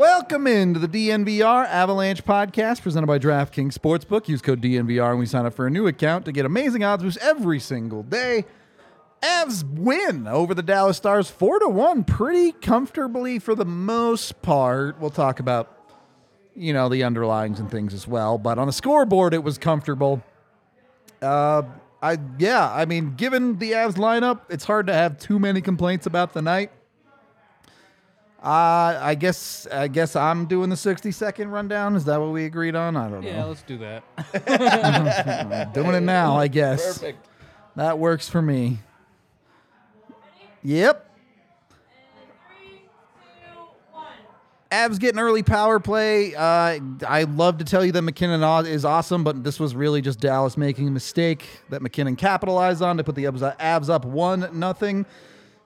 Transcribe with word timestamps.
Welcome 0.00 0.46
into 0.46 0.80
the 0.80 0.88
DNVR 0.88 1.66
Avalanche 1.66 2.24
podcast 2.24 2.80
presented 2.80 3.06
by 3.06 3.18
DraftKings 3.18 3.74
Sportsbook. 3.74 4.28
Use 4.28 4.40
code 4.40 4.62
DNVR 4.62 5.10
when 5.10 5.18
we 5.18 5.26
sign 5.26 5.44
up 5.44 5.52
for 5.52 5.66
a 5.66 5.70
new 5.70 5.86
account 5.86 6.24
to 6.24 6.32
get 6.32 6.46
amazing 6.46 6.82
odds 6.82 7.02
boosts 7.02 7.22
every 7.22 7.60
single 7.60 8.02
day. 8.02 8.46
Avs 9.20 9.62
win 9.62 10.26
over 10.26 10.54
the 10.54 10.62
Dallas 10.62 10.96
Stars 10.96 11.28
4 11.28 11.58
to 11.58 11.68
1 11.68 12.04
pretty 12.04 12.52
comfortably 12.52 13.38
for 13.38 13.54
the 13.54 13.66
most 13.66 14.40
part. 14.40 14.98
We'll 14.98 15.10
talk 15.10 15.38
about 15.38 15.68
you 16.56 16.72
know 16.72 16.88
the 16.88 17.02
underlyings 17.02 17.58
and 17.58 17.70
things 17.70 17.92
as 17.92 18.08
well, 18.08 18.38
but 18.38 18.58
on 18.58 18.66
the 18.66 18.72
scoreboard 18.72 19.34
it 19.34 19.44
was 19.44 19.58
comfortable. 19.58 20.22
Uh 21.20 21.64
I 22.02 22.16
yeah, 22.38 22.72
I 22.72 22.86
mean 22.86 23.16
given 23.16 23.58
the 23.58 23.72
Avs 23.72 23.96
lineup, 23.96 24.40
it's 24.48 24.64
hard 24.64 24.86
to 24.86 24.94
have 24.94 25.18
too 25.18 25.38
many 25.38 25.60
complaints 25.60 26.06
about 26.06 26.32
the 26.32 26.40
night. 26.40 26.70
Uh, 28.42 28.98
I 29.02 29.16
guess 29.16 29.66
I 29.70 29.88
guess 29.88 30.16
I'm 30.16 30.46
doing 30.46 30.70
the 30.70 30.76
60 30.76 31.12
second 31.12 31.50
rundown. 31.50 31.94
Is 31.94 32.06
that 32.06 32.18
what 32.18 32.30
we 32.30 32.46
agreed 32.46 32.74
on? 32.74 32.96
I 32.96 33.10
don't 33.10 33.20
know. 33.20 33.28
Yeah, 33.28 33.42
know. 33.42 33.48
let's 33.48 33.62
do 33.62 33.76
that. 33.78 35.74
Doing 35.74 35.94
it 35.94 36.00
now, 36.00 36.36
I 36.36 36.48
guess. 36.48 36.98
Perfect. 36.98 37.28
That 37.76 37.98
works 37.98 38.30
for 38.30 38.40
me. 38.40 38.78
Yep. 40.62 41.06
Avs 44.70 45.00
getting 45.00 45.18
early 45.18 45.42
power 45.42 45.80
play. 45.80 46.34
Uh, 46.34 46.78
I 47.06 47.24
love 47.24 47.58
to 47.58 47.64
tell 47.64 47.84
you 47.84 47.90
that 47.92 48.02
MacKinnon 48.02 48.44
aw- 48.44 48.60
is 48.60 48.84
awesome, 48.84 49.24
but 49.24 49.42
this 49.42 49.58
was 49.58 49.74
really 49.74 50.00
just 50.00 50.20
Dallas 50.20 50.56
making 50.56 50.86
a 50.86 50.92
mistake 50.92 51.44
that 51.70 51.82
MacKinnon 51.82 52.14
capitalized 52.14 52.80
on 52.80 52.96
to 52.96 53.04
put 53.04 53.16
the 53.16 53.24
Avs 53.24 53.90
up 53.90 54.04
one 54.04 54.48
nothing. 54.58 55.06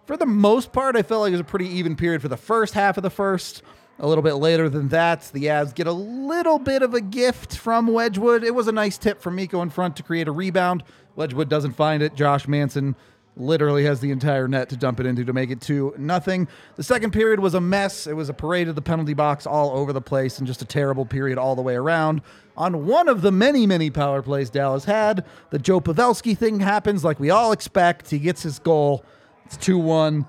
For 0.06 0.16
the 0.18 0.26
most 0.26 0.72
part, 0.72 0.96
I 0.96 1.02
felt 1.02 1.22
like 1.22 1.30
it 1.30 1.32
was 1.32 1.40
a 1.40 1.44
pretty 1.44 1.68
even 1.68 1.96
period 1.96 2.20
for 2.20 2.28
the 2.28 2.36
first 2.36 2.74
half 2.74 2.96
of 2.96 3.02
the 3.02 3.10
first. 3.10 3.62
A 3.98 4.06
little 4.06 4.22
bit 4.22 4.34
later 4.34 4.68
than 4.68 4.88
that, 4.88 5.30
the 5.32 5.44
Avs 5.44 5.74
get 5.74 5.86
a 5.86 5.92
little 5.92 6.58
bit 6.58 6.82
of 6.82 6.94
a 6.94 7.00
gift 7.00 7.56
from 7.56 7.86
Wedgewood. 7.86 8.42
It 8.42 8.54
was 8.54 8.68
a 8.68 8.72
nice 8.72 8.98
tip 8.98 9.22
from 9.22 9.36
Mikko 9.36 9.62
in 9.62 9.70
front 9.70 9.96
to 9.96 10.02
create 10.02 10.28
a 10.28 10.32
rebound. 10.32 10.82
Wedgewood 11.16 11.48
doesn't 11.48 11.72
find 11.72 12.02
it. 12.02 12.16
Josh 12.16 12.48
Manson 12.48 12.96
literally 13.36 13.84
has 13.84 14.00
the 14.00 14.10
entire 14.10 14.46
net 14.46 14.68
to 14.68 14.76
dump 14.76 15.00
it 15.00 15.06
into 15.06 15.24
to 15.24 15.32
make 15.32 15.50
it 15.50 15.60
two 15.60 15.94
nothing. 15.96 16.48
The 16.76 16.82
second 16.82 17.12
period 17.12 17.40
was 17.40 17.54
a 17.54 17.60
mess. 17.60 18.06
It 18.06 18.14
was 18.14 18.28
a 18.28 18.34
parade 18.34 18.68
of 18.68 18.74
the 18.74 18.82
penalty 18.82 19.14
box 19.14 19.46
all 19.46 19.70
over 19.70 19.92
the 19.92 20.00
place 20.00 20.38
and 20.38 20.46
just 20.46 20.62
a 20.62 20.66
terrible 20.66 21.06
period 21.06 21.38
all 21.38 21.56
the 21.56 21.62
way 21.62 21.74
around. 21.74 22.20
On 22.56 22.86
one 22.86 23.08
of 23.08 23.22
the 23.22 23.32
many, 23.32 23.66
many 23.66 23.90
power 23.90 24.22
plays 24.22 24.50
Dallas 24.50 24.84
had, 24.84 25.24
the 25.50 25.58
Joe 25.58 25.80
Pavelski 25.80 26.36
thing 26.36 26.60
happens 26.60 27.04
like 27.04 27.18
we 27.18 27.30
all 27.30 27.52
expect. 27.52 28.10
He 28.10 28.18
gets 28.18 28.42
his 28.42 28.58
goal. 28.58 29.04
It's 29.46 29.56
2 29.56 29.78
1. 29.78 30.26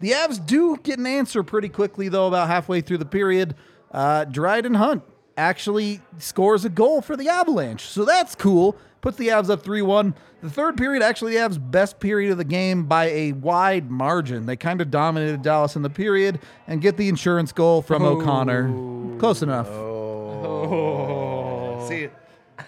The 0.00 0.12
Avs 0.12 0.44
do 0.44 0.76
get 0.82 0.98
an 0.98 1.06
answer 1.06 1.42
pretty 1.42 1.68
quickly, 1.68 2.08
though, 2.08 2.26
about 2.26 2.48
halfway 2.48 2.80
through 2.80 2.98
the 2.98 3.06
period. 3.06 3.54
Uh, 3.90 4.24
Dryden 4.24 4.74
Hunt 4.74 5.02
actually 5.36 6.00
scores 6.18 6.64
a 6.64 6.68
goal 6.68 7.00
for 7.00 7.16
the 7.16 7.28
Avalanche. 7.28 7.82
So 7.82 8.04
that's 8.04 8.34
cool. 8.34 8.76
Puts 9.00 9.16
the 9.18 9.28
Avs 9.28 9.50
up 9.50 9.62
3 9.62 9.82
1. 9.82 10.14
The 10.42 10.50
third 10.50 10.76
period, 10.76 11.02
actually, 11.02 11.34
the 11.34 11.38
Avs' 11.38 11.70
best 11.70 12.00
period 12.00 12.32
of 12.32 12.38
the 12.38 12.44
game 12.44 12.84
by 12.84 13.06
a 13.06 13.32
wide 13.32 13.90
margin. 13.90 14.46
They 14.46 14.56
kind 14.56 14.80
of 14.80 14.90
dominated 14.90 15.42
Dallas 15.42 15.76
in 15.76 15.82
the 15.82 15.90
period 15.90 16.40
and 16.66 16.82
get 16.82 16.96
the 16.96 17.08
insurance 17.08 17.52
goal 17.52 17.82
from 17.82 18.02
O'Connor. 18.02 19.18
Close 19.18 19.42
enough. 19.42 19.68
Oh. 19.68 21.86
See, 21.88 22.08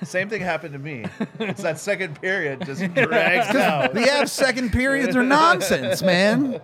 same 0.04 0.28
thing 0.28 0.40
happened 0.40 0.72
to 0.72 0.78
me. 0.78 1.04
It's 1.40 1.62
that 1.62 1.78
second 1.78 2.20
period 2.20 2.64
just 2.64 2.80
drags 2.94 3.54
out. 3.54 3.94
The 3.94 4.00
Avs' 4.00 4.28
second 4.30 4.72
periods 4.72 5.16
are 5.16 5.22
nonsense, 5.22 6.02
man. 6.02 6.60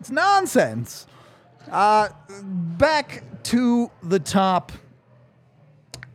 It's 0.00 0.10
nonsense. 0.10 1.06
Uh, 1.70 2.08
back 2.42 3.22
to 3.44 3.90
the 4.02 4.20
top. 4.20 4.72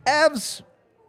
Avs 0.06 0.62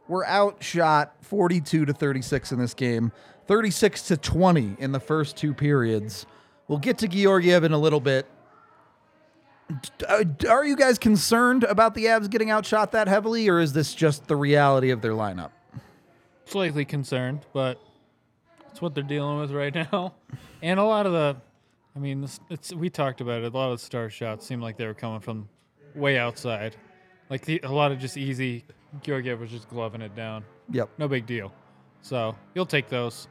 were 0.07 0.25
outshot 0.27 1.13
42 1.21 1.85
to 1.85 1.93
36 1.93 2.51
in 2.51 2.59
this 2.59 2.73
game, 2.73 3.11
36 3.47 4.03
to 4.03 4.17
20 4.17 4.75
in 4.79 4.91
the 4.91 4.99
first 4.99 5.37
two 5.37 5.53
periods. 5.53 6.25
We'll 6.67 6.79
get 6.79 6.97
to 6.99 7.07
Georgiev 7.07 7.63
in 7.63 7.71
a 7.71 7.77
little 7.77 7.99
bit. 7.99 8.27
Uh, 10.07 10.23
Are 10.49 10.65
you 10.65 10.75
guys 10.75 10.99
concerned 10.99 11.63
about 11.63 11.95
the 11.95 12.05
Avs 12.05 12.29
getting 12.29 12.51
outshot 12.51 12.91
that 12.91 13.07
heavily, 13.07 13.47
or 13.49 13.59
is 13.59 13.73
this 13.73 13.93
just 13.93 14.27
the 14.27 14.35
reality 14.35 14.89
of 14.91 15.01
their 15.01 15.13
lineup? 15.13 15.51
Slightly 16.45 16.85
concerned, 16.85 17.45
but 17.53 17.79
it's 18.69 18.81
what 18.81 18.93
they're 18.93 19.03
dealing 19.03 19.39
with 19.39 19.51
right 19.51 19.73
now. 19.91 20.13
And 20.61 20.79
a 20.79 20.83
lot 20.83 21.05
of 21.05 21.13
the, 21.13 21.37
I 21.95 21.99
mean, 21.99 22.21
this, 22.21 22.39
it's 22.49 22.73
we 22.73 22.89
talked 22.89 23.21
about 23.21 23.43
it. 23.43 23.53
A 23.53 23.57
lot 23.57 23.71
of 23.71 23.79
the 23.79 23.85
star 23.85 24.09
shots 24.09 24.45
seemed 24.45 24.61
like 24.61 24.77
they 24.77 24.85
were 24.85 24.93
coming 24.93 25.19
from 25.21 25.47
way 25.95 26.17
outside, 26.17 26.75
like 27.29 27.45
the, 27.45 27.59
a 27.63 27.71
lot 27.71 27.91
of 27.91 27.99
just 27.99 28.17
easy. 28.17 28.65
Georgiev 29.01 29.39
was 29.39 29.49
just 29.49 29.67
gloving 29.69 30.01
it 30.01 30.15
down. 30.15 30.43
Yep. 30.71 30.89
No 30.99 31.07
big 31.07 31.25
deal. 31.25 31.51
So 32.01 32.35
you'll 32.53 32.65
take 32.65 32.89
those. 32.89 33.27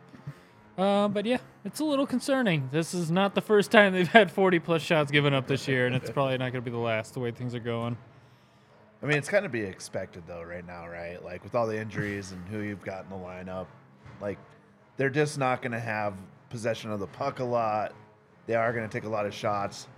Uh, 0.77 1.09
but 1.09 1.27
yeah, 1.27 1.39
it's 1.65 1.81
a 1.81 1.85
little 1.85 2.07
concerning. 2.07 2.69
This 2.73 2.95
is 2.95 3.11
not 3.11 3.35
the 3.35 3.41
first 3.41 3.71
time 3.71 3.93
they've 3.93 4.09
had 4.09 4.31
40 4.31 4.59
plus 4.59 4.83
shots 4.83 5.11
given 5.11 5.35
up 5.35 5.47
this 5.47 5.69
year, 5.69 5.87
and 5.87 5.95
it's 5.95 6.11
probably 6.11 6.39
not 6.39 6.53
going 6.53 6.65
to 6.65 6.71
be 6.71 6.71
the 6.71 6.79
last 6.79 7.15
the 7.15 7.21
way 7.21 7.31
things 7.31 7.55
are 7.55 7.61
going. 7.61 7.97
I 9.03 9.07
mean, 9.07 9.19
it's 9.19 9.29
kind 9.29 9.45
of 9.45 9.53
be 9.53 9.61
expected 9.61 10.23
though, 10.27 10.43
right 10.43 10.67
now, 10.67 10.89
right? 10.89 11.23
Like 11.23 11.43
with 11.43 11.55
all 11.55 11.67
the 11.67 11.79
injuries 11.79 12.33
and 12.33 12.47
who 12.49 12.61
you've 12.61 12.85
got 12.85 13.05
in 13.05 13.11
the 13.11 13.17
lineup, 13.17 13.67
like 14.21 14.39
they're 14.97 15.11
just 15.11 15.39
not 15.39 15.61
going 15.61 15.73
to 15.73 15.81
have 15.81 16.15
possession 16.51 16.91
of 16.91 17.01
the 17.01 17.07
puck 17.09 17.41
a 17.41 17.45
lot. 17.45 17.93
They 18.47 18.55
are 18.55 18.73
going 18.73 18.89
to 18.89 18.93
take 18.93 19.05
a 19.05 19.11
lot 19.11 19.27
of 19.27 19.35
shots 19.35 19.89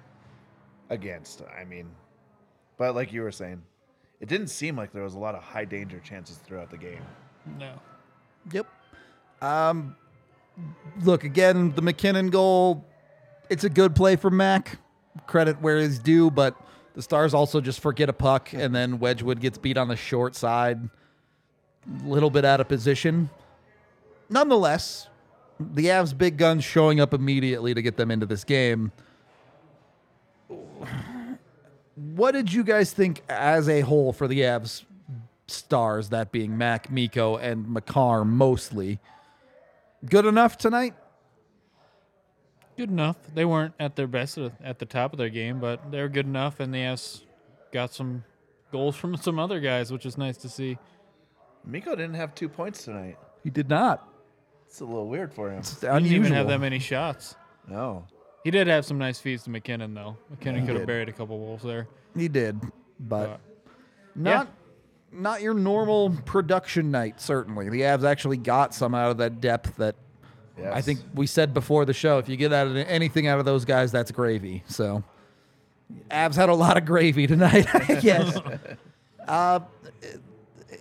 against. 0.90 1.42
I 1.58 1.64
mean, 1.64 1.86
but 2.78 2.94
like 2.94 3.12
you 3.12 3.22
were 3.22 3.32
saying, 3.32 3.62
it 4.20 4.28
didn't 4.28 4.48
seem 4.48 4.76
like 4.76 4.92
there 4.92 5.02
was 5.02 5.14
a 5.14 5.18
lot 5.18 5.34
of 5.34 5.42
high 5.42 5.64
danger 5.64 6.00
chances 6.00 6.38
throughout 6.38 6.70
the 6.70 6.78
game. 6.78 7.02
No. 7.58 7.74
Yep. 8.52 8.66
Um, 9.42 9.96
look 11.02 11.24
again, 11.24 11.72
the 11.74 11.82
MacKinnon 11.82 12.30
goal. 12.30 12.84
It's 13.50 13.64
a 13.64 13.70
good 13.70 13.94
play 13.94 14.16
for 14.16 14.30
Mac. 14.30 14.78
Credit 15.26 15.60
where 15.60 15.78
is 15.78 15.98
due, 15.98 16.30
but 16.30 16.56
the 16.94 17.02
Stars 17.02 17.34
also 17.34 17.60
just 17.60 17.80
forget 17.80 18.08
a 18.08 18.12
puck, 18.12 18.52
and 18.52 18.74
then 18.74 18.98
Wedgewood 18.98 19.40
gets 19.40 19.58
beat 19.58 19.76
on 19.76 19.88
the 19.88 19.96
short 19.96 20.34
side, 20.34 20.88
a 22.04 22.08
little 22.08 22.30
bit 22.30 22.44
out 22.44 22.60
of 22.60 22.68
position. 22.68 23.30
Nonetheless, 24.28 25.08
the 25.60 25.86
Avs' 25.86 26.16
big 26.16 26.36
guns 26.36 26.64
showing 26.64 27.00
up 27.00 27.14
immediately 27.14 27.74
to 27.74 27.82
get 27.82 27.96
them 27.96 28.10
into 28.10 28.26
this 28.26 28.44
game. 28.44 28.92
What 31.94 32.32
did 32.32 32.52
you 32.52 32.64
guys 32.64 32.92
think 32.92 33.22
as 33.28 33.68
a 33.68 33.82
whole 33.82 34.12
for 34.12 34.26
the 34.26 34.40
Avs 34.40 34.84
stars, 35.46 36.08
that 36.08 36.32
being 36.32 36.58
Mac, 36.58 36.90
Mikko, 36.90 37.36
and 37.36 37.68
Makar 37.68 38.24
mostly? 38.24 38.98
Good 40.06 40.26
enough 40.26 40.58
tonight? 40.58 40.94
Good 42.76 42.90
enough. 42.90 43.16
They 43.34 43.44
weren't 43.44 43.74
at 43.78 43.96
their 43.96 44.06
best 44.06 44.36
at 44.38 44.52
at 44.62 44.78
the 44.78 44.86
top 44.86 45.12
of 45.12 45.18
their 45.18 45.28
game, 45.28 45.60
but 45.60 45.90
they 45.90 46.00
were 46.00 46.08
good 46.08 46.26
enough, 46.26 46.60
and 46.60 46.74
they 46.74 46.80
Avs 46.80 47.22
got 47.72 47.92
some 47.92 48.24
goals 48.72 48.96
from 48.96 49.16
some 49.28 49.38
other 49.38 49.60
guys, 49.60 49.92
which 49.92 50.04
is 50.06 50.18
nice 50.18 50.36
to 50.38 50.48
see. 50.48 50.78
Mikko 51.64 51.94
didn't 51.94 52.14
have 52.14 52.34
two 52.34 52.48
points 52.48 52.84
tonight. 52.84 53.16
He 53.42 53.50
did 53.50 53.68
not. 53.68 54.08
It's 54.66 54.80
a 54.80 54.84
little 54.84 55.08
weird 55.08 55.32
for 55.32 55.50
him. 55.50 55.58
It's 55.60 55.80
He 55.80 55.86
didn't 55.86 56.06
even 56.06 56.32
have 56.32 56.48
that 56.48 56.60
many 56.60 56.78
shots. 56.78 57.36
No. 57.68 58.06
He 58.42 58.50
did 58.50 58.66
have 58.66 58.84
some 58.84 58.98
nice 58.98 59.18
feeds 59.18 59.44
to 59.44 59.50
MacKinnon 59.50 59.94
though. 59.94 60.18
MacKinnon 60.30 60.66
could 60.66 60.76
have 60.76 60.86
buried 60.86 61.08
a 61.08 61.12
couple 61.12 61.38
wolves 61.38 61.62
there. 61.62 61.86
He 62.14 62.28
did, 62.28 62.60
but 63.00 63.26
But 63.28 63.40
not 64.14 64.48
not 65.14 65.42
your 65.42 65.54
normal 65.54 66.10
production 66.24 66.90
night. 66.90 67.20
Certainly, 67.20 67.70
the 67.70 67.82
Avs 67.82 68.04
actually 68.04 68.36
got 68.36 68.74
some 68.74 68.94
out 68.94 69.10
of 69.10 69.18
that 69.18 69.40
depth 69.40 69.76
that 69.76 69.96
I 70.72 70.80
think 70.82 71.00
we 71.14 71.26
said 71.26 71.52
before 71.52 71.84
the 71.84 71.92
show. 71.94 72.18
If 72.18 72.28
you 72.28 72.36
get 72.36 72.52
out 72.52 72.66
of 72.68 72.76
anything 72.76 73.26
out 73.26 73.38
of 73.38 73.44
those 73.44 73.64
guys, 73.64 73.90
that's 73.90 74.10
gravy. 74.10 74.62
So, 74.68 75.02
Avs 76.10 76.36
had 76.36 76.48
a 76.48 76.54
lot 76.54 76.76
of 76.76 76.84
gravy 76.84 77.26
tonight. 77.26 77.66
I 77.74 77.94
guess. 78.00 78.38
uh, 79.28 79.60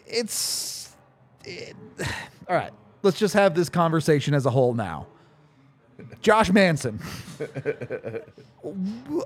it's 0.07 0.95
it- 1.43 1.75
all 2.49 2.55
right. 2.55 2.71
Let's 3.01 3.19
just 3.19 3.33
have 3.33 3.53
this 3.53 3.67
conversation 3.67 4.33
as 4.33 4.45
a 4.45 4.49
whole 4.49 4.73
now. 4.73 5.07
Josh 6.21 6.51
Manson 6.51 6.99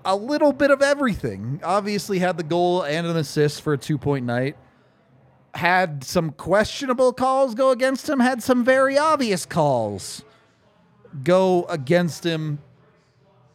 a 0.06 0.15
little 0.15 0.51
bit 0.51 0.71
of 0.71 0.81
everything. 0.81 1.59
Obviously, 1.63 2.19
had 2.19 2.38
the 2.38 2.44
goal 2.44 2.83
and 2.83 3.06
an 3.07 3.18
assist 3.18 3.62
for 3.62 3.74
a 3.74 3.77
two 3.77 3.98
point 3.98 4.25
night. 4.25 4.57
Had 5.56 6.04
some 6.04 6.32
questionable 6.32 7.14
calls 7.14 7.56
go 7.56 7.72
against 7.72 8.08
him, 8.08 8.20
had 8.20 8.44
some 8.44 8.64
very 8.64 8.98
obvious 8.98 9.46
calls 9.46 10.24
go 11.24 11.64
against 11.66 12.26
him. 12.26 12.60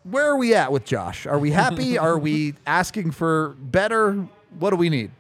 Where 0.02 0.26
are 0.30 0.36
we 0.36 0.54
at 0.54 0.72
with 0.72 0.84
Josh? 0.84 1.26
Are 1.26 1.38
we 1.38 1.52
happy? 1.52 1.96
are 1.98 2.18
we 2.18 2.54
asking 2.66 3.12
for 3.12 3.50
better? 3.58 4.26
What 4.58 4.70
do 4.70 4.76
we 4.76 4.88
need? 4.88 5.12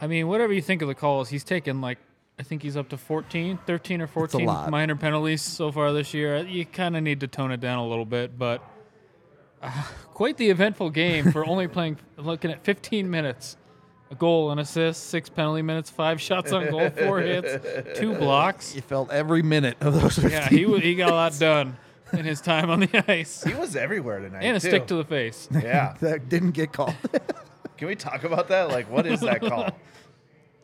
I 0.00 0.06
mean, 0.06 0.28
whatever 0.28 0.52
you 0.52 0.62
think 0.62 0.80
of 0.80 0.88
the 0.88 0.94
calls, 0.94 1.28
he's 1.28 1.42
taken 1.42 1.80
like 1.80 1.98
I 2.38 2.44
think 2.44 2.62
he's 2.62 2.76
up 2.76 2.88
to 2.90 2.96
14, 2.96 3.58
13 3.66 4.00
or 4.00 4.06
14 4.06 4.46
lot. 4.46 4.70
minor 4.70 4.94
penalties 4.94 5.42
so 5.42 5.72
far 5.72 5.92
this 5.92 6.14
year. 6.14 6.38
You 6.46 6.64
kind 6.64 6.96
of 6.96 7.02
need 7.02 7.20
to 7.20 7.26
tone 7.26 7.50
it 7.50 7.60
down 7.60 7.80
a 7.80 7.86
little 7.86 8.04
bit, 8.04 8.38
but 8.38 8.62
uh, 9.60 9.70
quite 10.14 10.36
the 10.36 10.48
eventful 10.48 10.90
game 10.90 11.32
for 11.32 11.44
only 11.44 11.66
playing 11.66 11.98
looking 12.16 12.52
at 12.52 12.62
15 12.62 13.10
minutes. 13.10 13.56
A 14.10 14.14
goal, 14.14 14.50
an 14.50 14.58
assist, 14.58 15.08
six 15.08 15.28
penalty 15.28 15.60
minutes, 15.62 15.90
five 15.90 16.18
shots 16.20 16.50
on 16.52 16.70
goal, 16.70 16.88
four 16.90 17.20
hits, 17.22 17.98
two 17.98 18.14
blocks. 18.14 18.74
You 18.74 18.80
felt 18.80 19.10
every 19.10 19.42
minute 19.42 19.76
of 19.82 20.00
those 20.00 20.14
15 20.14 20.30
Yeah, 20.30 20.48
he 20.48 20.64
wa- 20.64 20.78
he 20.78 20.94
got 20.94 21.10
a 21.10 21.14
lot 21.14 21.38
done 21.38 21.76
in 22.14 22.24
his 22.24 22.40
time 22.40 22.70
on 22.70 22.80
the 22.80 23.04
ice, 23.12 23.44
He 23.44 23.52
was 23.52 23.76
everywhere 23.76 24.20
tonight. 24.20 24.42
and 24.42 24.56
a 24.56 24.60
too. 24.60 24.68
stick 24.68 24.86
to 24.86 24.94
the 24.94 25.04
face. 25.04 25.46
Yeah. 25.62 25.94
that 26.00 26.30
didn't 26.30 26.52
get 26.52 26.72
called. 26.72 26.94
Can 27.76 27.86
we 27.88 27.94
talk 27.96 28.24
about 28.24 28.48
that? 28.48 28.70
Like, 28.70 28.90
what 28.90 29.06
is 29.06 29.20
that 29.20 29.40
call? 29.42 29.68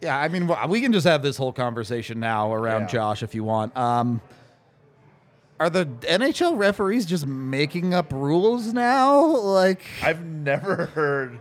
Yeah, 0.00 0.19
I 0.19 0.29
mean, 0.29 0.50
we 0.69 0.81
can 0.81 0.93
just 0.93 1.06
have 1.06 1.23
this 1.23 1.37
whole 1.37 1.52
conversation 1.52 2.19
now 2.20 2.52
around 2.52 2.82
Yeah. 2.82 2.87
Josh 2.88 3.23
if 3.23 3.35
you 3.35 3.44
want. 3.44 3.76
Um, 3.76 4.23
are 5.61 5.69
the 5.70 5.85
NHL 5.87 6.56
referees 6.58 7.06
just 7.06 7.26
making 7.26 7.93
up 7.94 8.12
rules 8.12 8.73
now? 8.73 9.25
Like, 9.26 9.82
I've 10.02 10.25
never 10.25 10.87
heard. 10.87 11.38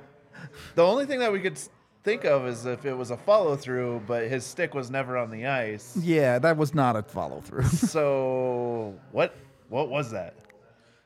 The 0.75 0.83
only 0.83 1.05
thing 1.05 1.19
that 1.19 1.31
we 1.31 1.39
could 1.39 1.53
s- 1.53 1.69
think 2.03 2.25
of 2.25 2.45
as 2.45 2.65
if 2.65 2.85
it 2.85 2.93
was 2.93 3.11
a 3.11 3.17
follow 3.17 3.55
through, 3.55 4.01
but 4.07 4.27
his 4.27 4.43
stick 4.45 4.73
was 4.73 4.89
never 4.91 5.17
on 5.17 5.31
the 5.31 5.45
ice. 5.47 5.95
yeah, 6.01 6.39
that 6.39 6.57
was 6.57 6.73
not 6.73 6.95
a 6.95 7.03
follow 7.03 7.41
through. 7.41 7.63
So 7.93 8.93
what? 9.11 9.35
What 9.69 9.89
was 9.89 10.11
that? 10.11 10.35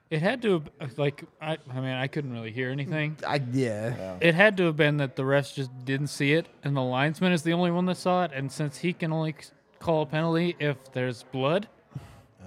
It 0.10 0.22
had 0.22 0.42
to 0.44 0.64
have, 0.80 0.98
like 0.98 1.24
I, 1.42 1.58
I 1.70 1.76
mean 1.76 1.92
I 1.94 2.08
couldn't 2.08 2.32
really 2.32 2.52
hear 2.52 2.70
anything. 2.70 3.18
I 3.28 3.42
yeah. 3.52 4.18
It 4.22 4.36
had 4.36 4.56
to 4.58 4.66
have 4.68 4.78
been 4.78 4.98
that 4.98 5.16
the 5.16 5.26
rest 5.26 5.56
just 5.56 5.70
didn't 5.86 6.08
see 6.08 6.34
it, 6.34 6.48
and 6.64 6.76
the 6.76 6.82
linesman 6.82 7.32
is 7.34 7.44
the 7.44 7.54
only 7.54 7.72
one 7.72 7.86
that 7.88 7.98
saw 7.98 8.24
it. 8.24 8.32
And 8.34 8.52
since 8.52 8.78
he 8.78 8.94
can 8.94 9.12
only 9.12 9.36
call 9.80 10.04
a 10.04 10.06
penalty 10.06 10.56
if 10.60 10.78
there's 10.94 11.24
blood, 11.24 11.68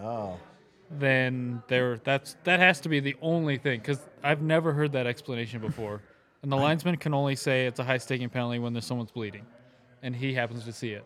Oh, 0.00 0.38
then 0.90 1.62
there 1.68 1.98
that's 2.02 2.36
that 2.44 2.60
has 2.60 2.80
to 2.80 2.88
be 2.88 2.98
the 3.00 3.16
only 3.20 3.58
thing. 3.58 3.80
Because 3.80 4.00
I've 4.22 4.40
never 4.42 4.72
heard 4.72 4.92
that 4.92 5.06
explanation 5.06 5.60
before. 5.60 6.00
And 6.42 6.50
the 6.50 6.56
linesman 6.56 6.96
can 6.96 7.12
only 7.12 7.36
say 7.36 7.66
it's 7.66 7.78
a 7.80 7.84
high 7.84 7.98
staking 7.98 8.30
penalty 8.30 8.58
when 8.58 8.72
there's 8.72 8.86
someone's 8.86 9.10
bleeding, 9.10 9.44
and 10.02 10.16
he 10.16 10.32
happens 10.32 10.64
to 10.64 10.72
see 10.72 10.92
it. 10.92 11.04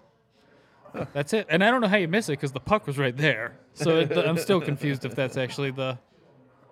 That's 1.13 1.33
it. 1.33 1.47
And 1.51 1.65
I 1.65 1.71
don't 1.73 1.81
know 1.81 1.89
how 1.89 1.97
you 1.97 2.07
miss 2.07 2.29
it 2.29 2.33
because 2.33 2.53
the 2.53 2.61
puck 2.61 2.87
was 2.87 2.99
right 2.99 3.17
there. 3.17 3.57
So 3.73 3.99
it, 3.99 4.17
I'm 4.17 4.39
still 4.39 4.61
confused 4.61 5.05
if 5.05 5.15
that's 5.17 5.37
actually 5.37 5.73
the 5.73 5.99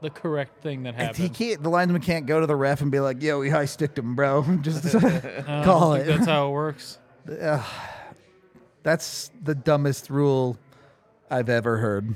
the 0.00 0.10
correct 0.10 0.62
thing 0.62 0.82
that 0.82 0.94
He 0.94 1.02
happened. 1.02 1.34
can't. 1.34 1.62
The 1.62 1.70
linesman 1.70 2.02
can't 2.02 2.26
go 2.26 2.40
to 2.40 2.46
the 2.46 2.56
ref 2.56 2.80
and 2.82 2.90
be 2.90 3.00
like, 3.00 3.20
"Yo, 3.22 3.40
we 3.40 3.50
high 3.50 3.64
sticked 3.64 3.98
him, 3.98 4.14
bro." 4.14 4.42
Just 4.62 4.92
call 5.64 5.94
it. 5.94 6.04
That's 6.04 6.26
how 6.26 6.48
it 6.48 6.50
works. 6.50 6.98
That's 8.84 9.30
the 9.42 9.54
dumbest 9.54 10.10
rule 10.10 10.56
I've 11.30 11.48
ever 11.48 11.78
heard. 11.78 12.14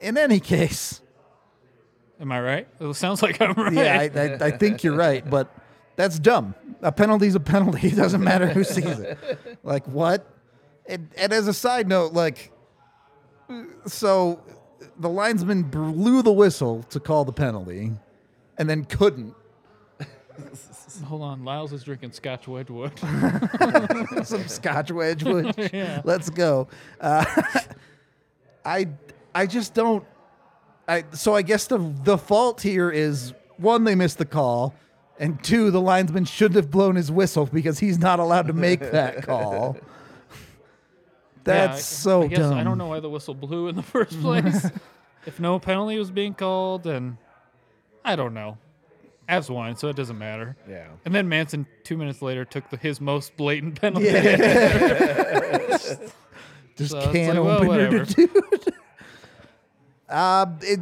In 0.00 0.16
any 0.16 0.40
case, 0.40 1.02
Am 2.20 2.30
I 2.30 2.40
right? 2.40 2.68
It 2.78 2.94
sounds 2.94 3.22
like 3.22 3.40
I'm 3.40 3.52
right. 3.54 3.72
yeah, 3.72 3.98
I, 3.98 4.18
I, 4.18 4.48
I 4.48 4.50
think 4.50 4.84
you're 4.84 4.96
right, 4.96 5.28
but 5.28 5.52
that's 5.96 6.18
dumb. 6.18 6.54
A 6.82 6.92
penalty's 6.92 7.34
a 7.34 7.40
penalty. 7.40 7.88
It 7.92 7.96
doesn't 7.96 8.22
matter 8.22 8.46
who 8.46 8.62
sees 8.64 8.98
it. 8.98 9.18
Like 9.62 9.86
what? 9.86 10.26
And, 10.86 11.08
and 11.16 11.32
as 11.32 11.48
a 11.48 11.54
side 11.54 11.88
note, 11.88 12.12
like, 12.12 12.52
so 13.86 14.42
the 14.98 15.08
linesman 15.08 15.62
blew 15.62 16.22
the 16.22 16.32
whistle 16.32 16.82
to 16.84 17.00
call 17.00 17.24
the 17.24 17.32
penalty, 17.32 17.92
and 18.58 18.68
then 18.68 18.84
couldn't. 18.84 19.34
Hold 21.04 21.22
on, 21.22 21.44
Lyles 21.44 21.72
is 21.72 21.84
drinking 21.84 22.12
Scotch 22.12 22.46
Wedgwood. 22.48 22.98
Some 24.24 24.46
Scotch 24.48 24.90
Wedgwood. 24.90 25.70
Yeah. 25.72 26.02
Let's 26.04 26.28
go. 26.30 26.68
Uh, 27.00 27.24
I 28.64 28.88
I 29.34 29.46
just 29.46 29.74
don't. 29.74 30.04
I 30.88 31.04
so 31.12 31.34
I 31.34 31.42
guess 31.42 31.66
the 31.66 31.78
the 31.78 32.18
fault 32.18 32.60
here 32.62 32.90
is 32.90 33.32
one 33.58 33.84
they 33.84 33.94
missed 33.94 34.18
the 34.18 34.24
call, 34.24 34.74
and 35.18 35.42
two 35.44 35.70
the 35.70 35.80
linesman 35.80 36.24
shouldn't 36.24 36.56
have 36.56 36.70
blown 36.70 36.96
his 36.96 37.10
whistle 37.12 37.46
because 37.46 37.78
he's 37.78 37.98
not 37.98 38.18
allowed 38.20 38.46
to 38.48 38.52
make 38.52 38.80
that 38.92 39.22
call. 39.22 39.76
Yeah, 39.76 39.84
That's 41.44 41.76
I- 41.78 41.80
so 41.80 42.22
I 42.22 42.26
guess 42.28 42.38
dumb. 42.40 42.54
I 42.54 42.64
don't 42.64 42.78
know 42.78 42.88
why 42.88 43.00
the 43.00 43.08
whistle 43.10 43.34
blew 43.34 43.68
in 43.68 43.76
the 43.76 43.82
first 43.94 44.20
place. 44.20 44.66
if 45.26 45.38
no 45.40 45.58
penalty 45.58 45.98
was 45.98 46.10
being 46.10 46.34
called, 46.34 46.86
and 46.86 47.16
I 48.04 48.16
don't 48.16 48.34
know. 48.34 48.58
Avs 49.28 49.48
won, 49.48 49.76
so 49.76 49.86
it 49.86 49.94
doesn't 49.94 50.18
matter. 50.18 50.56
yeah. 50.68 50.88
And 51.04 51.14
then 51.14 51.28
Manson, 51.28 51.64
two 51.84 51.96
minutes 51.96 52.20
later, 52.20 52.44
took 52.44 52.68
the, 52.68 52.76
his 52.76 53.00
most 53.00 53.36
blatant 53.36 53.80
penalty. 53.80 54.10
Just 56.76 56.90
So 56.92 57.12
can't 57.12 57.36
like, 57.38 57.44
well, 57.44 57.56
open 57.58 57.66
it, 57.68 57.68
whatever. 57.68 58.04
dude. 58.06 58.74
Uh, 60.10 60.46
it, 60.62 60.80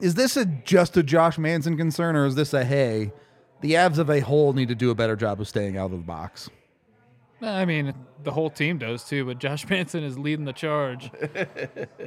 is 0.00 0.14
this 0.14 0.36
a 0.36 0.44
just 0.44 0.96
a 0.96 1.02
Josh 1.02 1.38
Manson 1.38 1.76
concern, 1.76 2.16
or 2.16 2.26
is 2.26 2.34
this 2.34 2.52
a 2.52 2.64
hey, 2.64 3.12
the 3.60 3.72
Avs 3.72 3.98
of 3.98 4.10
a 4.10 4.20
whole 4.20 4.52
need 4.52 4.68
to 4.68 4.74
do 4.74 4.90
a 4.90 4.94
better 4.94 5.16
job 5.16 5.40
of 5.40 5.48
staying 5.48 5.76
out 5.76 5.86
of 5.86 5.92
the 5.92 5.96
box? 5.98 6.50
I 7.42 7.64
mean, 7.64 7.94
the 8.22 8.32
whole 8.32 8.50
team 8.50 8.78
does 8.78 9.04
too, 9.04 9.24
but 9.24 9.38
Josh 9.38 9.68
Manson 9.70 10.04
is 10.04 10.18
leading 10.18 10.44
the 10.44 10.52
charge. 10.52 11.10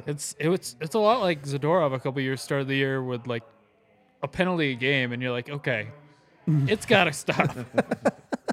it's 0.06 0.34
it's 0.38 0.76
it's 0.80 0.94
a 0.94 0.98
lot 0.98 1.20
like 1.20 1.42
Zadorov 1.42 1.94
a 1.94 1.98
couple 1.98 2.20
years 2.20 2.42
start 2.42 2.62
of 2.62 2.68
the 2.68 2.76
year 2.76 3.02
with 3.02 3.26
like 3.26 3.42
a 4.22 4.28
penalty 4.28 4.72
a 4.72 4.74
game, 4.74 5.12
and 5.12 5.22
you're 5.22 5.32
like, 5.32 5.50
okay, 5.50 5.88
it's 6.46 6.86
got 6.86 7.04
to 7.04 7.12
stop. 7.12 7.56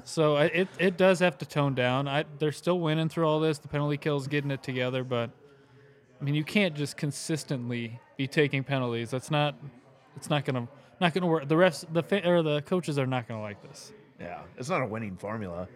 so 0.04 0.36
it 0.36 0.68
it 0.78 0.96
does 0.96 1.20
have 1.20 1.38
to 1.38 1.46
tone 1.46 1.74
down. 1.74 2.08
I, 2.08 2.24
they're 2.38 2.52
still 2.52 2.80
winning 2.80 3.08
through 3.08 3.26
all 3.26 3.40
this. 3.40 3.58
The 3.58 3.68
penalty 3.68 3.96
kills 3.96 4.26
getting 4.26 4.50
it 4.50 4.62
together, 4.62 5.04
but 5.04 5.30
I 6.22 6.24
mean, 6.24 6.36
you 6.36 6.44
can't 6.44 6.76
just 6.76 6.96
consistently 6.96 7.98
be 8.16 8.28
taking 8.28 8.62
penalties. 8.62 9.10
That's 9.10 9.28
not 9.28 9.56
it's 10.16 10.30
not 10.30 10.44
gonna 10.44 10.68
not 11.00 11.14
gonna 11.14 11.26
work. 11.26 11.48
The 11.48 11.56
refs, 11.56 11.84
the 11.92 12.00
fa- 12.00 12.24
or 12.24 12.44
the 12.44 12.62
coaches 12.62 12.96
are 12.96 13.08
not 13.08 13.26
gonna 13.26 13.42
like 13.42 13.60
this. 13.60 13.92
Yeah, 14.20 14.42
it's 14.56 14.68
not 14.68 14.82
a 14.82 14.86
winning 14.86 15.16
formula. 15.16 15.66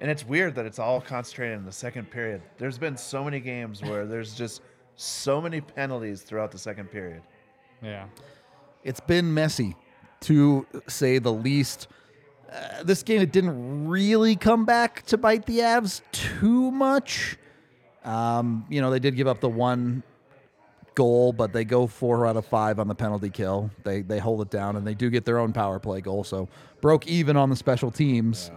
And 0.00 0.10
it's 0.10 0.22
weird 0.22 0.54
that 0.56 0.66
it's 0.66 0.78
all 0.78 1.00
concentrated 1.00 1.56
in 1.56 1.64
the 1.64 1.72
second 1.72 2.10
period. 2.10 2.42
There's 2.58 2.76
been 2.76 2.94
so 2.94 3.24
many 3.24 3.40
games 3.40 3.80
where 3.80 4.04
there's 4.04 4.34
just 4.34 4.60
so 4.96 5.40
many 5.40 5.62
penalties 5.62 6.20
throughout 6.22 6.50
the 6.50 6.58
second 6.58 6.90
period. 6.90 7.22
Yeah. 7.82 8.04
It's 8.84 9.00
been 9.00 9.32
messy, 9.32 9.76
to 10.22 10.66
say 10.88 11.18
the 11.18 11.32
least. 11.32 11.88
Uh, 12.52 12.82
this 12.82 13.02
game 13.02 13.22
it 13.22 13.32
didn't 13.32 13.88
really 13.88 14.36
come 14.36 14.66
back 14.66 15.06
to 15.06 15.16
bite 15.16 15.46
the 15.46 15.60
Avs 15.60 16.02
too 16.12 16.70
much. 16.70 17.38
Um, 18.04 18.64
you 18.68 18.80
know, 18.80 18.90
they 18.90 18.98
did 18.98 19.16
give 19.16 19.26
up 19.26 19.40
the 19.40 19.48
one 19.48 20.02
goal, 20.94 21.32
but 21.32 21.52
they 21.52 21.64
go 21.64 21.86
four 21.86 22.26
out 22.26 22.36
of 22.36 22.46
five 22.46 22.78
on 22.78 22.88
the 22.88 22.94
penalty 22.94 23.30
kill. 23.30 23.70
They 23.84 24.02
they 24.02 24.18
hold 24.18 24.40
it 24.42 24.50
down, 24.50 24.76
and 24.76 24.86
they 24.86 24.94
do 24.94 25.10
get 25.10 25.24
their 25.24 25.38
own 25.38 25.52
power 25.52 25.78
play 25.78 26.00
goal. 26.00 26.24
So 26.24 26.48
broke 26.80 27.06
even 27.06 27.36
on 27.36 27.50
the 27.50 27.56
special 27.56 27.90
teams. 27.90 28.50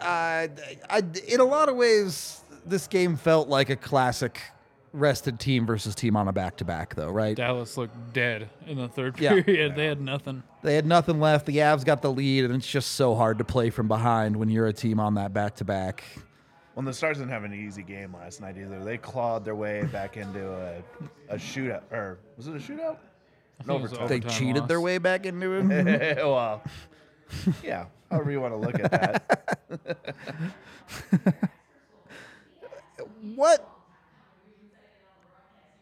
Uh, 0.00 0.48
I, 0.90 1.02
in 1.28 1.40
a 1.40 1.44
lot 1.44 1.68
of 1.68 1.76
ways, 1.76 2.42
this 2.66 2.86
game 2.88 3.16
felt 3.16 3.48
like 3.48 3.70
a 3.70 3.76
classic 3.76 4.40
rested 4.92 5.38
team 5.38 5.64
versus 5.64 5.94
team 5.94 6.16
on 6.16 6.26
a 6.28 6.32
back 6.32 6.56
to 6.56 6.64
back, 6.64 6.94
though, 6.96 7.08
right? 7.08 7.36
Dallas 7.36 7.76
looked 7.76 8.12
dead 8.12 8.50
in 8.66 8.76
the 8.78 8.88
third 8.88 9.18
Yeah. 9.18 9.40
period. 9.42 9.74
They 9.76 9.86
had 9.86 10.00
nothing. 10.00 10.42
They 10.62 10.74
had 10.74 10.86
nothing 10.86 11.18
left. 11.20 11.46
The 11.46 11.58
Avs 11.58 11.84
got 11.84 12.02
the 12.02 12.10
lead, 12.12 12.44
and 12.44 12.54
it's 12.54 12.66
just 12.68 12.92
so 12.92 13.14
hard 13.14 13.38
to 13.38 13.44
play 13.44 13.70
from 13.70 13.86
behind 13.88 14.36
when 14.36 14.50
you're 14.50 14.66
a 14.66 14.72
team 14.72 14.98
on 15.00 15.14
that 15.14 15.32
back 15.32 15.56
to 15.56 15.64
back. 15.64 16.02
Well, 16.74 16.86
the 16.86 16.92
Stars 16.94 17.18
didn't 17.18 17.30
have 17.30 17.44
an 17.44 17.52
easy 17.52 17.82
game 17.82 18.14
last 18.14 18.40
night 18.40 18.56
either. 18.56 18.82
They 18.82 18.96
clawed 18.96 19.44
their 19.44 19.54
way 19.54 19.84
back 19.92 20.16
into 20.16 20.50
a, 20.50 20.82
a 21.28 21.36
shootout, 21.36 21.82
or 21.92 22.18
was 22.36 22.48
it 22.48 22.54
a 22.54 22.58
shootout? 22.58 22.96
I 23.60 23.64
think 23.64 23.78
it 23.78 23.82
was 23.82 23.92
overtime. 23.92 24.08
They 24.08 24.14
overtime 24.16 24.38
cheated 24.38 24.68
their 24.68 24.80
way 24.80 24.98
back 24.98 25.26
into 25.26 25.52
it. 25.52 26.16
well, 26.16 26.62
yeah, 27.62 27.86
however 28.10 28.30
you 28.30 28.40
want 28.40 28.54
to 28.54 28.58
look 28.58 28.80
at 28.80 28.90
that. 28.90 30.14
what 33.36 33.68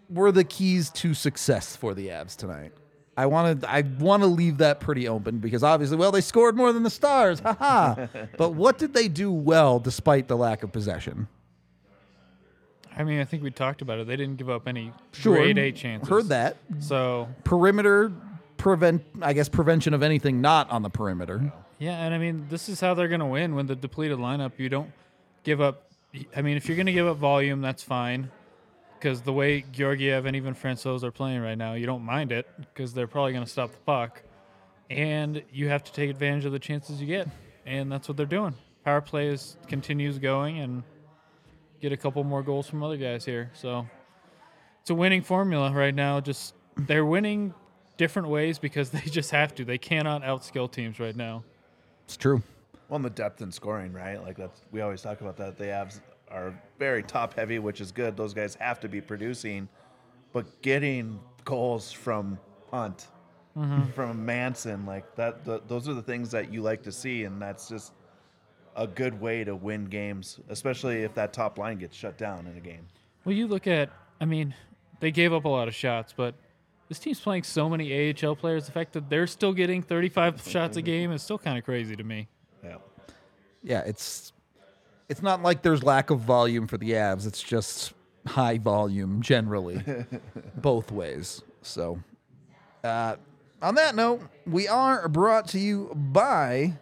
were 0.08 0.32
the 0.32 0.44
keys 0.44 0.90
to 0.90 1.14
success 1.14 1.76
for 1.76 1.94
the 1.94 2.08
Avs 2.08 2.36
tonight? 2.36 2.72
I 3.16 3.26
want 3.26 3.60
to 3.62 3.70
I 3.70 3.82
want 3.82 4.22
to 4.22 4.26
leave 4.28 4.58
that 4.58 4.80
pretty 4.80 5.06
open 5.08 5.38
because 5.38 5.62
obviously, 5.62 5.96
well, 5.96 6.10
they 6.12 6.20
scored 6.22 6.56
more 6.56 6.72
than 6.72 6.82
the 6.84 6.90
Stars, 6.90 7.40
haha. 7.40 8.06
but 8.38 8.50
what 8.54 8.78
did 8.78 8.94
they 8.94 9.08
do 9.08 9.30
well 9.32 9.78
despite 9.78 10.28
the 10.28 10.36
lack 10.36 10.62
of 10.62 10.72
possession? 10.72 11.28
I 12.96 13.04
mean, 13.04 13.20
I 13.20 13.24
think 13.24 13.42
we 13.42 13.50
talked 13.50 13.82
about 13.82 13.98
it. 13.98 14.06
They 14.06 14.16
didn't 14.16 14.36
give 14.36 14.50
up 14.50 14.66
any 14.66 14.92
Sure, 15.12 15.36
grade 15.36 15.58
A 15.58 15.72
chances. 15.72 16.08
Heard 16.08 16.28
that 16.28 16.56
So 16.80 17.28
perimeter 17.44 18.12
prevent, 18.56 19.02
I 19.22 19.32
guess, 19.32 19.48
prevention 19.48 19.94
of 19.94 20.02
anything 20.02 20.40
not 20.40 20.70
on 20.70 20.82
the 20.82 20.90
perimeter. 20.90 21.52
yeah, 21.78 22.04
and 22.04 22.12
I 22.14 22.18
mean, 22.18 22.46
this 22.50 22.68
is 22.68 22.80
how 22.80 22.94
they're 22.94 23.08
going 23.08 23.20
to 23.20 23.26
win 23.26 23.54
when 23.54 23.66
the 23.66 23.76
depleted 23.76 24.18
lineup. 24.18 24.52
You 24.58 24.68
don't 24.68 24.90
give 25.44 25.60
up. 25.60 25.86
I 26.36 26.42
mean, 26.42 26.56
if 26.56 26.68
you're 26.68 26.76
going 26.76 26.86
to 26.86 26.92
give 26.92 27.06
up 27.06 27.16
volume, 27.16 27.60
that's 27.60 27.82
fine. 27.82 28.30
Because 29.00 29.22
the 29.22 29.32
way 29.32 29.64
Georgiev 29.72 30.26
and 30.26 30.36
even 30.36 30.54
Francouz 30.54 31.02
are 31.02 31.10
playing 31.10 31.40
right 31.40 31.56
now, 31.56 31.72
you 31.72 31.86
don't 31.86 32.04
mind 32.04 32.32
it 32.32 32.46
because 32.58 32.92
they're 32.92 33.06
probably 33.06 33.32
going 33.32 33.44
to 33.44 33.50
stop 33.50 33.72
the 33.72 33.78
puck, 33.78 34.22
and 34.90 35.42
you 35.50 35.68
have 35.68 35.82
to 35.84 35.92
take 35.92 36.10
advantage 36.10 36.44
of 36.44 36.52
the 36.52 36.58
chances 36.58 37.00
you 37.00 37.06
get, 37.06 37.26
and 37.64 37.90
that's 37.90 38.08
what 38.08 38.18
they're 38.18 38.26
doing. 38.26 38.54
Power 38.84 39.00
play 39.00 39.28
is 39.28 39.56
continues 39.68 40.18
going, 40.18 40.58
and 40.58 40.82
get 41.80 41.92
a 41.92 41.96
couple 41.96 42.22
more 42.24 42.42
goals 42.42 42.68
from 42.68 42.82
other 42.82 42.98
guys 42.98 43.24
here. 43.24 43.50
So 43.54 43.86
it's 44.82 44.90
a 44.90 44.94
winning 44.94 45.22
formula 45.22 45.72
right 45.72 45.94
now. 45.94 46.20
Just 46.20 46.54
they're 46.76 47.06
winning 47.06 47.54
different 47.96 48.28
ways 48.28 48.58
because 48.58 48.90
they 48.90 49.00
just 49.00 49.30
have 49.30 49.54
to. 49.56 49.64
They 49.64 49.78
cannot 49.78 50.22
outskill 50.22 50.70
teams 50.70 51.00
right 51.00 51.16
now. 51.16 51.42
It's 52.04 52.16
true. 52.16 52.42
Well, 52.88 52.96
and 52.96 53.04
the 53.04 53.10
depth 53.10 53.40
in 53.40 53.52
scoring, 53.52 53.92
right? 53.92 54.22
Like 54.22 54.36
that's 54.36 54.60
we 54.72 54.80
always 54.80 55.00
talk 55.00 55.20
about 55.20 55.36
that. 55.38 55.56
The 55.56 55.64
Avs 55.64 56.00
are 56.30 56.54
very 56.78 57.02
top 57.02 57.34
heavy, 57.34 57.58
which 57.58 57.80
is 57.80 57.92
good. 57.92 58.16
Those 58.16 58.34
guys 58.34 58.54
have 58.56 58.80
to 58.80 58.88
be 58.88 59.00
producing, 59.00 59.68
but 60.32 60.62
getting 60.62 61.20
goals 61.44 61.90
from 61.90 62.38
Hunt, 62.70 63.08
mm-hmm. 63.56 63.90
from 63.90 64.24
Manson, 64.24 64.86
like 64.86 65.14
that. 65.16 65.44
The, 65.44 65.60
those 65.66 65.88
are 65.88 65.94
the 65.94 66.02
things 66.02 66.30
that 66.30 66.52
you 66.52 66.62
like 66.62 66.82
to 66.84 66.92
see, 66.92 67.24
and 67.24 67.40
that's 67.40 67.68
just 67.68 67.92
a 68.76 68.86
good 68.86 69.20
way 69.20 69.44
to 69.44 69.54
win 69.56 69.86
games, 69.86 70.38
especially 70.48 71.02
if 71.02 71.14
that 71.14 71.32
top 71.32 71.58
line 71.58 71.78
gets 71.78 71.96
shut 71.96 72.16
down 72.16 72.46
in 72.46 72.56
a 72.56 72.60
game. 72.60 72.86
Well, 73.24 73.34
you 73.34 73.46
look 73.46 73.66
at, 73.66 73.90
I 74.20 74.24
mean, 74.24 74.54
they 75.00 75.10
gave 75.10 75.32
up 75.32 75.44
a 75.44 75.48
lot 75.48 75.68
of 75.68 75.74
shots, 75.74 76.14
but 76.16 76.34
this 76.88 76.98
team's 76.98 77.20
playing 77.20 77.42
so 77.42 77.68
many 77.68 78.14
AHL 78.14 78.36
players. 78.36 78.66
The 78.66 78.72
fact 78.72 78.92
that 78.94 79.10
they're 79.10 79.26
still 79.26 79.52
getting 79.52 79.82
35 79.82 80.42
shots 80.46 80.76
a 80.76 80.82
game 80.82 81.12
is 81.12 81.22
still 81.22 81.38
kind 81.38 81.58
of 81.58 81.64
crazy 81.64 81.96
to 81.96 82.04
me. 82.04 82.28
Yeah. 82.64 82.76
Yeah, 83.62 83.80
it's 83.80 84.32
it's 85.10 85.22
not 85.22 85.42
like 85.42 85.62
there's 85.62 85.82
lack 85.82 86.10
of 86.10 86.20
volume 86.20 86.68
for 86.68 86.78
the 86.78 86.92
Avs. 86.92 87.26
It's 87.26 87.42
just 87.42 87.92
high 88.26 88.58
volume 88.58 89.20
generally, 89.20 89.82
both 90.56 90.92
ways. 90.92 91.42
So, 91.62 91.98
uh, 92.84 93.16
on 93.60 93.74
that 93.74 93.96
note, 93.96 94.22
we 94.46 94.68
are 94.68 95.08
brought 95.08 95.48
to 95.48 95.58
you 95.58 95.92
by. 95.94 96.78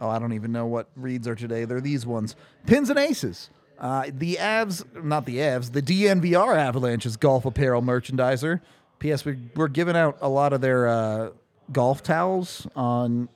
Oh, 0.00 0.08
I 0.08 0.18
don't 0.18 0.32
even 0.32 0.50
know 0.50 0.64
what 0.64 0.88
reads 0.96 1.28
are 1.28 1.34
today. 1.34 1.66
They're 1.66 1.82
these 1.82 2.06
ones: 2.06 2.36
pins 2.66 2.88
and 2.88 2.98
aces. 2.98 3.50
Uh, 3.78 4.06
the 4.12 4.36
Avs, 4.36 4.82
not 5.04 5.26
the 5.26 5.36
Avs, 5.36 5.72
the 5.72 5.82
DNVR 5.82 6.56
Avalanche's 6.56 7.16
golf 7.18 7.44
apparel 7.44 7.82
merchandiser. 7.82 8.60
P.S. 8.98 9.24
We, 9.26 9.38
we're 9.54 9.68
giving 9.68 9.94
out 9.94 10.18
a 10.22 10.28
lot 10.28 10.52
of 10.54 10.62
their 10.62 10.88
uh, 10.88 11.30
golf 11.70 12.02
towels 12.02 12.66
on 12.74 13.28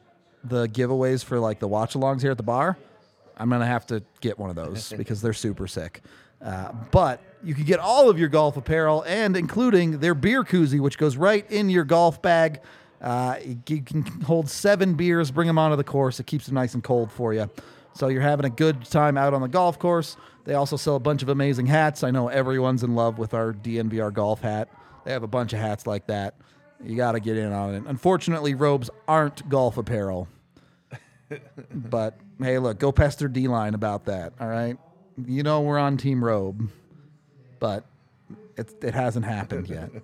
the 0.43 0.67
giveaways 0.67 1.23
for 1.23 1.39
like 1.39 1.61
the 1.61 1.69
watch 1.69 1.95
alongs 1.95 2.23
here 2.23 2.31
at 2.31 2.39
the 2.39 2.43
bar. 2.43 2.79
I'm 3.43 3.51
gonna 3.51 3.67
have 3.67 3.87
to 3.89 4.03
get 4.21 4.39
one 4.39 4.51
of 4.51 4.57
those 4.65 4.93
because 4.93 5.21
they're 5.21 5.33
super 5.33 5.67
sick. 5.67 6.01
Uh, 6.41 6.73
but 6.91 7.21
you 7.45 7.55
can 7.55 7.65
get 7.65 7.79
all 7.79 8.09
of 8.09 8.19
your 8.19 8.29
golf 8.29 8.57
apparel 8.57 9.05
and 9.07 9.37
including 9.37 9.99
their 9.99 10.15
beer 10.15 10.43
koozie, 10.43 10.81
which 10.81 10.99
goes 10.99 11.17
right 11.17 11.49
in 11.51 11.69
your 11.71 11.85
golf 11.85 12.21
bag. 12.23 12.61
Uh, 13.01 13.37
you 13.67 13.83
can 13.83 14.03
hold 14.23 14.49
seven 14.49 14.95
beers, 14.95 15.31
bring 15.31 15.47
them 15.47 15.59
onto 15.59 15.77
the 15.77 15.85
course. 15.85 16.21
It 16.21 16.27
keeps 16.27 16.47
them 16.47 16.55
nice 16.55 16.75
and 16.75 16.83
cold 16.83 17.11
for 17.11 17.35
you. 17.35 17.51
So 17.95 18.09
you're 18.09 18.23
having 18.23 18.47
a 18.47 18.51
good 18.51 18.85
time 18.85 19.17
out 19.17 19.35
on 19.35 19.43
the 19.43 19.49
golf 19.49 19.79
course. 19.79 20.17
They 20.45 20.55
also 20.55 20.77
sell 20.77 20.97
a 20.97 21.01
bunch 21.01 21.23
of 21.23 21.29
amazing 21.29 21.67
hats. 21.67 22.03
I 22.03 22.11
know 22.11 22.29
everyone's 22.29 22.83
in 22.83 22.95
love 22.95 23.19
with 23.19 23.35
our 23.35 23.53
DNVR 23.53 24.13
golf 24.13 24.41
hat. 24.41 24.69
They 25.05 25.13
have 25.13 25.23
a 25.23 25.29
bunch 25.29 25.53
of 25.53 25.59
hats 25.59 25.87
like 25.87 26.07
that. 26.07 26.35
You 26.83 26.97
got 26.97 27.13
to 27.13 27.21
get 27.21 27.37
in 27.37 27.53
on 27.53 27.75
it. 27.75 27.85
Unfortunately, 27.87 28.55
robes 28.55 28.91
aren't 29.07 29.49
golf 29.49 29.77
apparel. 29.77 30.27
But 31.75 32.19
hey, 32.39 32.59
look, 32.59 32.79
go 32.79 32.93
pester 32.93 33.29
D 33.29 33.49
line 33.49 33.75
about 33.75 34.07
that. 34.07 34.33
All 34.41 34.49
right, 34.49 34.77
you 35.27 35.43
know 35.43 35.61
we're 35.61 35.79
on 35.79 35.97
Team 35.97 36.25
Robe, 36.25 36.69
but 37.61 37.85
it, 38.57 38.73
it 38.83 38.95
hasn't 38.95 39.25
happened 39.25 39.69
yet. 39.69 39.91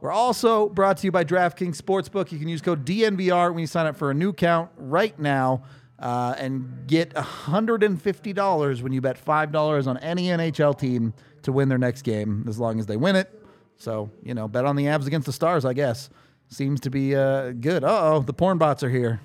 We're 0.00 0.12
also 0.12 0.68
brought 0.68 0.98
to 0.98 1.08
you 1.08 1.10
by 1.10 1.24
DraftKings 1.24 1.76
Sportsbook. 1.76 2.30
You 2.30 2.38
can 2.38 2.46
use 2.46 2.60
code 2.60 2.86
DNVR 2.86 3.50
when 3.50 3.58
you 3.58 3.66
sign 3.66 3.86
up 3.86 3.96
for 3.96 4.12
a 4.12 4.14
new 4.14 4.28
account 4.28 4.70
right 4.76 5.18
now 5.18 5.64
uh, 5.98 6.34
and 6.38 6.86
get 6.86 7.14
$150 7.14 8.82
when 8.82 8.92
you 8.92 9.00
bet 9.00 9.24
$5 9.24 9.86
on 9.88 9.96
any 9.98 10.26
NHL 10.26 10.78
team 10.78 11.14
to 11.42 11.50
win 11.50 11.68
their 11.68 11.78
next 11.78 12.02
game, 12.02 12.44
as 12.48 12.60
long 12.60 12.78
as 12.78 12.86
they 12.86 12.96
win 12.96 13.16
it. 13.16 13.42
So, 13.76 14.10
you 14.22 14.34
know, 14.34 14.46
bet 14.46 14.64
on 14.64 14.76
the 14.76 14.84
Avs 14.84 15.06
against 15.06 15.26
the 15.26 15.32
Stars, 15.32 15.64
I 15.64 15.72
guess. 15.72 16.10
Seems 16.48 16.80
to 16.80 16.90
be 16.90 17.14
uh, 17.14 17.50
good. 17.50 17.84
Uh 17.84 18.14
oh, 18.14 18.20
the 18.20 18.32
porn 18.32 18.56
bots 18.56 18.82
are 18.82 18.90
here. 18.90 19.20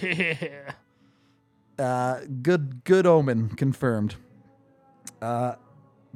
Uh, 1.78 2.20
good, 2.42 2.82
good 2.82 3.06
omen 3.06 3.50
confirmed. 3.50 4.16
Uh, 5.22 5.54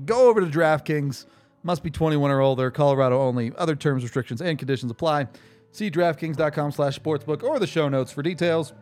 go 0.05 0.29
over 0.29 0.41
to 0.41 0.47
DraftKings. 0.47 1.27
Must 1.63 1.85
be 1.85 1.91
21 1.91 2.33
or 2.33 2.41
older. 2.41 2.71
Colorado 2.73 3.21
only. 3.21 3.53
Other 3.57 3.77
terms, 3.77 4.03
restrictions, 4.03 4.43
and 4.43 4.59
conditions 4.59 4.91
apply. 4.91 5.29
See 5.71 5.91
DraftKings.com 5.91 6.73
slash 6.73 6.99
sportsbook 6.99 7.45
or 7.45 7.61
the 7.61 7.69
show 7.69 7.89
notes 7.89 8.11
for 8.11 8.23
details. 8.23 8.73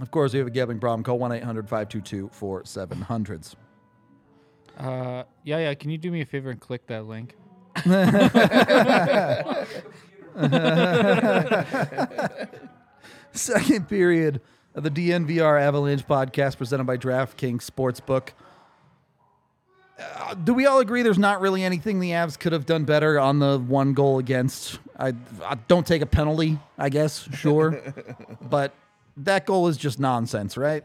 Of 0.00 0.10
course, 0.10 0.30
if 0.30 0.34
you 0.34 0.40
have 0.40 0.46
a 0.46 0.50
gambling 0.50 0.78
problem, 0.78 1.02
call 1.02 1.18
1 1.18 1.32
800 1.32 1.68
522 1.68 2.28
4700s. 2.28 3.54
Uh, 4.78 5.24
yeah, 5.42 5.58
yeah. 5.58 5.74
Can 5.74 5.90
you 5.90 5.98
do 5.98 6.12
me 6.12 6.20
a 6.20 6.26
favor 6.26 6.50
and 6.50 6.60
click 6.60 6.86
that 6.86 7.06
link? 7.06 7.34
Second 13.40 13.86
period 13.86 14.40
of 14.74 14.82
the 14.82 14.90
DNVR 14.90 15.60
Avalanche 15.60 16.06
podcast 16.06 16.56
presented 16.56 16.84
by 16.84 16.96
DraftKings 16.96 17.68
Sportsbook. 17.68 18.30
Uh, 19.98 20.32
do 20.34 20.54
we 20.54 20.64
all 20.64 20.80
agree 20.80 21.02
there's 21.02 21.18
not 21.18 21.42
really 21.42 21.62
anything 21.62 22.00
the 22.00 22.12
Avs 22.12 22.38
could 22.38 22.52
have 22.52 22.64
done 22.64 22.84
better 22.84 23.18
on 23.20 23.38
the 23.38 23.58
one 23.58 23.92
goal 23.92 24.18
against? 24.18 24.78
I, 24.98 25.12
I 25.44 25.56
don't 25.68 25.86
take 25.86 26.00
a 26.00 26.06
penalty, 26.06 26.58
I 26.78 26.88
guess, 26.88 27.28
sure. 27.34 27.82
but 28.40 28.72
that 29.18 29.44
goal 29.44 29.68
is 29.68 29.76
just 29.76 30.00
nonsense, 30.00 30.56
right? 30.56 30.84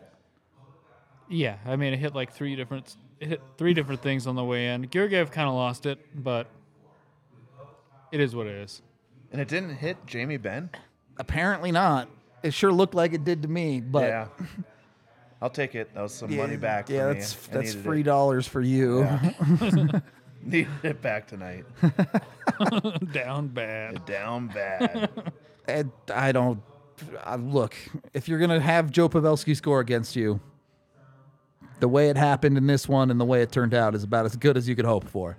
Yeah, 1.30 1.56
I 1.66 1.78
mean, 1.78 1.94
it 1.94 2.00
hit 2.00 2.14
like 2.14 2.34
three 2.34 2.58
different, 2.58 2.98
it 3.22 3.30
hit 3.30 3.42
three 3.58 3.74
different 3.74 4.02
things 4.02 4.28
on 4.28 4.36
the 4.36 4.44
way 4.44 4.68
in. 4.68 4.90
Georgiev 4.90 5.32
kind 5.32 5.48
of 5.48 5.56
lost 5.56 5.86
it, 5.86 6.00
but 6.14 6.48
it 8.12 8.20
is 8.20 8.36
what 8.36 8.48
it 8.48 8.56
is. 8.56 8.82
And 9.32 9.40
it 9.40 9.48
didn't 9.48 9.76
hit 9.76 10.06
Jamie 10.06 10.36
Benn. 10.36 10.70
Apparently 11.18 11.72
not. 11.72 12.10
It 12.44 12.54
sure 12.54 12.72
looked 12.72 12.96
like 12.96 13.14
it 13.14 13.24
did 13.24 13.42
to 13.44 13.48
me, 13.48 13.82
but 13.82 14.04
yeah. 14.04 14.28
I'll 15.42 15.50
take 15.50 15.76
it. 15.76 15.94
That 15.94 16.02
was 16.02 16.14
some 16.14 16.36
money 16.36 16.58
back. 16.58 16.90
Yeah, 16.90 17.10
for 17.10 17.14
that's 17.14 17.36
me. 17.36 17.42
I 17.52 17.56
that's 17.56 17.74
needed 17.74 17.84
free 17.84 18.00
It. 18.02 18.04
dollars 18.04 18.48
for 18.48 18.62
you. 18.62 19.08
Needed 20.44 20.72
it 20.84 21.02
back 21.02 21.28
tonight. 21.28 21.66
Down 23.14 23.48
bad. 23.50 24.06
Down 24.06 24.48
bad. 24.48 25.32
And 25.68 25.92
I 26.12 26.32
don't 26.32 26.62
I, 27.24 27.36
look. 27.36 27.76
If 28.14 28.28
you're 28.28 28.40
gonna 28.40 28.60
have 28.60 28.92
Joe 28.92 29.10
Pavelski 29.10 29.56
score 29.56 29.80
against 29.80 30.16
you, 30.16 30.40
the 31.80 31.88
way 31.88 32.10
it 32.10 32.18
happened 32.18 32.58
in 32.58 32.68
this 32.68 32.88
one 32.88 33.12
and 33.12 33.20
the 33.20 33.26
way 33.26 33.42
it 33.42 33.52
turned 33.52 33.74
out 33.74 33.96
is 33.96 34.04
about 34.04 34.26
as 34.26 34.36
good 34.36 34.58
as 34.58 34.68
you 34.68 34.76
could 34.76 34.86
hope 34.86 35.08
for. 35.10 35.38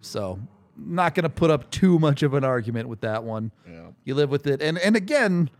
So, 0.00 0.38
not 0.76 1.14
gonna 1.14 1.28
put 1.28 1.50
up 1.50 1.70
too 1.70 1.98
much 1.98 2.22
of 2.22 2.34
an 2.34 2.44
argument 2.44 2.88
with 2.88 3.00
that 3.00 3.24
one. 3.24 3.50
Yeah. 3.68 3.88
You 4.04 4.14
live 4.14 4.30
with 4.30 4.46
it, 4.46 4.62
and 4.62 4.78
and 4.78 4.96
again, 4.96 5.50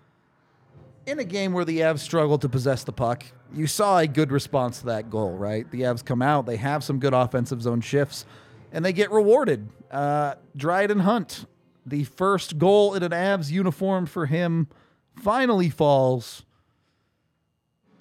in 1.07 1.19
a 1.19 1.25
game 1.25 1.53
where 1.53 1.65
the 1.65 1.81
Avs 1.81 2.01
struggled 2.01 2.41
to 2.43 2.49
possess 2.49 2.85
the 2.85 2.93
puck, 2.93 3.25
you 3.53 3.67
saw 3.67 3.99
a 3.99 4.07
good 4.07 4.33
response 4.33 4.81
to 4.81 4.87
that 4.87 5.11
goal. 5.11 5.37
Right, 5.37 5.71
the 5.71 5.83
Avs 5.83 6.05
come 6.05 6.23
out, 6.23 6.47
they 6.47 6.57
have 6.57 6.83
some 6.85 6.99
good 6.99 7.15
offensive 7.15 7.63
zone 7.63 7.81
shifts, 7.81 8.27
and 8.73 8.85
they 8.85 8.93
get 8.93 9.11
rewarded. 9.11 9.69
Uh, 9.91 10.35
Dryden 10.57 11.01
Hunt, 11.01 11.47
the 11.87 12.05
first 12.05 12.59
goal 12.59 12.95
in 12.95 13.03
an 13.03 13.13
Avs 13.13 13.51
uniform 13.51 14.07
for 14.07 14.27
him, 14.27 14.69
finally 15.17 15.71
falls. 15.71 16.45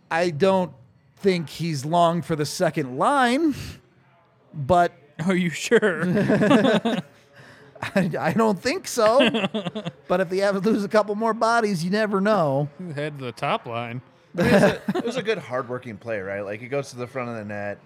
I 0.10 0.30
don't 0.30 0.72
think 1.18 1.50
he's 1.50 1.86
long 1.86 2.22
for 2.22 2.36
the 2.36 2.46
second 2.46 2.98
line, 2.98 3.56
but 4.54 4.94
Are 5.26 5.36
you 5.36 5.50
sure? 5.50 6.06
I, 7.96 8.10
I 8.20 8.34
don't 8.34 8.60
think 8.60 8.88
so. 8.88 9.20
but 10.08 10.22
if 10.22 10.30
the 10.30 10.40
Avs 10.40 10.64
lose 10.64 10.84
a 10.84 10.88
couple 10.90 11.16
more 11.16 11.34
bodies, 11.34 11.84
you 11.84 11.90
never 11.92 12.22
know. 12.22 12.70
Head 12.96 13.20
to 13.20 13.26
the 13.26 13.32
top 13.32 13.66
line. 13.66 14.02
it 14.36 15.06
was 15.06 15.16
a 15.18 15.22
good 15.24 15.38
hardworking 15.38 15.98
play, 15.98 16.20
right? 16.20 16.42
Like 16.42 16.60
he 16.60 16.68
goes 16.68 16.90
to 16.92 16.98
the 16.98 17.08
front 17.08 17.30
of 17.30 17.36
the 17.36 17.46
net, 17.46 17.80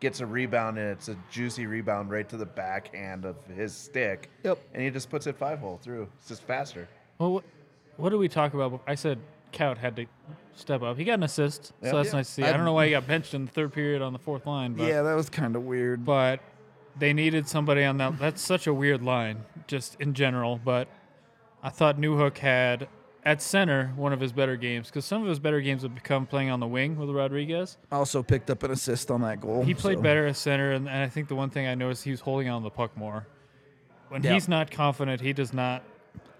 gets 0.00 0.20
a 0.20 0.26
rebound, 0.26 0.78
and 0.78 0.90
it's 0.90 1.08
a 1.08 1.16
juicy 1.30 1.66
rebound 1.66 2.10
right 2.10 2.28
to 2.28 2.36
the 2.36 2.46
backhand 2.46 3.24
of 3.24 3.36
his 3.54 3.74
stick. 3.74 4.30
Yep. 4.44 4.58
And 4.72 4.82
he 4.82 4.90
just 4.90 5.10
puts 5.10 5.26
it 5.26 5.36
five 5.36 5.58
hole 5.58 5.78
through. 5.82 6.08
It's 6.18 6.28
just 6.28 6.42
faster. 6.42 6.88
Well, 7.18 7.32
what, 7.34 7.44
what 7.96 8.10
did 8.10 8.16
we 8.16 8.28
talk 8.28 8.54
about? 8.54 8.80
I 8.86 8.94
said 8.94 9.18
Kaut 9.52 9.76
had 9.78 9.96
to 9.96 10.06
step 10.54 10.82
up. 10.82 10.96
He 10.96 11.04
got 11.04 11.14
an 11.14 11.22
assist, 11.24 11.72
Yeah. 11.82 11.90
so 11.90 11.96
that's 11.98 12.08
Yeah. 12.10 12.16
nice 12.16 12.26
to 12.28 12.32
see. 12.32 12.42
I, 12.44 12.48
I- 12.50 12.52
don't 12.52 12.64
know 12.64 12.72
why 12.72 12.86
he 12.86 12.92
got 12.92 13.06
benched 13.06 13.34
in 13.34 13.44
the 13.44 13.50
third 13.50 13.72
period 13.72 14.00
on 14.02 14.12
the 14.12 14.18
fourth 14.18 14.46
line, 14.46 14.72
but 14.74 14.86
yeah, 14.86 15.02
that 15.02 15.14
was 15.14 15.28
kind 15.28 15.54
of 15.56 15.64
weird. 15.64 16.04
but 16.04 16.40
they 16.98 17.12
needed 17.12 17.48
somebody 17.48 17.84
on 17.84 17.98
that. 17.98 18.18
That's 18.18 18.42
such 18.42 18.66
a 18.66 18.74
weird 18.74 19.02
line, 19.02 19.44
just 19.66 20.00
in 20.00 20.14
general. 20.14 20.60
But 20.62 20.88
I 21.62 21.70
thought 21.70 21.98
Newhook 21.98 22.38
had 22.38 22.88
at 23.24 23.42
center 23.42 23.92
one 23.96 24.12
of 24.12 24.20
his 24.20 24.32
better 24.32 24.56
games 24.56 24.88
because 24.88 25.04
some 25.04 25.22
of 25.22 25.28
his 25.28 25.38
better 25.38 25.60
games 25.60 25.82
have 25.82 25.94
become 25.94 26.24
playing 26.26 26.50
on 26.50 26.60
the 26.60 26.66
wing 26.66 26.96
with 26.96 27.10
Rodrigues. 27.10 27.76
Also 27.92 28.22
picked 28.22 28.48
up 28.50 28.62
an 28.62 28.70
assist 28.70 29.10
on 29.10 29.20
that 29.22 29.40
goal. 29.40 29.64
He 29.64 29.74
played 29.74 29.98
so- 29.98 30.02
better 30.02 30.26
at 30.26 30.36
center, 30.36 30.72
and, 30.72 30.88
and 30.88 31.02
I 31.02 31.08
think 31.08 31.28
the 31.28 31.34
one 31.34 31.50
thing 31.50 31.66
I 31.66 31.74
noticed 31.74 32.04
he 32.04 32.10
was 32.10 32.20
holding 32.20 32.48
on 32.48 32.62
the 32.62 32.70
puck 32.70 32.96
more. 32.96 33.26
When 34.08 34.22
Yeah. 34.22 34.32
he's 34.34 34.48
not 34.48 34.70
confident, 34.70 35.20
he 35.20 35.32
does 35.32 35.52
not. 35.52 35.82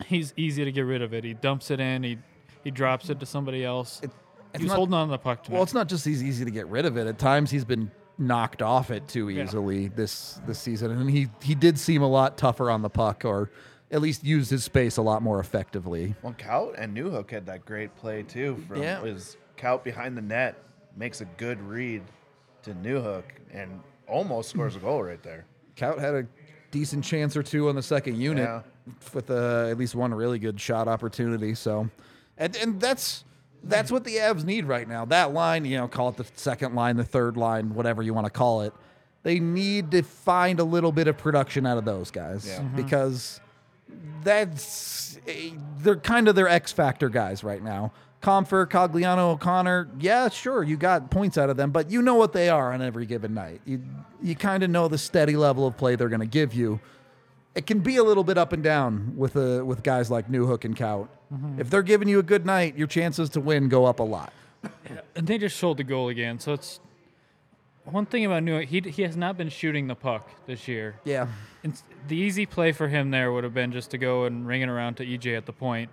He's 0.07 0.33
easy 0.37 0.65
to 0.65 0.73
get 0.73 0.83
rid 0.83 1.03
of 1.03 1.13
it. 1.13 1.25
He 1.25 1.35
dumps 1.35 1.71
it 1.71 1.81
in. 1.81 2.03
He 2.03 2.19
he 2.65 2.71
drops 2.71 3.09
it 3.11 3.21
to 3.21 3.27
somebody 3.27 3.65
else. 3.65 4.01
he 4.01 4.63
was 4.63 4.69
not- 4.69 4.77
holding 4.77 4.95
on 4.95 5.09
to 5.09 5.13
the 5.13 5.19
puck. 5.19 5.43
Tonight. 5.45 5.55
Well, 5.55 5.63
it's 5.63 5.75
not 5.75 5.89
just 5.89 6.05
he's 6.05 6.23
easy 6.23 6.45
to 6.45 6.51
get 6.51 6.67
rid 6.69 6.87
of 6.87 6.97
it. 6.97 7.07
At 7.07 7.19
times 7.19 7.51
he's 7.51 7.65
been 7.65 7.91
knocked 8.19 8.63
off 8.63 8.91
it 8.91 9.07
too 9.09 9.29
Yeah. 9.29 9.45
easily 9.45 9.89
this 9.89 10.41
this 10.47 10.59
season, 10.59 10.91
and 10.91 11.09
he 11.11 11.29
he 11.43 11.55
did 11.55 11.79
seem 11.79 12.03
a 12.03 12.09
lot 12.09 12.37
tougher 12.37 12.71
on 12.71 12.83
the 12.83 12.91
puck, 12.91 13.25
or 13.25 13.51
at 13.91 14.01
least 14.03 14.23
used 14.25 14.51
his 14.51 14.65
space 14.65 14.97
a 14.97 15.03
lot 15.03 15.23
more 15.23 15.41
effectively. 15.41 16.15
Well, 16.23 16.35
Kaut 16.35 16.75
and 16.77 16.97
Newhook 16.97 17.31
had 17.31 17.47
that 17.47 17.65
great 17.65 17.95
play 17.97 18.23
too. 18.23 18.57
From 18.69 18.83
Yeah. 18.83 19.01
was 19.01 19.37
Kaut 19.57 19.83
behind 19.85 20.17
the 20.17 20.23
net 20.23 20.57
makes 20.97 21.21
a 21.21 21.25
good 21.37 21.61
read 21.63 22.03
to 22.65 22.75
Newhook 22.75 23.23
and 23.53 23.81
almost 24.07 24.51
scores 24.51 24.77
a 24.77 24.79
goal 24.81 25.03
right 25.05 25.23
there. 25.23 25.45
Kaut 25.77 25.99
had 26.01 26.15
a 26.15 26.27
decent 26.71 27.05
chance 27.05 27.37
or 27.37 27.43
two 27.43 27.69
on 27.69 27.77
the 27.77 27.83
second 27.83 28.17
unit 28.17 28.45
Yeah. 28.45 28.63
with 29.15 29.31
uh, 29.31 29.69
at 29.71 29.79
least 29.79 29.95
one 29.95 30.13
really 30.13 30.39
good 30.39 30.61
shot 30.61 30.87
opportunity. 30.89 31.55
So, 31.55 31.89
and 32.37 32.55
and 32.57 32.81
that's 32.81 33.25
that's 33.65 33.91
what 33.91 34.05
the 34.05 34.17
Avs 34.17 34.45
need 34.45 34.65
right 34.65 34.89
now. 34.89 35.05
That 35.05 35.33
line, 35.33 35.65
you 35.65 35.77
know, 35.77 35.89
call 35.89 36.09
it 36.11 36.17
the 36.17 36.27
second 36.35 36.75
line, 36.75 36.97
the 36.97 37.05
third 37.05 37.37
line, 37.37 37.75
whatever 37.75 38.03
you 38.03 38.15
want 38.15 38.27
to 38.27 38.31
call 38.31 38.63
it. 38.63 38.73
They 39.25 39.41
need 39.41 39.91
to 39.91 40.03
find 40.03 40.61
a 40.61 40.65
little 40.65 40.93
bit 40.93 41.09
of 41.09 41.19
production 41.19 41.67
out 41.67 41.77
of 41.77 41.85
those 41.85 42.11
guys 42.11 42.47
Yeah. 42.47 42.59
Mm-hmm. 42.61 42.77
because 42.77 43.41
that's 44.23 45.19
they're 45.79 45.97
kind 45.97 46.29
of 46.29 46.35
their 46.35 46.49
X 46.49 46.73
factor 46.73 47.09
guys 47.09 47.43
right 47.45 47.63
now. 47.63 47.93
Compher, 48.23 48.67
Cogliano, 48.67 49.33
O'Connor, 49.35 49.89
yeah, 50.01 50.29
sure, 50.29 50.65
you 50.65 50.77
got 50.77 51.09
points 51.09 51.39
out 51.39 51.51
of 51.51 51.57
them, 51.57 51.71
but 51.71 51.89
you 51.89 52.03
know 52.03 52.17
what 52.17 52.33
they 52.33 52.49
are 52.49 52.73
on 52.73 52.83
every 52.83 53.07
given 53.07 53.33
night. 53.33 53.61
You 53.65 53.81
you 54.21 54.35
kind 54.35 54.63
of 54.65 54.71
know 54.71 54.89
the 54.89 54.99
steady 54.99 55.37
level 55.37 55.67
of 55.67 55.77
play 55.77 55.95
they're 55.95 56.09
going 56.09 56.21
to 56.21 56.27
give 56.27 56.53
you. 56.53 56.81
It 57.55 57.67
can 57.67 57.81
be 57.81 57.97
a 57.97 58.05
little 58.05 58.25
bit 58.25 58.39
up 58.39 58.53
and 58.53 58.63
down 58.63 59.15
with 59.17 59.37
uh, 59.37 59.65
with 59.65 59.83
guys 59.83 60.11
like 60.11 60.29
Newhook 60.31 60.65
and 60.65 60.77
Kaut. 60.77 61.09
If 61.59 61.69
they're 61.71 61.83
giving 61.83 62.09
you 62.09 62.19
a 62.19 62.23
good 62.23 62.47
night, 62.47 62.79
your 62.79 62.87
chances 62.87 63.29
to 63.31 63.41
win 63.41 63.69
go 63.69 63.85
up 63.85 63.99
a 64.01 64.03
lot. 64.05 64.33
and 65.15 65.27
they 65.27 65.37
just 65.39 65.57
showed 65.57 65.77
the 65.77 65.85
goal 65.85 66.09
again. 66.09 66.39
So 66.39 66.53
it's 66.55 66.81
one 67.85 68.07
thing 68.07 68.25
about 68.25 68.43
Newhook. 68.43 68.67
He 68.67 68.81
he 68.91 69.03
has 69.03 69.17
not 69.17 69.37
been 69.37 69.49
shooting 69.49 69.89
the 69.89 69.95
puck 69.95 70.31
this 70.47 70.69
year. 70.69 70.97
Yeah, 71.05 71.27
And 71.65 71.81
the 72.07 72.17
easy 72.17 72.47
play 72.47 72.73
for 72.73 72.89
him 72.89 73.11
there 73.11 73.33
would 73.33 73.45
have 73.45 73.55
been 73.55 73.73
just 73.73 73.91
to 73.91 73.99
go 73.99 74.25
and 74.25 74.47
ring 74.47 74.63
it 74.63 74.69
around 74.69 74.97
to 74.99 75.07
EJ 75.07 75.37
at 75.37 75.47
the 75.47 75.53
point. 75.53 75.91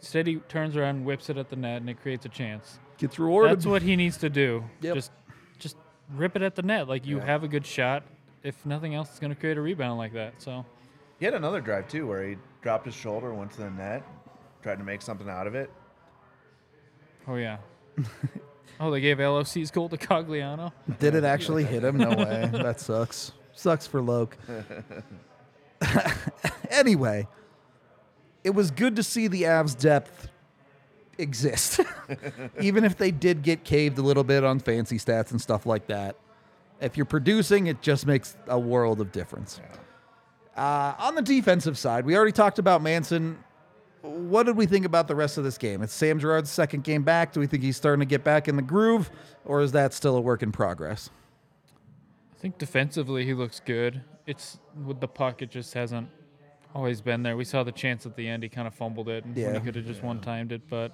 Instead, 0.00 0.26
he 0.26 0.36
turns 0.48 0.76
around, 0.76 1.04
whips 1.04 1.30
it 1.30 1.36
at 1.38 1.48
the 1.50 1.56
net, 1.56 1.80
and 1.80 1.88
it 1.90 2.00
creates 2.00 2.26
a 2.26 2.28
chance. 2.28 2.78
gets 2.98 3.18
rewarded. 3.18 3.56
That's 3.56 3.66
what 3.66 3.82
he 3.82 3.96
needs 3.96 4.18
to 4.18 4.28
do. 4.30 4.62
Yep. 4.82 4.94
Just, 4.94 5.10
just 5.58 5.76
rip 6.14 6.36
it 6.36 6.42
at 6.42 6.54
the 6.54 6.62
net. 6.62 6.86
Like 6.86 7.06
you 7.06 7.18
have 7.18 7.42
a 7.42 7.48
good 7.48 7.66
shot. 7.66 8.04
If 8.42 8.64
nothing 8.66 8.94
else, 8.94 9.08
it's 9.10 9.18
going 9.18 9.34
to 9.34 9.40
create 9.40 9.56
a 9.56 9.60
rebound 9.60 9.98
like 9.98 10.12
that. 10.12 10.34
So 10.38 10.64
He 11.18 11.24
had 11.24 11.34
another 11.34 11.60
drive 11.60 11.88
too 11.88 12.06
where 12.06 12.28
he 12.28 12.36
dropped 12.62 12.86
his 12.86 12.94
shoulder, 12.94 13.32
went 13.32 13.52
to 13.52 13.58
the 13.58 13.70
net, 13.70 14.02
tried 14.62 14.76
to 14.76 14.84
make 14.84 15.02
something 15.02 15.28
out 15.28 15.46
of 15.46 15.54
it. 15.54 15.70
Oh 17.26 17.36
yeah. 17.36 17.58
oh, 18.80 18.90
they 18.90 19.00
gave 19.00 19.18
LFC's 19.18 19.70
goal 19.70 19.88
to 19.88 19.96
Cogliano. 19.96 20.72
Did 20.98 21.14
it 21.14 21.24
actually 21.24 21.64
hit 21.64 21.82
him? 21.82 21.96
No 21.96 22.10
way. 22.10 22.50
That 22.52 22.80
sucks. 22.80 23.32
Sucks 23.54 23.86
for 23.86 24.02
Loke. 24.02 24.36
anyway, 26.70 27.26
it 28.44 28.50
was 28.50 28.70
good 28.70 28.96
to 28.96 29.02
see 29.02 29.28
the 29.28 29.44
Avs 29.44 29.78
depth 29.78 30.28
exist. 31.16 31.80
Even 32.60 32.84
if 32.84 32.96
they 32.98 33.10
did 33.10 33.42
get 33.42 33.64
caved 33.64 33.98
a 33.98 34.02
little 34.02 34.24
bit 34.24 34.44
on 34.44 34.58
fancy 34.58 34.98
stats 34.98 35.30
and 35.30 35.40
stuff 35.40 35.64
like 35.64 35.86
that. 35.86 36.16
If 36.80 36.98
you're 36.98 37.06
producing, 37.06 37.68
it 37.68 37.80
just 37.80 38.06
makes 38.06 38.36
a 38.46 38.58
world 38.58 39.00
of 39.00 39.10
difference. 39.10 39.60
Uh, 40.56 40.94
on 40.98 41.14
the 41.14 41.22
defensive 41.22 41.76
side, 41.76 42.06
we 42.06 42.16
already 42.16 42.32
talked 42.32 42.58
about 42.58 42.82
Manson. 42.82 43.38
What 44.02 44.44
did 44.46 44.56
we 44.56 44.66
think 44.66 44.86
about 44.86 45.08
the 45.08 45.14
rest 45.14 45.36
of 45.36 45.44
this 45.44 45.58
game? 45.58 45.82
It's 45.82 45.92
Sam 45.92 46.18
Girard's 46.18 46.50
second 46.50 46.84
game 46.84 47.02
back. 47.02 47.32
Do 47.32 47.40
we 47.40 47.46
think 47.46 47.62
he's 47.62 47.76
starting 47.76 48.00
to 48.00 48.06
get 48.06 48.24
back 48.24 48.48
in 48.48 48.56
the 48.56 48.62
groove, 48.62 49.10
or 49.44 49.60
is 49.60 49.72
that 49.72 49.92
still 49.92 50.16
a 50.16 50.20
work 50.20 50.42
in 50.42 50.52
progress? 50.52 51.10
I 52.32 52.38
think 52.38 52.56
defensively 52.58 53.24
he 53.26 53.34
looks 53.34 53.60
good. 53.60 54.02
It's 54.26 54.58
with 54.84 55.00
the 55.00 55.08
puck, 55.08 55.42
it 55.42 55.50
just 55.50 55.74
hasn't 55.74 56.08
always 56.74 57.00
been 57.00 57.22
there. 57.22 57.36
We 57.36 57.44
saw 57.44 57.62
the 57.64 57.72
chance 57.72 58.06
at 58.06 58.16
the 58.16 58.26
end; 58.28 58.42
he 58.42 58.48
kind 58.48 58.66
of 58.68 58.74
fumbled 58.74 59.08
it, 59.08 59.24
and 59.24 59.36
Yeah. 59.36 59.54
he 59.54 59.60
could 59.60 59.74
have 59.76 59.86
just 59.86 60.02
one 60.02 60.20
timed 60.20 60.52
it. 60.52 60.62
But 60.70 60.92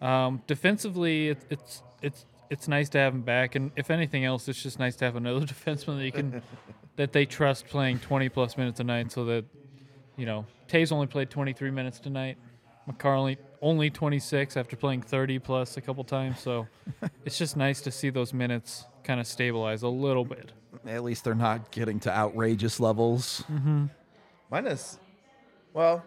um, 0.00 0.42
defensively, 0.46 1.28
it, 1.28 1.38
it's 1.50 1.82
it's 2.02 2.24
it's 2.48 2.66
nice 2.68 2.88
to 2.90 2.98
have 2.98 3.14
him 3.14 3.22
back, 3.22 3.54
and 3.54 3.70
if 3.76 3.90
anything 3.90 4.24
else, 4.24 4.48
it's 4.48 4.62
just 4.62 4.78
nice 4.78 4.96
to 4.96 5.04
have 5.04 5.14
another 5.16 5.40
defenseman 5.46 5.98
that 5.98 6.04
you 6.06 6.12
can 6.12 6.42
that 7.00 7.14
they 7.14 7.24
trust 7.24 7.66
playing 7.66 7.98
20 7.98 8.28
plus 8.28 8.58
minutes 8.58 8.78
a 8.78 8.84
night, 8.84 9.10
so 9.10 9.24
that 9.24 9.46
you 10.18 10.26
know 10.26 10.44
Toews 10.68 10.92
only 10.92 11.06
played 11.06 11.30
23 11.30 11.70
minutes 11.70 11.98
tonight. 11.98 12.36
McCarley 12.86 13.38
only 13.62 13.88
26 13.88 14.54
after 14.54 14.76
playing 14.76 15.00
30 15.00 15.38
plus 15.38 15.78
a 15.78 15.80
couple 15.80 16.04
times. 16.04 16.40
So 16.40 16.66
it's 17.24 17.38
just 17.38 17.56
nice 17.56 17.80
to 17.82 17.90
see 17.90 18.10
those 18.10 18.34
minutes 18.34 18.84
kind 19.02 19.18
of 19.18 19.26
stabilize 19.26 19.82
a 19.82 19.88
little 19.88 20.26
bit. 20.26 20.52
At 20.86 21.02
least 21.02 21.24
they're 21.24 21.34
not 21.34 21.70
getting 21.70 22.00
to 22.00 22.14
outrageous 22.14 22.78
levels. 22.78 23.44
Mm-hmm. 23.50 23.86
Minus, 24.50 24.98
well, 25.72 26.04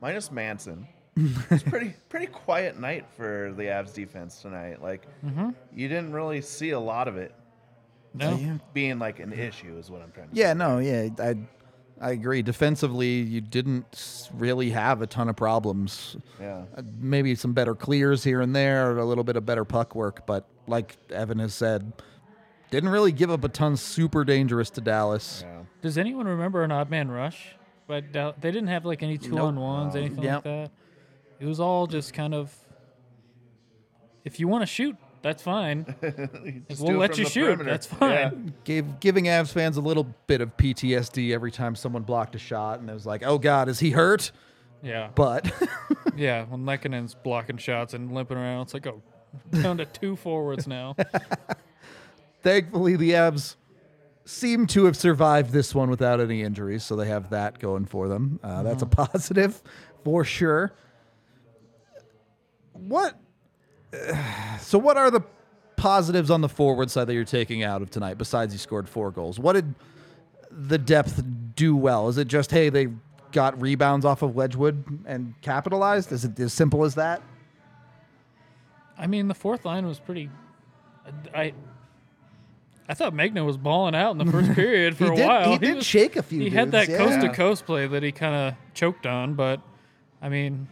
minus 0.00 0.32
Manson. 0.32 0.88
it's 1.50 1.64
pretty 1.64 1.92
pretty 2.08 2.28
quiet 2.28 2.80
night 2.80 3.04
for 3.14 3.52
the 3.58 3.64
Avs 3.64 3.92
defense 3.92 4.40
tonight. 4.40 4.80
Like 4.80 5.06
mm-hmm. 5.22 5.50
you 5.74 5.88
didn't 5.88 6.12
really 6.12 6.40
see 6.40 6.70
a 6.70 6.80
lot 6.80 7.08
of 7.08 7.18
it 7.18 7.34
No, 8.14 8.58
being 8.72 8.98
like 8.98 9.20
an 9.20 9.32
issue, 9.32 9.76
is 9.78 9.90
what 9.90 10.02
I'm 10.02 10.10
trying 10.12 10.30
to 10.30 10.36
Yeah, 10.36 10.52
say. 10.52 10.58
no, 10.58 10.78
yeah, 10.78 11.08
I, 11.18 11.36
I 12.00 12.10
agree. 12.12 12.42
Defensively, 12.42 13.20
you 13.20 13.40
didn't 13.40 14.28
really 14.34 14.70
have 14.70 15.02
a 15.02 15.06
ton 15.06 15.28
of 15.28 15.36
problems. 15.36 16.16
Yeah. 16.40 16.64
Uh, 16.76 16.82
Maybe 16.98 17.34
some 17.34 17.52
better 17.52 17.74
clears 17.74 18.24
here 18.24 18.40
and 18.40 18.54
there, 18.56 18.96
a 18.98 19.04
little 19.04 19.24
bit 19.24 19.36
of 19.36 19.44
better 19.46 19.64
puck 19.64 19.94
work, 19.94 20.26
but 20.26 20.46
like 20.66 20.96
Evan 21.10 21.38
has 21.38 21.54
said, 21.54 21.92
didn't 22.70 22.90
really 22.90 23.12
give 23.12 23.30
up 23.30 23.44
a 23.44 23.48
ton 23.48 23.76
super 23.76 24.24
dangerous 24.24 24.70
to 24.70 24.80
Dallas. 24.80 25.44
Yeah. 25.46 25.60
Does 25.82 25.96
anyone 25.98 26.26
remember 26.26 26.62
an 26.64 26.72
odd 26.72 26.90
man 26.90 27.10
rush? 27.10 27.54
But 27.86 28.12
Dal- 28.12 28.34
they 28.40 28.50
didn't 28.50 28.68
have 28.68 28.84
like 28.84 29.02
any 29.02 29.16
two 29.16 29.38
on 29.38 29.56
ones, 29.58 29.96
anything 29.96 30.22
Yep. 30.24 30.34
like 30.34 30.44
that. 30.44 30.70
It 31.40 31.46
was 31.46 31.60
all 31.60 31.86
just 31.86 32.12
kind 32.12 32.34
of. 32.34 32.54
If 34.24 34.38
you 34.40 34.48
want 34.48 34.62
to 34.62 34.66
shoot, 34.66 34.96
that's 35.22 35.42
fine. 35.42 35.94
Just 36.68 36.82
we'll 36.82 36.98
let 36.98 37.18
you 37.18 37.26
shoot. 37.26 37.44
perimeter. 37.44 37.70
That's 37.70 37.86
fine. 37.86 38.54
Gave 38.64 39.00
giving 39.00 39.24
Avs 39.24 39.52
fans 39.52 39.76
a 39.76 39.80
little 39.80 40.04
bit 40.26 40.40
of 40.40 40.56
PTSD 40.56 41.32
every 41.32 41.50
time 41.50 41.74
someone 41.74 42.02
blocked 42.02 42.34
a 42.34 42.38
shot, 42.38 42.80
and 42.80 42.88
it 42.88 42.94
was 42.94 43.06
like, 43.06 43.22
oh 43.24 43.38
God, 43.38 43.68
is 43.68 43.80
he 43.80 43.90
hurt? 43.90 44.30
Yeah, 44.82 45.10
But 45.14 45.50
yeah. 46.16 46.44
When 46.44 46.60
Lehkonen's 46.66 47.14
blocking 47.14 47.56
shots 47.56 47.94
and 47.94 48.12
limping 48.12 48.36
around, 48.36 48.62
it's 48.62 48.74
like 48.74 48.86
oh, 48.86 49.02
down 49.60 49.78
to 49.78 49.86
two 49.86 50.14
forwards 50.14 50.68
now. 50.68 50.94
thankfully, 52.42 52.94
the 52.96 53.10
Avs 53.10 53.56
seem 54.24 54.66
to 54.68 54.84
have 54.84 54.96
survived 54.96 55.52
this 55.52 55.74
one 55.74 55.90
without 55.90 56.20
any 56.20 56.42
injuries, 56.42 56.84
so 56.84 56.94
they 56.94 57.08
have 57.08 57.30
that 57.30 57.58
going 57.58 57.86
for 57.86 58.08
them. 58.08 58.38
Uh, 58.42 58.62
That's 58.62 58.82
a 58.82 58.86
positive 58.86 59.60
for 60.04 60.22
sure. 60.24 60.72
What? 62.72 63.18
So, 64.60 64.78
what 64.78 64.96
are 64.96 65.10
the 65.10 65.22
positives 65.76 66.30
on 66.30 66.40
the 66.40 66.48
forward 66.48 66.90
side 66.90 67.06
that 67.06 67.14
you're 67.14 67.24
taking 67.24 67.62
out 67.62 67.80
of 67.82 67.90
tonight? 67.90 68.18
Besides, 68.18 68.52
he 68.52 68.58
scored 68.58 68.88
four 68.88 69.10
goals. 69.10 69.38
What 69.38 69.54
did 69.54 69.74
the 70.50 70.78
depth 70.78 71.22
do 71.54 71.76
well? 71.76 72.08
Is 72.08 72.18
it 72.18 72.28
just 72.28 72.50
hey 72.50 72.68
they 72.68 72.88
got 73.32 73.60
rebounds 73.60 74.04
off 74.04 74.22
of 74.22 74.34
Wedgewood 74.34 75.02
and 75.06 75.34
capitalized? 75.42 76.12
Is 76.12 76.24
it 76.24 76.38
as 76.40 76.52
simple 76.52 76.84
as 76.84 76.94
that? 76.96 77.22
I 78.98 79.06
mean, 79.06 79.28
the 79.28 79.34
fourth 79.34 79.64
line 79.64 79.86
was 79.86 79.98
pretty. 80.00 80.28
I 81.34 81.54
I 82.90 82.94
thought 82.94 83.14
Megna 83.14 83.44
was 83.44 83.56
balling 83.56 83.94
out 83.94 84.10
in 84.12 84.18
the 84.18 84.30
first 84.30 84.52
period 84.54 84.96
for 84.96 85.12
a 85.12 85.16
did- 85.16 85.26
while. 85.26 85.50
he 85.50 85.58
did 85.58 85.76
was- 85.76 85.86
shake 85.86 86.16
a 86.16 86.22
few 86.22 86.40
He 86.40 86.50
had 86.50 86.72
that 86.72 86.88
coast 86.88 87.20
to 87.20 87.32
coast 87.32 87.64
play 87.64 87.86
that 87.86 88.02
he 88.02 88.12
kind 88.12 88.34
of 88.34 88.54
choked 88.74 89.06
on, 89.06 89.34
but 89.34 89.60
I 90.20 90.28
mean, 90.28 90.68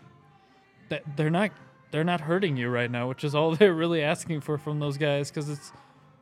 that 0.89 1.03
they're 1.17 1.31
not 1.31 1.51
they're 1.91 2.05
not 2.05 2.21
hurting 2.23 2.57
you 2.57 2.69
right 2.69 2.91
now, 2.91 3.09
which 3.09 3.25
is 3.25 3.35
all 3.35 3.55
they're 3.57 3.75
really 3.75 4.03
asking 4.03 4.41
for 4.41 4.59
from 4.59 4.79
those 4.81 4.97
guys 4.97 5.31
because 5.31 5.49
it's 5.49 5.73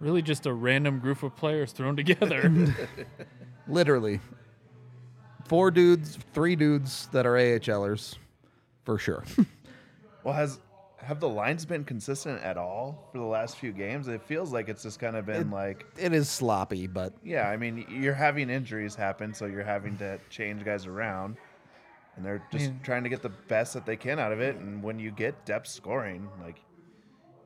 really 0.01 0.23
just 0.23 0.47
a 0.47 0.53
random 0.53 0.99
group 0.99 1.23
of 1.23 1.35
players 1.37 1.73
thrown 1.73 1.97
together. 2.05 2.53
Literally. 3.69 4.21
Four 5.47 5.71
dudes, 5.71 6.19
three 6.33 6.57
dudes 6.57 7.09
that 7.13 7.27
are 7.27 7.35
AHLers, 7.35 8.17
for 8.85 8.99
sure. 8.99 9.25
Well, 10.23 10.33
has 10.33 10.59
have 11.05 11.21
the 11.21 11.29
lines 11.29 11.65
been 11.65 11.85
consistent 11.85 12.43
at 12.43 12.57
all 12.57 13.09
for 13.13 13.19
the 13.19 13.25
last 13.25 13.59
few 13.59 13.73
games? 13.73 14.09
It 14.09 14.23
feels 14.23 14.53
like 14.53 14.69
it's 14.69 14.83
just 14.83 14.99
kind 14.99 15.17
of 15.17 15.27
been 15.27 15.51
like, 15.51 15.85
it 15.99 16.13
is 16.15 16.29
sloppy, 16.31 16.87
but 16.87 17.13
yeah, 17.23 17.49
I 17.49 17.57
mean, 17.57 17.85
you're 17.89 18.15
having 18.15 18.49
injuries 18.49 18.95
happen, 18.95 19.35
so 19.35 19.45
you're 19.45 19.63
having 19.63 19.97
to 19.99 20.19
change 20.31 20.65
guys 20.65 20.87
around, 20.87 21.37
and 22.17 22.25
they're 22.25 22.43
just 22.51 22.67
mean- 22.67 22.81
trying 22.83 23.05
to 23.05 23.09
get 23.09 23.23
the 23.23 23.29
best 23.29 23.75
that 23.75 23.87
they 23.87 23.97
can 23.97 24.19
out 24.19 24.33
of 24.33 24.41
it. 24.41 24.57
And 24.57 24.83
when 24.83 24.99
you 24.99 25.11
get 25.11 25.45
depth 25.45 25.69
scoring, 25.69 26.29
like 26.43 26.61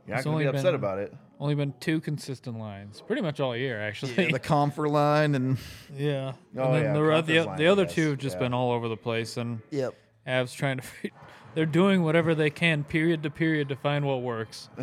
you're 0.07 0.17
not 0.17 0.25
going 0.25 0.39
to 0.39 0.43
only 0.43 0.45
be 0.45 0.49
upset 0.49 0.65
been- 0.65 0.75
about 0.75 0.99
it. 0.99 1.15
Only 1.41 1.55
been 1.55 1.73
two 1.79 2.01
consistent 2.01 2.59
lines, 2.59 3.01
pretty 3.01 3.23
much 3.23 3.39
all 3.39 3.57
year 3.57 3.81
actually. 3.81 4.33
the 4.33 4.41
compher 4.41 4.91
line 4.91 5.37
and 5.37 5.57
Yeah. 5.97 6.33
Oh, 6.57 6.65
and 6.65 6.75
then 6.75 6.83
yeah, 6.83 6.93
the, 6.93 7.03
ro- 7.03 7.21
the, 7.23 7.41
line, 7.43 7.57
the 7.59 7.67
other 7.69 7.87
two 7.87 8.11
have 8.11 8.19
just 8.19 8.35
yeah. 8.37 8.41
been 8.41 8.55
all 8.55 8.73
over 8.73 8.89
the 8.89 8.97
place, 8.97 9.37
and 9.37 9.61
yep. 9.71 9.95
Avs 10.27 10.55
trying 10.55 10.79
to. 10.79 11.11
They're 11.55 11.65
doing 11.65 12.03
whatever 12.03 12.35
they 12.35 12.51
can, 12.51 12.85
period 12.85 13.23
to 13.23 13.31
period, 13.31 13.69
to 13.71 13.77
find 13.77 14.05
what 14.05 14.23
works. 14.23 14.69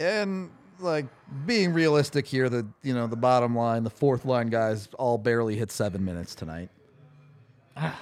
And 0.00 0.50
like 0.78 1.04
being 1.44 1.74
realistic 1.74 2.26
here, 2.26 2.48
the 2.48 2.66
you 2.82 2.94
know 2.94 3.06
the 3.06 3.16
bottom 3.16 3.54
line, 3.54 3.84
the 3.84 3.90
fourth 3.90 4.24
line 4.24 4.48
guys 4.48 4.88
all 4.98 5.18
barely 5.18 5.56
hit 5.56 5.70
seven 5.70 6.04
minutes 6.04 6.34
tonight. 6.34 6.70
Ah. 7.76 8.00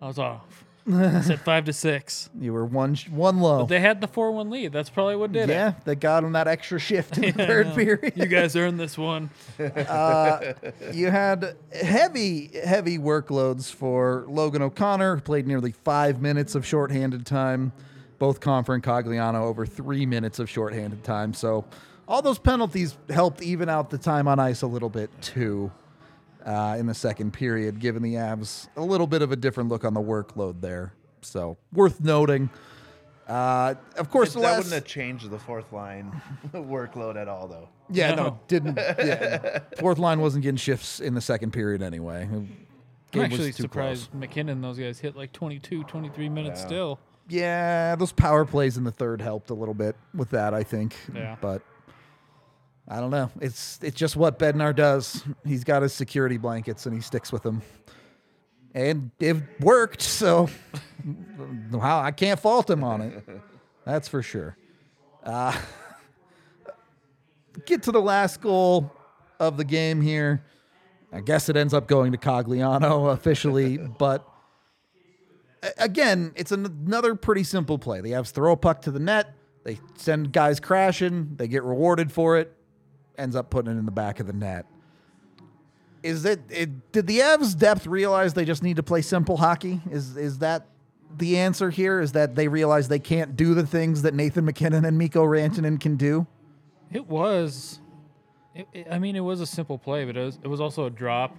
I 0.00 0.06
was 0.06 0.18
off. 0.18 0.64
I 0.90 1.20
said 1.20 1.40
five 1.42 1.66
to 1.66 1.72
six. 1.74 2.30
You 2.40 2.52
were 2.54 2.64
one 2.64 2.94
sh- 2.94 3.08
one 3.10 3.40
low. 3.40 3.66
They 3.66 3.80
had 3.80 4.00
the 4.00 4.08
four-one 4.08 4.48
lead. 4.48 4.72
That's 4.72 4.88
probably 4.88 5.16
what 5.16 5.32
did 5.32 5.50
it. 5.50 5.52
yeah, 5.52 5.74
they 5.84 5.94
got 5.96 6.24
him 6.24 6.32
that 6.32 6.48
extra 6.48 6.78
shift 6.78 7.18
in 7.18 7.22
the 7.36 7.46
third 7.46 7.74
period. 7.74 8.14
You 8.16 8.24
guys 8.26 8.56
earned 8.56 8.78
this 8.80 8.96
one. 8.96 9.30
Uh, 9.58 10.54
you 10.92 11.10
had 11.10 11.56
heavy, 11.74 12.50
heavy 12.64 12.96
workloads 12.98 13.70
for 13.72 14.24
Logan 14.28 14.62
O'Connor, 14.62 15.16
who 15.16 15.20
played 15.20 15.46
nearly 15.46 15.72
five 15.72 16.22
minutes 16.22 16.54
of 16.54 16.64
shorthanded 16.64 17.26
time. 17.26 17.72
Both 18.18 18.40
Compher 18.40 18.74
and 18.74 18.82
Cogliano 18.82 19.42
over 19.42 19.66
three 19.66 20.06
minutes 20.06 20.38
of 20.38 20.48
shorthanded 20.48 21.04
time. 21.04 21.34
So 21.34 21.64
all 22.06 22.22
those 22.22 22.38
penalties 22.38 22.96
helped 23.10 23.42
even 23.42 23.68
out 23.68 23.90
the 23.90 23.98
time 23.98 24.26
on 24.28 24.38
ice 24.38 24.62
a 24.62 24.66
little 24.66 24.88
bit 24.90 25.10
too 25.20 25.70
uh, 26.48 26.76
in 26.78 26.86
the 26.86 26.94
second 26.94 27.32
period, 27.32 27.78
giving 27.78 28.02
the 28.02 28.14
Avs 28.14 28.68
a 28.76 28.80
little 28.82 29.06
bit 29.06 29.20
of 29.22 29.30
a 29.32 29.36
different 29.36 29.68
look 29.68 29.84
on 29.84 29.92
the 29.94 30.00
workload 30.00 30.60
there. 30.60 30.92
So 31.20 31.56
worth 31.72 32.00
noting. 32.00 32.48
Uh, 33.28 33.74
of 33.98 34.08
course, 34.10 34.32
the 34.32 34.40
that 34.40 34.44
last, 34.46 34.56
wouldn't 34.56 34.74
have 34.74 34.84
changed 34.86 35.28
the 35.28 35.38
fourth 35.38 35.70
line 35.72 36.22
workload 36.54 37.16
at 37.16 37.28
all, 37.28 37.46
though. 37.46 37.68
yeah, 37.90 38.14
no, 38.14 38.22
No. 38.24 38.40
didn't. 38.48 38.76
Yeah. 38.98 39.58
Fourth 39.78 39.98
line 39.98 40.20
wasn't 40.20 40.42
getting 40.44 40.56
shifts 40.56 40.98
in 40.98 41.12
the 41.14 41.20
second 41.20 41.52
period 41.52 41.82
anyway. 41.82 42.22
I'm 42.22 42.66
Game 43.10 43.22
was 43.24 43.32
actually 43.32 43.52
too 43.52 43.62
surprised 43.64 44.10
close. 44.10 44.20
MacKinnon 44.20 44.54
and 44.56 44.64
those 44.64 44.78
guys 44.78 44.98
hit 44.98 45.14
like 45.16 45.32
22, 45.32 45.84
23 45.84 46.28
minutes 46.30 46.60
Yeah. 46.62 46.66
still. 46.66 46.98
Yeah, 47.28 47.96
those 47.96 48.12
power 48.12 48.46
plays 48.46 48.78
in 48.78 48.84
the 48.84 48.90
third 48.90 49.20
helped 49.20 49.50
a 49.50 49.54
little 49.54 49.74
bit 49.74 49.96
with 50.14 50.30
that, 50.30 50.54
I 50.54 50.62
think. 50.62 50.96
Yeah. 51.14 51.36
But 51.40 51.60
I 52.88 53.00
don't 53.00 53.10
know. 53.10 53.30
It's 53.40 53.78
it's 53.82 53.96
just 53.96 54.16
what 54.16 54.38
Bednar 54.38 54.74
does. 54.74 55.22
He's 55.44 55.62
got 55.62 55.82
his 55.82 55.92
security 55.92 56.38
blankets 56.38 56.86
and 56.86 56.94
he 56.94 57.02
sticks 57.02 57.30
with 57.30 57.42
them. 57.42 57.62
And 58.74 59.10
it 59.20 59.36
worked, 59.60 60.00
so 60.02 60.48
how 61.72 62.00
I 62.00 62.10
can't 62.12 62.40
fault 62.40 62.70
him 62.70 62.84
on 62.84 63.02
it. 63.02 63.24
That's 63.84 64.08
for 64.08 64.22
sure. 64.22 64.56
Uh, 65.22 65.58
get 67.66 67.82
to 67.84 67.92
the 67.92 68.00
last 68.00 68.40
goal 68.40 68.92
of 69.40 69.56
the 69.56 69.64
game 69.64 70.00
here. 70.00 70.44
I 71.12 71.20
guess 71.20 71.48
it 71.48 71.56
ends 71.56 71.72
up 71.72 71.88
going 71.88 72.12
to 72.12 72.18
Cogliano 72.18 73.12
officially, 73.12 73.78
but 73.78 74.26
again, 75.78 76.32
it's 76.36 76.52
an- 76.52 76.66
another 76.86 77.14
pretty 77.14 77.44
simple 77.44 77.78
play. 77.78 78.00
The 78.00 78.12
Avs 78.12 78.30
throw 78.30 78.52
a 78.52 78.56
puck 78.56 78.82
to 78.82 78.90
the 78.90 79.00
net, 79.00 79.34
they 79.64 79.78
send 79.96 80.32
guys 80.32 80.60
crashing, 80.60 81.36
they 81.36 81.48
get 81.48 81.64
rewarded 81.64 82.12
for 82.12 82.38
it, 82.38 82.54
ends 83.18 83.36
up 83.36 83.50
putting 83.50 83.72
it 83.72 83.78
in 83.78 83.84
the 83.86 83.92
back 83.92 84.20
of 84.20 84.26
the 84.26 84.32
net. 84.32 84.66
Is 86.02 86.24
it, 86.24 86.40
it 86.48 86.92
did 86.92 87.06
the 87.06 87.18
Avs 87.18 87.58
depth 87.58 87.86
realize 87.86 88.32
they 88.34 88.44
just 88.44 88.62
need 88.62 88.76
to 88.76 88.82
play 88.82 89.02
simple 89.02 89.36
hockey? 89.36 89.80
Is 89.90 90.16
is 90.16 90.38
that 90.38 90.66
the 91.16 91.38
answer 91.38 91.70
here? 91.70 92.00
Is 92.00 92.12
that 92.12 92.36
they 92.36 92.46
realize 92.46 92.86
they 92.88 93.00
can't 93.00 93.36
do 93.36 93.52
the 93.54 93.66
things 93.66 94.02
that 94.02 94.14
Nathan 94.14 94.44
MacKinnon 94.44 94.84
and 94.84 94.96
Mikko 94.96 95.24
Rantanen 95.24 95.80
can 95.80 95.96
do? 95.96 96.26
It 96.92 97.06
was. 97.08 97.80
It, 98.54 98.68
it- 98.72 98.86
I 98.90 98.98
mean, 99.00 99.16
it 99.16 99.20
was 99.20 99.40
a 99.40 99.46
simple 99.46 99.76
play, 99.76 100.04
but 100.04 100.16
it 100.16 100.24
was, 100.24 100.38
it 100.42 100.48
was 100.48 100.60
also 100.60 100.86
a 100.86 100.90
drop. 100.90 101.36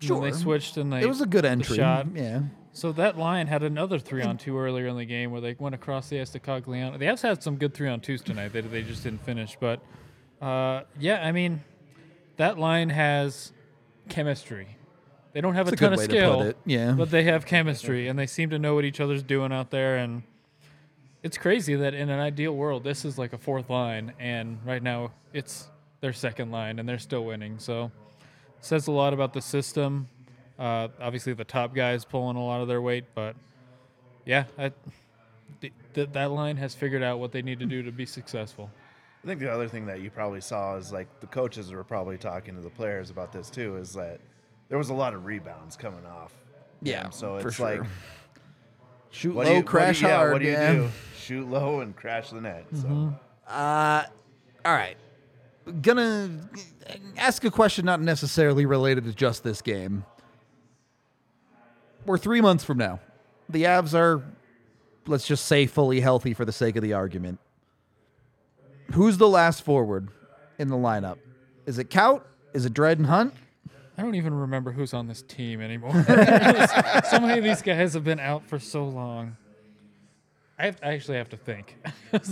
Sure. 0.00 0.20
they 0.20 0.32
switched 0.32 0.76
and 0.76 0.92
they. 0.92 1.00
It 1.02 1.06
was 1.08 1.20
a 1.20 1.26
good 1.26 1.44
entry. 1.44 1.76
shot. 1.76 2.08
Yeah. 2.14 2.40
So 2.72 2.90
that 2.92 3.16
line 3.16 3.46
had 3.46 3.62
another 3.62 4.00
three 4.00 4.22
on 4.22 4.36
two 4.36 4.58
earlier 4.58 4.88
in 4.88 4.96
the 4.96 5.04
game 5.04 5.30
where 5.30 5.40
they 5.40 5.54
went 5.56 5.76
across 5.76 6.08
the 6.08 6.20
ice 6.20 6.30
to 6.30 6.40
Cogliano. 6.40 6.98
The 6.98 7.04
Avs 7.04 7.22
had 7.22 7.40
some 7.44 7.56
good 7.56 7.72
three 7.72 7.88
on 7.88 8.00
twos 8.00 8.20
tonight. 8.20 8.52
They, 8.52 8.60
they 8.62 8.82
just 8.82 9.04
didn't 9.04 9.24
finish. 9.24 9.56
But 9.60 9.80
uh, 10.40 10.82
yeah, 10.98 11.24
I 11.24 11.32
mean, 11.32 11.62
that 12.36 12.58
line 12.58 12.90
has 12.90 13.52
chemistry. 14.08 14.76
They 15.32 15.40
don't 15.40 15.54
have 15.54 15.66
That's 15.66 15.80
a 15.80 15.84
ton 15.84 15.92
of 15.94 15.98
to 15.98 16.04
skill, 16.04 16.52
yeah. 16.64 16.92
but 16.92 17.10
they 17.10 17.24
have 17.24 17.44
chemistry 17.44 18.06
and 18.06 18.16
they 18.16 18.26
seem 18.26 18.50
to 18.50 18.58
know 18.58 18.76
what 18.76 18.84
each 18.84 19.00
other's 19.00 19.22
doing 19.22 19.52
out 19.52 19.70
there. 19.70 19.96
And 19.96 20.22
it's 21.24 21.36
crazy 21.36 21.74
that 21.74 21.92
in 21.92 22.08
an 22.08 22.20
ideal 22.20 22.54
world, 22.54 22.84
this 22.84 23.04
is 23.04 23.18
like 23.18 23.32
a 23.32 23.38
fourth 23.38 23.68
line, 23.68 24.12
and 24.20 24.58
right 24.64 24.82
now 24.82 25.10
it's 25.32 25.66
their 26.00 26.12
second 26.12 26.52
line, 26.52 26.78
and 26.78 26.88
they're 26.88 26.98
still 26.98 27.24
winning. 27.24 27.58
So 27.58 27.90
says 28.60 28.86
a 28.86 28.92
lot 28.92 29.12
about 29.12 29.32
the 29.32 29.42
system. 29.42 30.08
Uh, 30.58 30.88
obviously, 31.00 31.32
the 31.32 31.44
top 31.44 31.74
guys 31.74 32.04
pulling 32.04 32.36
a 32.36 32.44
lot 32.44 32.60
of 32.60 32.68
their 32.68 32.80
weight, 32.80 33.04
but 33.14 33.34
yeah, 34.24 34.44
I, 34.56 34.70
th- 35.60 35.72
th- 35.94 36.10
that 36.12 36.30
line 36.30 36.56
has 36.58 36.74
figured 36.74 37.02
out 37.02 37.18
what 37.18 37.32
they 37.32 37.42
need 37.42 37.58
to 37.58 37.66
do 37.66 37.82
to 37.82 37.90
be 37.90 38.06
successful. 38.06 38.70
I 39.24 39.26
think 39.26 39.40
the 39.40 39.50
other 39.50 39.66
thing 39.68 39.86
that 39.86 40.02
you 40.02 40.10
probably 40.10 40.42
saw 40.42 40.76
is 40.76 40.92
like 40.92 41.08
the 41.20 41.26
coaches 41.26 41.72
were 41.72 41.82
probably 41.82 42.18
talking 42.18 42.54
to 42.56 42.60
the 42.60 42.68
players 42.68 43.08
about 43.08 43.32
this 43.32 43.48
too. 43.48 43.76
Is 43.76 43.94
that 43.94 44.20
there 44.68 44.76
was 44.76 44.90
a 44.90 44.94
lot 44.94 45.14
of 45.14 45.24
rebounds 45.24 45.76
coming 45.76 46.04
off. 46.04 46.32
Yeah, 46.82 47.04
them. 47.04 47.12
so 47.12 47.38
for 47.40 47.48
it's 47.48 47.56
sure. 47.56 47.78
like 47.78 47.88
Shoot 49.10 49.34
low, 49.34 49.44
do 49.44 49.48
you, 49.50 49.56
what 49.56 49.62
do 49.62 49.66
crash 49.68 50.02
you- 50.02 50.08
yeah, 50.08 50.16
hard. 50.16 50.32
What 50.32 50.38
do 50.42 50.46
you 50.46 50.52
yeah. 50.52 50.72
do? 50.74 50.90
Shoot 51.18 51.48
low 51.48 51.80
and 51.80 51.96
crash 51.96 52.30
the 52.30 52.40
net. 52.40 52.66
So 52.74 53.14
Uh, 53.48 54.02
all 54.64 54.72
right. 54.74 54.96
Gonna 55.80 56.30
ask 57.16 57.42
a 57.44 57.50
question 57.50 57.86
not 57.86 58.02
necessarily 58.02 58.66
related 58.66 59.04
to 59.04 59.14
just 59.14 59.42
this 59.42 59.62
game. 59.62 60.04
We're 62.04 62.18
three 62.18 62.42
months 62.42 62.62
from 62.64 62.76
now. 62.76 63.00
The 63.48 63.62
Avs 63.62 63.94
are, 63.94 64.22
let's 65.06 65.26
just 65.26 65.46
say, 65.46 65.64
fully 65.66 66.00
healthy 66.00 66.34
for 66.34 66.44
the 66.44 66.52
sake 66.52 66.76
of 66.76 66.82
the 66.82 66.92
argument. 66.92 67.38
Who's 68.92 69.18
the 69.18 69.28
last 69.28 69.62
forward 69.62 70.08
in 70.58 70.68
the 70.68 70.76
lineup? 70.76 71.18
Is 71.66 71.78
it 71.78 71.90
Kaut? 71.90 72.22
Is 72.52 72.64
it 72.66 72.74
Dryden 72.74 73.04
Hunt? 73.06 73.34
I 73.96 74.02
don't 74.02 74.14
even 74.16 74.34
remember 74.34 74.72
who's 74.72 74.92
on 74.92 75.06
this 75.06 75.22
team 75.22 75.60
anymore. 75.60 75.92
so 77.10 77.20
many 77.20 77.38
of 77.38 77.44
these 77.44 77.62
guys 77.62 77.94
have 77.94 78.04
been 78.04 78.20
out 78.20 78.44
for 78.46 78.58
so 78.58 78.84
long. 78.84 79.36
I, 80.58 80.66
have, 80.66 80.78
I 80.82 80.92
actually 80.92 81.18
have 81.18 81.28
to 81.30 81.36
think. 81.36 81.76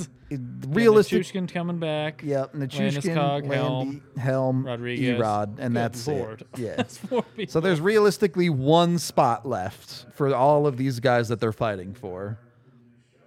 Realistic. 0.69 1.23
Nichushkin 1.23 1.53
coming 1.53 1.79
back. 1.79 2.23
Yep, 2.25 2.55
Landeskog, 2.55 3.49
Landy, 3.49 3.55
Helm, 3.57 4.03
Helm, 4.17 4.67
Rodrigues. 4.67 5.01
Erod, 5.03 5.59
and 5.59 5.77
that's 5.77 6.07
Lord. 6.07 6.43
it. 6.43 6.49
Yeah. 6.59 6.75
That's 6.77 6.99
four. 6.99 7.25
So 7.49 7.61
there's 7.61 7.81
realistically 7.81 8.49
one 8.49 8.99
spot 8.99 9.47
left 9.47 10.07
for 10.15 10.33
all 10.35 10.67
of 10.69 10.77
these 10.77 11.01
guys 11.01 11.29
that 11.29 11.41
they're 11.41 11.53
fighting 11.53 11.95
for. 11.95 12.39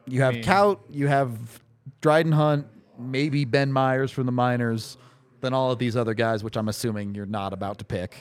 You 0.08 0.22
have 0.22 0.36
mean- 0.36 0.44
Kaut, 0.44 0.80
you 0.90 1.08
have 1.08 1.60
Dryden 2.02 2.32
Hunt, 2.32 2.68
maybe 2.98 3.46
Ben 3.46 3.72
Meyers 3.72 4.12
from 4.12 4.26
the 4.26 4.32
minors, 4.32 4.98
than 5.42 5.54
all 5.54 5.72
of 5.72 5.78
these 5.78 5.96
other 5.96 6.14
guys, 6.14 6.44
which 6.44 6.58
I'm 6.58 6.70
assuming 6.70 7.14
you're 7.14 7.26
not 7.26 7.54
about 7.54 7.78
to 7.78 7.86
pick. 7.86 8.18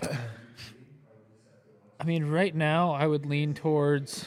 I 1.99 2.05
mean, 2.05 2.27
right 2.27 2.55
now 2.55 2.93
I 2.93 3.07
would 3.07 3.25
lean 3.25 3.55
towards 3.55 4.27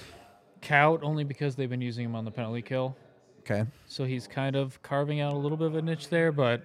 Kaut 0.61 1.03
only 1.03 1.23
because 1.23 1.55
they've 1.55 1.69
been 1.69 1.81
using 1.81 2.05
him 2.05 2.15
on 2.15 2.25
the 2.25 2.31
penalty 2.31 2.63
kill. 2.63 2.95
Okay. 3.41 3.65
So 3.85 4.03
he's 4.03 4.25
kind 4.27 4.55
of 4.55 4.81
carving 4.81 5.19
out 5.19 5.33
a 5.33 5.37
little 5.37 5.57
bit 5.57 5.67
of 5.67 5.75
a 5.75 5.81
niche 5.81 6.09
there, 6.09 6.31
but 6.31 6.63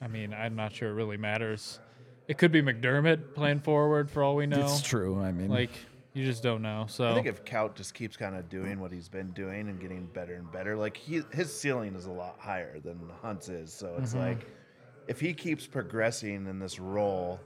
I 0.00 0.08
mean, 0.08 0.32
I'm 0.32 0.56
not 0.56 0.72
sure 0.72 0.88
it 0.88 0.94
really 0.94 1.18
matters. 1.18 1.78
It 2.26 2.38
could 2.38 2.52
be 2.52 2.62
McDermott 2.62 3.34
playing 3.34 3.60
forward 3.60 4.10
for 4.10 4.22
all 4.22 4.36
we 4.36 4.46
know. 4.46 4.64
It's 4.64 4.80
true. 4.80 5.20
I 5.20 5.30
mean, 5.32 5.48
Like 5.48 5.72
You 6.12 6.24
just 6.24 6.42
don't 6.42 6.60
know. 6.62 6.86
So 6.88 7.06
I 7.08 7.14
think 7.14 7.26
if 7.26 7.44
Kaut 7.44 7.74
just 7.76 7.94
keeps 7.94 8.16
kind 8.16 8.34
of 8.34 8.48
doing 8.48 8.80
what 8.80 8.90
he's 8.90 9.08
been 9.08 9.30
doing 9.30 9.68
and 9.68 9.80
getting 9.80 10.06
better 10.06 10.34
and 10.34 10.50
better, 10.50 10.76
like 10.76 10.96
he 10.96 11.22
his 11.32 11.56
ceiling 11.56 11.94
is 11.94 12.06
a 12.06 12.10
lot 12.10 12.36
higher 12.38 12.80
than 12.80 12.98
Hunt's 13.22 13.48
is. 13.48 13.72
So 13.72 13.94
it's 13.98 14.10
Mm-hmm. 14.10 14.18
like 14.20 14.46
if 15.06 15.20
he 15.20 15.32
keeps 15.32 15.66
progressing 15.66 16.46
in 16.46 16.58
this 16.58 16.78
role 16.80 17.38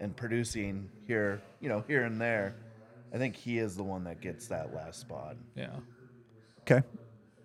and 0.00 0.14
producing 0.16 0.90
here, 1.06 1.40
you 1.60 1.68
know, 1.70 1.84
here 1.88 2.04
and 2.04 2.20
there, 2.20 2.54
I 3.14 3.18
think 3.18 3.34
he 3.36 3.58
is 3.58 3.76
the 3.76 3.82
one 3.82 4.04
that 4.04 4.20
gets 4.20 4.46
that 4.48 4.74
last 4.74 5.00
spot. 5.00 5.36
yeah. 5.54 5.70
Okay. 6.60 6.86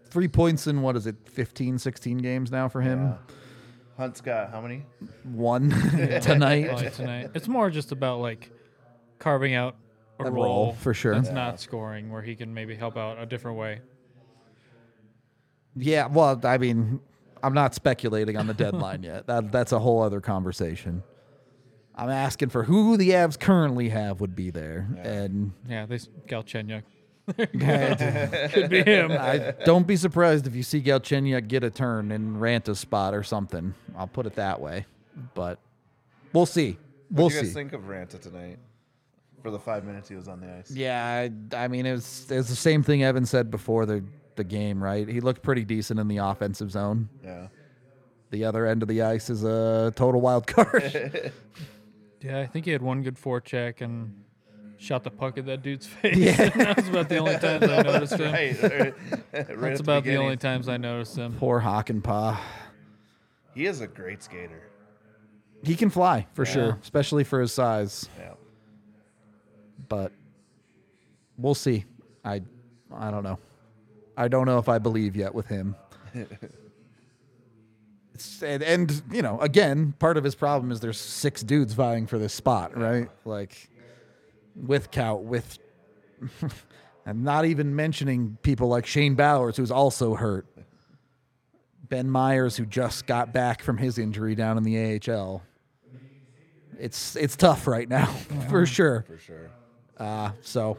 Three 0.10 0.28
points 0.28 0.68
in 0.68 0.82
what 0.82 0.96
is 0.96 1.06
it, 1.08 1.16
15, 1.26 1.78
16 1.80 2.18
games 2.20 2.50
now 2.52 2.70
for 2.70 2.82
him? 2.82 3.04
Yeah. 3.04 3.16
Hunt's 3.98 4.22
got 4.22 4.52
how 4.52 4.62
many? 4.62 4.86
One 5.24 5.70
tonight. 6.22 6.94
Tonight. 6.94 7.32
It's 7.34 7.48
more 7.48 7.70
just 7.70 7.92
about 7.92 8.20
like 8.20 8.52
carving 9.20 9.54
out 9.56 9.76
a, 10.20 10.24
A 10.26 10.32
role, 10.32 10.44
role, 10.46 10.74
for 10.74 10.94
sure. 10.94 11.14
That's 11.14 11.28
Yeah. 11.28 11.34
not 11.36 11.60
scoring, 11.60 12.12
where 12.12 12.22
he 12.22 12.36
can 12.36 12.54
maybe 12.54 12.76
help 12.76 12.98
out 12.98 13.20
a 13.20 13.26
different 13.26 13.58
way. 13.58 13.82
Yeah, 15.76 16.08
well, 16.08 16.40
I 16.44 16.58
mean, 16.58 17.00
I'm 17.44 17.54
not 17.54 17.76
speculating 17.76 18.36
on 18.38 18.48
the 18.48 18.54
deadline 18.54 19.04
yet. 19.04 19.28
That 19.28 19.52
that's 19.52 19.72
a 19.72 19.80
whole 19.80 20.02
other 20.02 20.22
conversation. 20.22 21.04
I'm 21.96 22.10
asking 22.10 22.50
for 22.50 22.64
who 22.64 22.98
the 22.98 23.10
Avs 23.12 23.40
currently 23.40 23.90
have 23.90 24.22
would 24.22 24.36
be 24.36 24.50
there, 24.52 24.88
and 25.04 25.52
Yeah, 25.68 25.86
they 25.86 25.98
Galchenyuk. 26.28 26.84
Could 27.38 28.70
be 28.70 28.84
him. 28.84 29.12
don't 29.66 29.86
be 29.86 29.98
surprised 29.98 30.48
if 30.48 30.56
you 30.56 30.64
see 30.64 30.82
Galchenyuk 30.82 31.48
get 31.50 31.62
a 31.64 31.70
turn 31.70 32.12
in 32.12 32.38
Ranta's 32.38 32.80
spot 32.80 33.14
or 33.14 33.22
something. 33.22 33.74
I'll 33.98 34.08
put 34.08 34.26
it 34.26 34.36
that 34.36 34.62
way, 34.62 34.86
but 35.34 35.60
we'll 36.34 36.46
see. 36.46 36.78
We'll 37.12 37.26
what 37.26 37.30
do 37.32 37.36
you 37.36 37.42
guys 37.42 37.50
see. 37.50 37.54
think 37.54 37.74
of 37.74 37.82
Ranta 37.84 38.20
tonight? 38.22 38.60
For 39.44 39.52
the 39.52 39.60
five 39.60 39.86
minutes 39.86 40.10
he 40.10 40.16
was 40.16 40.28
on 40.28 40.42
the 40.42 40.52
ice. 40.52 40.72
Yeah, 40.72 41.28
I, 41.54 41.56
I 41.56 41.68
mean, 41.68 41.86
it 41.86 41.92
was, 41.94 42.28
it 42.30 42.36
was 42.38 42.50
the 42.50 42.56
same 42.56 42.84
thing 42.84 43.04
Evan 43.04 43.26
said 43.26 43.50
before 43.52 43.86
the 43.86 44.04
the 44.36 44.44
game, 44.44 44.84
right? 44.84 45.08
He 45.08 45.20
looked 45.20 45.42
pretty 45.42 45.64
decent 45.66 46.00
in 46.00 46.08
the 46.08 46.18
offensive 46.18 46.72
zone. 46.72 47.10
Yeah. 47.24 47.48
The 48.30 48.44
other 48.46 48.66
end 48.68 48.82
of 48.84 48.88
the 48.90 49.02
ice 49.02 49.30
is 49.32 49.44
a 49.44 49.92
total 49.96 50.22
wild 50.22 50.48
card. 50.48 51.32
Yeah, 52.20 52.40
I 52.40 52.48
think 52.48 52.66
he 52.66 52.72
had 52.72 52.82
one 52.82 53.04
good 53.04 53.16
forecheck 53.16 53.80
and 53.82 54.12
shot 54.80 55.04
the 55.04 55.12
puck 55.12 55.38
at 55.38 55.46
that 55.46 55.62
dude's 55.62 55.86
face. 56.02 56.18
that 56.38 56.76
was 56.76 56.90
about 56.90 57.10
the 57.10 57.18
only 57.18 57.38
times 57.38 57.64
I 57.70 57.84
noticed 57.84 58.14
him. 58.14 58.32
Right. 58.34 58.64
right 58.64 58.94
at 59.34 59.62
That's 59.62 59.80
about 59.80 60.04
the 60.04 60.16
only 60.18 60.36
times 60.36 60.68
I 60.68 60.78
noticed 60.78 61.16
him. 61.16 61.36
Poor 61.38 61.62
Hockenpah. 61.62 62.38
He 63.54 63.68
is 63.68 63.82
a 63.82 63.88
great 63.88 64.24
skater. 64.24 64.64
He 65.64 65.76
can 65.76 65.92
fly 65.92 66.26
for 66.34 66.44
Yeah. 66.44 66.52
sure, 66.52 66.80
especially 66.82 67.24
for 67.24 67.40
his 67.40 67.54
size. 67.54 68.10
Yeah. 68.18 68.34
But 69.90 70.12
we'll 71.38 71.56
see. 71.56 71.86
I 72.24 72.42
I 72.94 73.12
don't 73.12 73.24
know. 73.24 73.40
I 74.16 74.28
don't 74.28 74.46
know 74.46 74.58
if 74.58 74.70
I 74.70 74.80
believe 74.80 75.16
yet 75.16 75.34
with 75.34 75.48
him. 75.48 75.76
And, 78.42 78.64
and 78.64 79.02
you 79.12 79.22
know, 79.22 79.40
again, 79.42 79.94
part 80.00 80.18
of 80.18 80.24
his 80.24 80.34
problem 80.36 80.72
is 80.72 80.80
there's 80.80 81.00
six 81.00 81.44
dudes 81.44 81.74
vying 81.74 82.08
for 82.08 82.18
this 82.18 82.34
spot, 82.34 82.76
right? 82.76 83.10
Like 83.26 83.70
with 84.56 84.90
Kaut, 84.92 85.22
with 85.22 85.60
and 87.06 87.24
not 87.24 87.46
even 87.46 87.76
mentioning 87.76 88.38
people 88.42 88.68
like 88.68 88.86
Shane 88.86 89.16
Bowers, 89.16 89.58
who's 89.58 89.72
also 89.72 90.16
hurt. 90.16 90.48
Ben 91.84 92.10
Meyers, 92.10 92.58
who 92.58 92.66
just 92.66 93.06
got 93.06 93.32
back 93.34 93.62
from 93.62 93.78
his 93.78 93.98
injury 93.98 94.36
down 94.36 94.58
in 94.58 94.64
the 94.64 95.00
AHL. 95.10 95.42
It's 96.80 97.16
it's 97.16 97.36
tough 97.36 97.66
right 97.66 97.88
now, 97.88 98.06
for 98.50 98.66
sure. 98.66 99.06
For 99.08 99.18
sure. 99.18 99.50
Uh, 99.98 100.32
so 100.42 100.78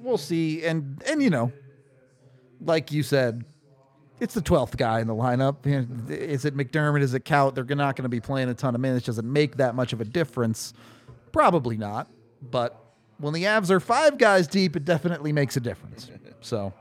we'll 0.00 0.18
see. 0.18 0.64
And 0.64 1.02
and 1.06 1.22
you 1.22 1.30
know, 1.30 1.52
like 2.60 2.92
you 2.92 3.02
said, 3.02 3.44
it's 4.20 4.34
the 4.34 4.42
twelfth 4.42 4.76
guy 4.76 5.00
in 5.00 5.06
the 5.06 5.14
lineup. 5.14 5.66
Is 6.10 6.44
it 6.44 6.56
McDermott? 6.56 7.02
Is 7.02 7.14
it 7.14 7.24
Kaut? 7.24 7.54
They're 7.54 7.64
not 7.76 7.96
going 7.96 8.04
to 8.04 8.08
be 8.08 8.20
playing 8.20 8.48
a 8.48 8.54
ton 8.54 8.74
of 8.74 8.80
minutes. 8.80 9.06
Doesn't 9.06 9.30
make 9.30 9.56
that 9.56 9.74
much 9.74 9.92
of 9.92 10.00
a 10.00 10.04
difference? 10.04 10.74
Probably 11.32 11.76
not. 11.76 12.08
But 12.50 12.80
when 13.18 13.34
the 13.34 13.44
Avs 13.44 13.70
are 13.70 13.80
five 13.80 14.18
guys 14.18 14.46
deep, 14.46 14.76
it 14.76 14.84
definitely 14.84 15.32
makes 15.32 15.56
a 15.56 15.60
difference. 15.60 16.10
So 16.40 16.72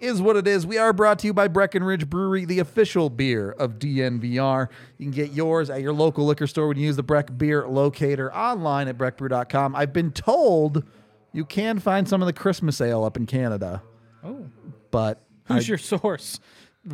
is 0.00 0.20
what 0.22 0.36
it 0.36 0.46
is. 0.46 0.66
We 0.66 0.78
are 0.78 0.92
brought 0.92 1.18
to 1.20 1.26
you 1.26 1.32
by 1.34 1.48
Breckenridge 1.48 2.08
Brewery, 2.08 2.44
the 2.44 2.58
official 2.58 3.10
beer 3.10 3.50
of 3.52 3.78
DNVR. 3.78 4.68
You 4.98 5.04
can 5.06 5.12
get 5.12 5.32
yours 5.32 5.70
at 5.70 5.80
your 5.82 5.92
local 5.92 6.26
liquor 6.26 6.46
store 6.46 6.68
when 6.68 6.78
you 6.78 6.86
use 6.86 6.96
the 6.96 7.02
Breck 7.02 7.36
Beer 7.36 7.66
Locator 7.68 8.32
online 8.34 8.88
at 8.88 8.96
breckbrew.com. 8.98 9.74
I've 9.76 9.92
been 9.92 10.10
told 10.12 10.84
you 11.32 11.44
can 11.44 11.78
find 11.78 12.08
some 12.08 12.22
of 12.22 12.26
the 12.26 12.32
Christmas 12.32 12.80
ale 12.80 13.04
up 13.04 13.16
in 13.16 13.26
Canada, 13.26 13.82
Oh, 14.24 14.46
but 14.90 15.22
who's 15.44 15.66
I- 15.66 15.68
your 15.68 15.78
source? 15.78 16.40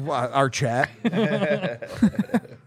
Our 0.09 0.51
chat. 0.51 0.91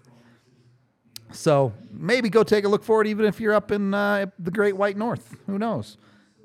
so 1.32 1.74
maybe 1.92 2.30
go 2.30 2.44
take 2.44 2.64
a 2.66 2.70
look 2.70 2.84
for 2.84 3.02
it, 3.02 3.08
even 3.08 3.26
if 3.26 3.40
you're 3.40 3.54
up 3.54 3.72
in 3.72 3.94
uh, 3.94 4.28
the 4.40 4.52
Great 4.52 4.76
White 4.78 4.98
North. 4.98 5.36
Who 5.46 5.58
knows? 5.60 5.98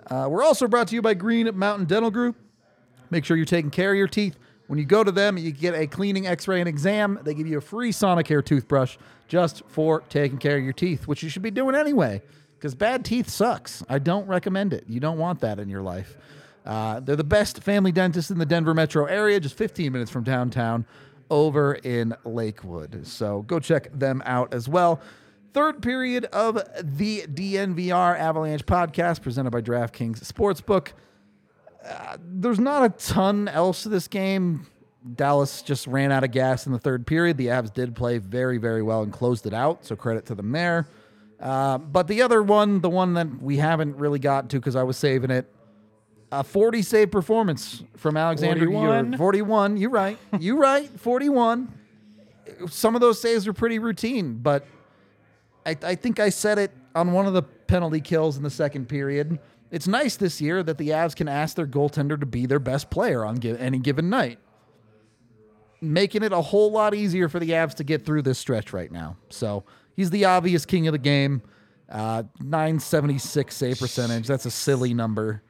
Uh, 0.09 0.27
we're 0.29 0.43
also 0.43 0.69
brought 0.69 0.89
to 0.89 0.95
you 0.95 1.01
by 1.03 1.15
Green 1.15 1.49
Mountain 1.57 1.87
Dental 1.87 2.11
Group. 2.11 2.37
Make 3.15 3.25
sure 3.25 3.37
you're 3.37 3.47
taking 3.47 3.71
care 3.71 3.93
of 3.93 3.97
your 3.97 4.09
teeth. 4.09 4.37
When 4.67 4.77
you 4.77 4.85
go 4.85 5.05
to 5.05 5.13
them, 5.13 5.39
you 5.39 5.53
get 5.53 5.73
a 5.73 5.87
cleaning, 5.87 6.27
X-ray, 6.27 6.59
and 6.59 6.69
exam. 6.69 7.21
They 7.23 7.33
give 7.33 7.47
you 7.47 7.59
a 7.59 7.61
free 7.61 7.93
Sonicare 7.93 8.45
toothbrush 8.45 8.97
just 9.29 9.63
for 9.69 10.01
taking 10.09 10.39
care 10.39 10.57
of 10.57 10.65
your 10.65 10.73
teeth, 10.73 11.07
which 11.07 11.23
you 11.23 11.29
should 11.29 11.41
be 11.41 11.53
doing 11.53 11.77
anyway. 11.77 12.23
Because 12.59 12.75
bad 12.75 13.05
teeth 13.05 13.29
sucks. 13.29 13.85
I 13.89 14.01
don't 14.01 14.27
recommend 14.27 14.73
it. 14.73 14.83
You 14.89 14.99
don't 14.99 15.17
want 15.17 15.39
that 15.43 15.61
in 15.61 15.69
your 15.69 15.81
life. 15.81 16.17
Uh, 16.67 16.99
they're 16.99 17.15
the 17.15 17.23
best 17.23 17.63
family 17.63 17.93
dentist 17.93 18.33
in 18.33 18.39
the 18.39 18.47
Denver 18.47 18.75
metro 18.75 19.05
area, 19.05 19.39
just 19.39 19.57
15 19.57 19.93
minutes 19.93 20.11
from 20.11 20.25
downtown, 20.25 20.85
over 21.31 21.75
in 21.75 22.17
Lakewood. 22.25 23.07
So 23.07 23.43
go 23.43 23.61
check 23.61 23.97
them 23.97 24.25
out 24.27 24.53
as 24.53 24.69
well. 24.69 25.01
Third 25.53 25.83
period 25.83 26.25
of 26.33 26.57
the 26.83 27.23
DNVR 27.33 28.19
Avalanche 28.19 28.67
podcast 28.67 29.23
presented 29.23 29.53
by 29.53 29.61
DraftKings 29.61 30.19
Sportsbook 30.19 30.95
there's 32.19 32.61
not 32.61 32.85
a 32.85 32.89
ton 32.91 33.49
else 33.49 33.83
to 33.83 33.89
this 33.89 34.09
game. 34.09 34.67
Dallas 35.15 35.63
just 35.63 35.87
ran 35.87 36.11
out 36.13 36.25
of 36.25 36.31
gas 36.31 36.67
in 36.67 36.73
the 36.73 36.79
third 36.79 37.07
period. 37.07 37.37
The 37.37 37.49
Avs 37.49 37.73
did 37.73 37.95
play 37.95 38.19
very, 38.19 38.57
very 38.59 38.83
well 38.83 39.03
and 39.03 39.13
closed 39.13 39.47
it 39.47 39.53
out, 39.53 39.85
so 39.85 39.97
credit 39.97 40.27
to 40.27 40.35
them 40.35 40.51
there. 40.53 40.87
Uh, 41.39 41.77
but 41.79 42.09
the 42.09 42.23
other 42.23 42.43
one, 42.43 42.81
the 42.81 42.89
one 42.89 43.15
that 43.15 43.43
we 43.43 43.59
haven't 43.59 43.97
really 43.97 44.19
gotten 44.19 44.49
to 44.49 44.59
because 44.59 44.77
I 44.77 44.83
was 44.83 44.97
saving 44.97 45.31
it, 45.31 45.47
a 46.33 46.43
40 46.43 46.83
save 46.83 47.11
performance 47.11 47.85
from 47.97 48.17
Alexander 48.17 48.65
41? 48.65 49.13
Ure. 49.13 49.19
41. 49.19 49.77
You're 49.77 49.91
right. 49.91 50.19
You're 50.41 50.57
right. 50.57 50.89
41. 50.99 51.73
Some 52.69 52.95
of 52.95 53.01
those 53.01 53.21
saves 53.21 53.47
were 53.47 53.53
pretty 53.53 53.79
routine, 53.79 54.39
but 54.43 54.67
I, 55.67 55.77
I 55.83 55.95
think 55.95 56.19
I 56.19 56.31
said 56.31 56.59
it 56.59 56.71
on 56.95 57.13
one 57.13 57.27
of 57.27 57.35
the 57.35 57.43
penalty 57.43 58.01
kills 58.01 58.37
in 58.37 58.43
the 58.43 58.51
second 58.51 58.89
period. 58.89 59.39
It's 59.71 59.89
nice 59.89 60.17
this 60.17 60.41
year 60.41 60.63
that 60.63 60.79
the 60.79 60.91
Avs 60.91 61.17
can 61.17 61.29
ask 61.29 61.57
their 61.57 61.67
goaltender 61.67 62.19
to 62.19 62.27
be 62.27 62.47
their 62.47 62.59
best 62.61 62.91
player 62.91 63.25
on 63.25 63.45
any 63.45 63.79
given 63.79 64.09
night, 64.09 64.39
making 65.81 66.23
it 66.23 66.33
a 66.33 66.41
whole 66.41 66.71
lot 66.71 66.95
easier 66.95 67.29
for 67.29 67.41
the 67.41 67.51
Avs 67.51 67.75
to 67.75 67.85
get 67.85 68.07
through 68.07 68.23
this 68.23 68.39
stretch 68.39 68.73
right 68.73 68.93
now. 68.93 69.17
So 69.31 69.65
he's 69.97 70.11
the 70.11 70.25
obvious 70.27 70.65
king 70.65 70.87
of 70.87 70.93
the 70.93 70.99
game. 70.99 71.43
Uh, 71.91 72.23
976 72.41 73.55
save 73.55 73.79
percentage. 73.79 74.27
That's 74.27 74.47
a 74.47 74.51
silly 74.51 74.95
number. 74.95 75.43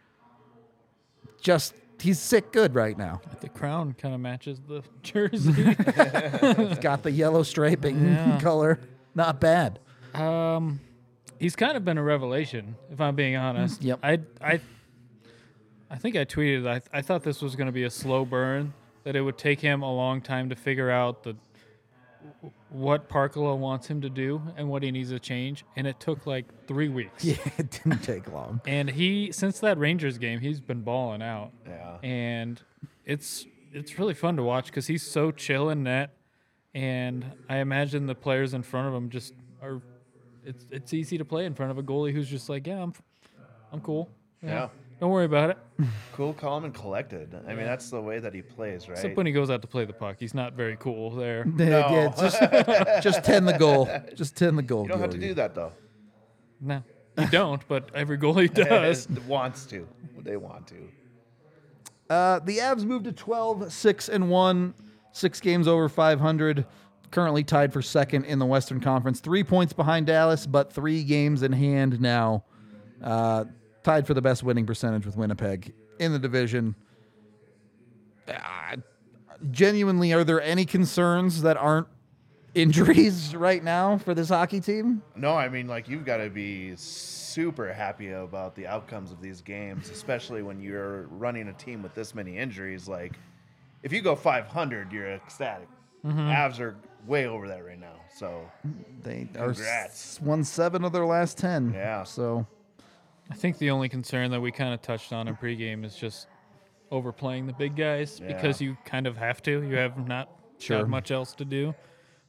Just 1.40 1.74
he's 2.00 2.18
sick 2.18 2.50
good 2.52 2.74
right 2.74 2.96
now. 2.96 3.20
The 3.40 3.48
crown 3.50 3.92
kind 3.94 4.14
of 4.14 4.20
matches 4.20 4.60
the 4.66 4.82
jersey. 5.02 5.52
He's 6.68 6.78
got 6.78 7.02
the 7.02 7.10
yellow 7.12 7.42
striping 7.42 8.04
Yeah. 8.06 8.40
color. 8.42 8.80
Not 9.14 9.40
bad. 9.40 9.78
um, 10.14 10.80
he's 11.38 11.56
kind 11.56 11.76
of 11.76 11.84
been 11.84 11.98
a 11.98 12.02
revelation, 12.02 12.76
if 12.90 13.00
I'm 13.00 13.14
being 13.14 13.36
honest. 13.36 13.82
Yep. 13.82 14.00
I 14.02 14.20
I 14.40 14.60
I 15.90 15.96
think 15.96 16.16
I 16.16 16.24
tweeted. 16.24 16.66
I 16.66 16.80
I 16.96 17.02
thought 17.02 17.22
this 17.22 17.42
was 17.42 17.56
going 17.56 17.66
to 17.66 17.72
be 17.72 17.84
a 17.84 17.90
slow 17.90 18.24
burn. 18.24 18.74
That 19.04 19.16
it 19.16 19.20
would 19.20 19.36
take 19.36 19.60
him 19.60 19.82
a 19.82 19.94
long 19.94 20.22
time 20.22 20.48
to 20.48 20.56
figure 20.56 20.90
out 20.90 21.24
the 21.24 21.36
what 22.70 23.08
Parkkila 23.08 23.56
wants 23.56 23.86
him 23.86 24.00
to 24.00 24.10
do 24.10 24.42
and 24.56 24.68
what 24.68 24.82
he 24.82 24.90
needs 24.90 25.10
to 25.10 25.20
change, 25.20 25.64
and 25.76 25.86
it 25.86 26.00
took 26.00 26.26
like 26.26 26.46
three 26.66 26.88
weeks. 26.88 27.24
Yeah, 27.24 27.36
it 27.58 27.70
didn't 27.70 28.02
take 28.02 28.30
long. 28.32 28.60
And 28.66 28.90
he, 28.90 29.30
since 29.32 29.60
that 29.60 29.78
Rangers 29.78 30.18
game, 30.18 30.40
he's 30.40 30.60
been 30.60 30.82
balling 30.82 31.22
out. 31.22 31.52
Yeah. 31.66 31.98
And 32.02 32.60
it's 33.04 33.46
it's 33.72 33.98
really 33.98 34.14
fun 34.14 34.36
to 34.36 34.42
watch 34.42 34.66
because 34.66 34.86
he's 34.86 35.02
so 35.02 35.30
chill 35.30 35.68
in 35.68 35.82
net, 35.84 36.16
and 36.74 37.24
I 37.48 37.58
imagine 37.58 38.06
the 38.06 38.14
players 38.14 38.54
in 38.54 38.62
front 38.62 38.88
of 38.88 38.94
him 38.94 39.10
just 39.10 39.34
are. 39.62 39.82
It's 40.44 40.66
it's 40.70 40.92
easy 40.94 41.18
to 41.18 41.24
play 41.24 41.44
in 41.46 41.54
front 41.54 41.70
of 41.70 41.78
a 41.78 41.82
goalie 41.82 42.12
who's 42.12 42.28
just 42.28 42.48
like, 42.48 42.66
yeah, 42.66 42.82
I'm, 42.82 42.92
I'm 43.72 43.80
cool. 43.80 44.10
Yeah. 44.42 44.68
Don't 45.00 45.10
worry 45.10 45.24
about 45.24 45.50
it. 45.50 45.58
Cool, 46.12 46.32
calm, 46.32 46.64
and 46.64 46.72
collected. 46.72 47.34
I 47.44 47.54
mean, 47.54 47.64
that's 47.66 47.90
the 47.90 48.00
way 48.00 48.20
that 48.20 48.32
he 48.32 48.40
plays, 48.40 48.88
right? 48.88 48.96
Except 48.96 49.16
when 49.16 49.26
he 49.26 49.32
goes 49.32 49.50
out 49.50 49.62
to 49.62 49.66
play 49.66 49.84
the 49.84 49.92
puck, 49.92 50.14
he's 50.20 50.32
not 50.32 50.52
very 50.52 50.76
cool 50.76 51.10
there. 51.10 51.44
Yeah, 51.58 51.90
yeah, 51.90 52.14
just, 52.16 53.02
just 53.02 53.24
tend 53.24 53.48
the 53.48 53.58
goal. 53.58 53.88
Just 54.14 54.36
tend 54.36 54.56
the 54.56 54.62
goal. 54.62 54.84
you 54.84 54.90
don't 54.90 55.00
have 55.00 55.10
to 55.10 55.16
Gilly. 55.18 55.30
do 55.30 55.34
that 55.34 55.56
though. 55.56 55.72
No, 56.60 56.84
You 57.18 57.26
don't, 57.26 57.66
but 57.66 57.90
every 57.94 58.16
goalie 58.16 58.52
does. 58.54 59.08
wants 59.26 59.66
to. 59.66 59.88
They 60.22 60.36
want 60.36 60.68
to. 60.68 60.88
Uh, 62.08 62.38
the 62.38 62.58
Avs 62.58 62.84
moved 62.84 63.06
to 63.06 63.12
12, 63.12 63.72
6 63.72 64.08
and 64.08 64.30
1, 64.30 64.74
six 65.10 65.40
games 65.40 65.66
over 65.66 65.88
500. 65.88 66.64
Currently 67.14 67.44
tied 67.44 67.72
for 67.72 67.80
second 67.80 68.24
in 68.24 68.40
the 68.40 68.44
Western 68.44 68.80
Conference. 68.80 69.20
Three 69.20 69.44
points 69.44 69.72
behind 69.72 70.06
Dallas, 70.06 70.48
but 70.48 70.72
three 70.72 71.04
games 71.04 71.44
in 71.44 71.52
hand 71.52 72.00
now. 72.00 72.42
Uh, 73.00 73.44
tied 73.84 74.04
for 74.04 74.14
the 74.14 74.20
best 74.20 74.42
winning 74.42 74.66
percentage 74.66 75.06
with 75.06 75.16
Winnipeg 75.16 75.72
in 76.00 76.10
the 76.10 76.18
division. 76.18 76.74
Uh, 78.26 78.78
genuinely, 79.52 80.12
are 80.12 80.24
there 80.24 80.42
any 80.42 80.64
concerns 80.64 81.42
that 81.42 81.56
aren't 81.56 81.86
injuries 82.56 83.32
right 83.36 83.62
now 83.62 83.96
for 83.96 84.12
this 84.12 84.30
hockey 84.30 84.58
team? 84.58 85.00
No, 85.14 85.36
I 85.36 85.48
mean, 85.48 85.68
like, 85.68 85.88
you've 85.88 86.04
got 86.04 86.16
to 86.16 86.30
be 86.30 86.74
super 86.74 87.72
happy 87.72 88.10
about 88.10 88.56
the 88.56 88.66
outcomes 88.66 89.12
of 89.12 89.20
these 89.20 89.40
games, 89.40 89.88
especially 89.88 90.42
when 90.42 90.60
you're 90.60 91.02
running 91.10 91.46
a 91.46 91.52
team 91.52 91.80
with 91.80 91.94
this 91.94 92.12
many 92.12 92.36
injuries. 92.36 92.88
Like, 92.88 93.12
if 93.84 93.92
you 93.92 94.02
go 94.02 94.16
500, 94.16 94.90
you're 94.90 95.12
ecstatic. 95.12 95.68
Avs 96.04 96.58
are 96.60 96.76
way 97.06 97.26
over 97.26 97.48
that 97.48 97.64
right 97.64 97.78
now. 97.80 97.94
So, 98.16 98.50
They 99.02 99.28
are 99.38 99.46
Congrats. 99.52 100.18
s- 100.18 100.20
won 100.20 100.44
seven 100.44 100.84
of 100.84 100.92
their 100.92 101.04
last 101.06 101.38
10. 101.38 101.72
Yeah. 101.74 102.04
So. 102.04 102.46
I 103.30 103.34
think 103.34 103.56
the 103.58 103.70
only 103.70 103.88
concern 103.88 104.30
that 104.32 104.40
we 104.40 104.52
kind 104.52 104.74
of 104.74 104.82
touched 104.82 105.10
on 105.12 105.28
in 105.28 105.36
pregame 105.36 105.82
is 105.84 105.96
just 105.96 106.26
overplaying 106.90 107.46
the 107.46 107.54
big 107.54 107.74
guys 107.74 108.20
because 108.20 108.60
you 108.60 108.76
kind 108.84 109.06
of 109.06 109.16
have 109.16 109.42
to. 109.44 109.62
You 109.62 109.76
have 109.76 110.06
not 110.06 110.28
Sure. 110.58 110.80
got 110.80 110.88
much 110.90 111.10
else 111.10 111.34
to 111.36 111.44
do. 111.44 111.74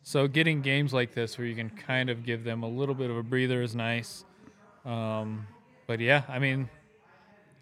So 0.04 0.28
getting 0.28 0.62
games 0.62 0.94
like 0.94 1.14
this 1.14 1.38
where 1.38 1.46
you 1.48 1.54
can 1.56 1.70
kind 1.70 2.10
of 2.10 2.24
give 2.24 2.44
them 2.46 2.64
a 2.64 2.68
little 2.70 2.96
bit 2.96 3.10
of 3.10 3.18
a 3.18 3.24
breather 3.24 3.62
is 3.62 3.76
nice. 3.76 4.24
Um, 4.86 5.48
but 5.86 6.00
yeah, 6.00 6.24
I 6.30 6.40
mean, 6.40 6.70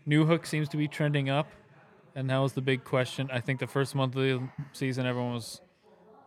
Newhook 0.08 0.45
seems 0.45 0.69
to 0.69 0.78
be 0.78 0.88
trending 0.88 1.28
up, 1.30 1.47
and 2.15 2.30
that 2.30 2.38
was 2.38 2.54
the 2.54 2.62
big 2.62 2.84
question. 2.84 3.30
I 3.34 3.39
think 3.39 3.60
the 3.60 3.67
first 3.67 3.95
month 3.95 4.15
of 4.15 4.21
the 4.21 4.41
season, 4.73 5.06
everyone 5.08 5.34
was 5.34 5.60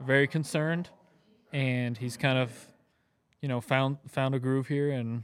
very 0.01 0.27
concerned, 0.27 0.91
and 1.53 1.97
he's 1.97 2.17
kind 2.17 2.39
of, 2.39 2.53
you 3.41 3.49
know, 3.49 3.61
found 3.61 3.99
found 4.09 4.35
a 4.35 4.39
groove 4.39 4.67
here, 4.69 4.91
and 4.91 5.23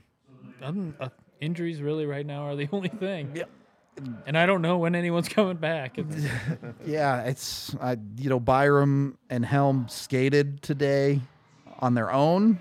uh, 0.63 1.09
injuries 1.41 1.81
really 1.83 2.07
right 2.07 2.27
now 2.27 2.43
are 2.45 2.57
the 2.57 2.69
only 2.73 2.89
thing. 2.89 3.33
Yep. 3.35 3.51
And 4.27 4.39
I 4.39 4.47
don't 4.47 4.63
know 4.63 4.79
when 4.79 4.95
anyone's 4.95 5.29
coming 5.39 5.57
back. 5.57 5.99
Yeah, 6.87 7.23
it's 7.23 7.75
I 7.81 7.97
you 8.17 8.29
know 8.31 8.41
Byram 8.41 9.19
and 9.31 9.45
Helm 9.45 9.87
skated 9.89 10.63
today 10.63 11.21
on 11.79 11.95
their 11.95 12.11
own, 12.11 12.61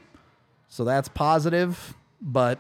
so 0.68 0.84
that's 0.84 1.08
positive. 1.08 1.96
But 2.22 2.60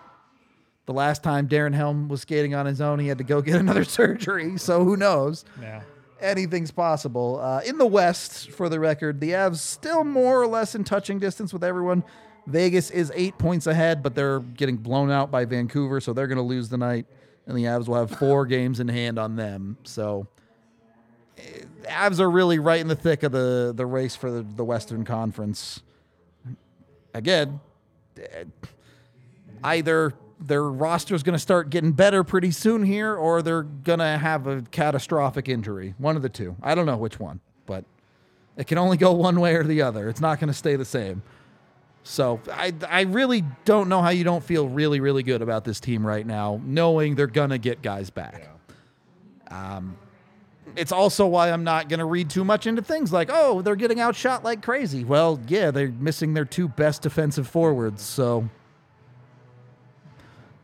the 0.85 0.93
last 0.93 1.21
time 1.21 1.47
Darren 1.47 1.73
Helm 1.73 2.07
was 2.07 2.21
skating 2.21 2.55
on 2.55 2.65
his 2.65 2.81
own, 2.81 2.97
he 2.99 3.07
had 3.07 3.19
to 3.19 3.23
go 3.23 3.41
get 3.41 3.55
another 3.59 3.83
surgery. 3.83 4.57
So 4.57 4.83
who 4.83 4.97
knows? 4.97 5.45
yeah. 5.61 5.81
Anything's 6.21 6.71
possible. 6.71 7.39
Uh, 7.39 7.61
in 7.65 7.77
the 7.77 7.85
West, 7.85 8.51
for 8.51 8.69
the 8.69 8.79
record, 8.79 9.19
the 9.19 9.31
Avs 9.31 9.57
still 9.57 10.03
more 10.03 10.41
or 10.41 10.47
less 10.47 10.75
in 10.75 10.83
touching 10.83 11.19
distance 11.19 11.51
with 11.51 11.63
everyone. 11.63 12.03
Vegas 12.47 12.89
is 12.89 13.11
eight 13.15 13.37
points 13.37 13.67
ahead, 13.67 14.01
but 14.01 14.15
they're 14.15 14.39
getting 14.39 14.77
blown 14.77 15.11
out 15.11 15.31
by 15.31 15.45
Vancouver, 15.45 15.99
so 15.99 16.13
they're 16.13 16.27
going 16.27 16.37
to 16.37 16.43
lose 16.43 16.69
the 16.69 16.77
night, 16.77 17.05
and 17.45 17.57
the 17.57 17.63
Avs 17.63 17.87
will 17.87 17.95
have 17.95 18.11
four 18.11 18.45
games 18.47 18.79
in 18.79 18.87
hand 18.87 19.19
on 19.19 19.35
them. 19.35 19.77
So, 19.83 20.27
eh, 21.37 21.41
Avs 21.83 22.19
are 22.19 22.29
really 22.29 22.59
right 22.59 22.79
in 22.79 22.87
the 22.87 22.95
thick 22.95 23.23
of 23.23 23.31
the 23.31 23.73
the 23.75 23.85
race 23.85 24.15
for 24.15 24.31
the, 24.31 24.41
the 24.41 24.63
Western 24.63 25.05
Conference. 25.05 25.81
Again, 27.13 27.59
eh, 28.17 28.43
either 29.63 30.13
their 30.41 30.63
roster 30.63 31.15
is 31.15 31.23
going 31.23 31.33
to 31.33 31.39
start 31.39 31.69
getting 31.69 31.91
better 31.91 32.23
pretty 32.23 32.51
soon 32.51 32.83
here, 32.83 33.15
or 33.15 33.41
they're 33.41 33.63
going 33.63 33.99
to 33.99 34.17
have 34.17 34.47
a 34.47 34.61
catastrophic 34.71 35.47
injury. 35.47 35.93
One 35.97 36.15
of 36.15 36.21
the 36.21 36.29
two. 36.29 36.55
I 36.61 36.75
don't 36.75 36.85
know 36.85 36.97
which 36.97 37.19
one, 37.19 37.39
but 37.65 37.85
it 38.57 38.67
can 38.67 38.77
only 38.77 38.97
go 38.97 39.11
one 39.11 39.39
way 39.39 39.55
or 39.55 39.63
the 39.63 39.81
other. 39.81 40.09
It's 40.09 40.21
not 40.21 40.39
going 40.39 40.47
to 40.47 40.53
stay 40.53 40.75
the 40.75 40.85
same. 40.85 41.21
So 42.03 42.41
I, 42.51 42.73
I 42.89 43.01
really 43.01 43.43
don't 43.63 43.87
know 43.87 44.01
how 44.01 44.09
you 44.09 44.23
don't 44.23 44.43
feel 44.43 44.67
really, 44.67 44.99
really 44.99 45.21
good 45.21 45.41
about 45.41 45.63
this 45.63 45.79
team 45.79 46.05
right 46.05 46.25
now, 46.25 46.59
knowing 46.65 47.15
they're 47.15 47.27
going 47.27 47.51
to 47.51 47.59
get 47.59 47.83
guys 47.83 48.09
back. 48.09 48.49
Um, 49.49 49.97
it's 50.75 50.91
also 50.91 51.27
why 51.27 51.51
I'm 51.51 51.63
not 51.63 51.89
going 51.89 51.99
to 51.99 52.05
read 52.05 52.29
too 52.29 52.43
much 52.43 52.65
into 52.65 52.81
things 52.81 53.11
like, 53.13 53.29
oh, 53.31 53.61
they're 53.61 53.75
getting 53.75 53.99
outshot 53.99 54.43
like 54.43 54.63
crazy. 54.63 55.03
Well, 55.03 55.39
yeah, 55.47 55.69
they're 55.69 55.91
missing 55.91 56.33
their 56.33 56.45
two 56.45 56.67
best 56.67 57.03
defensive 57.03 57.47
forwards, 57.47 58.01
so 58.01 58.49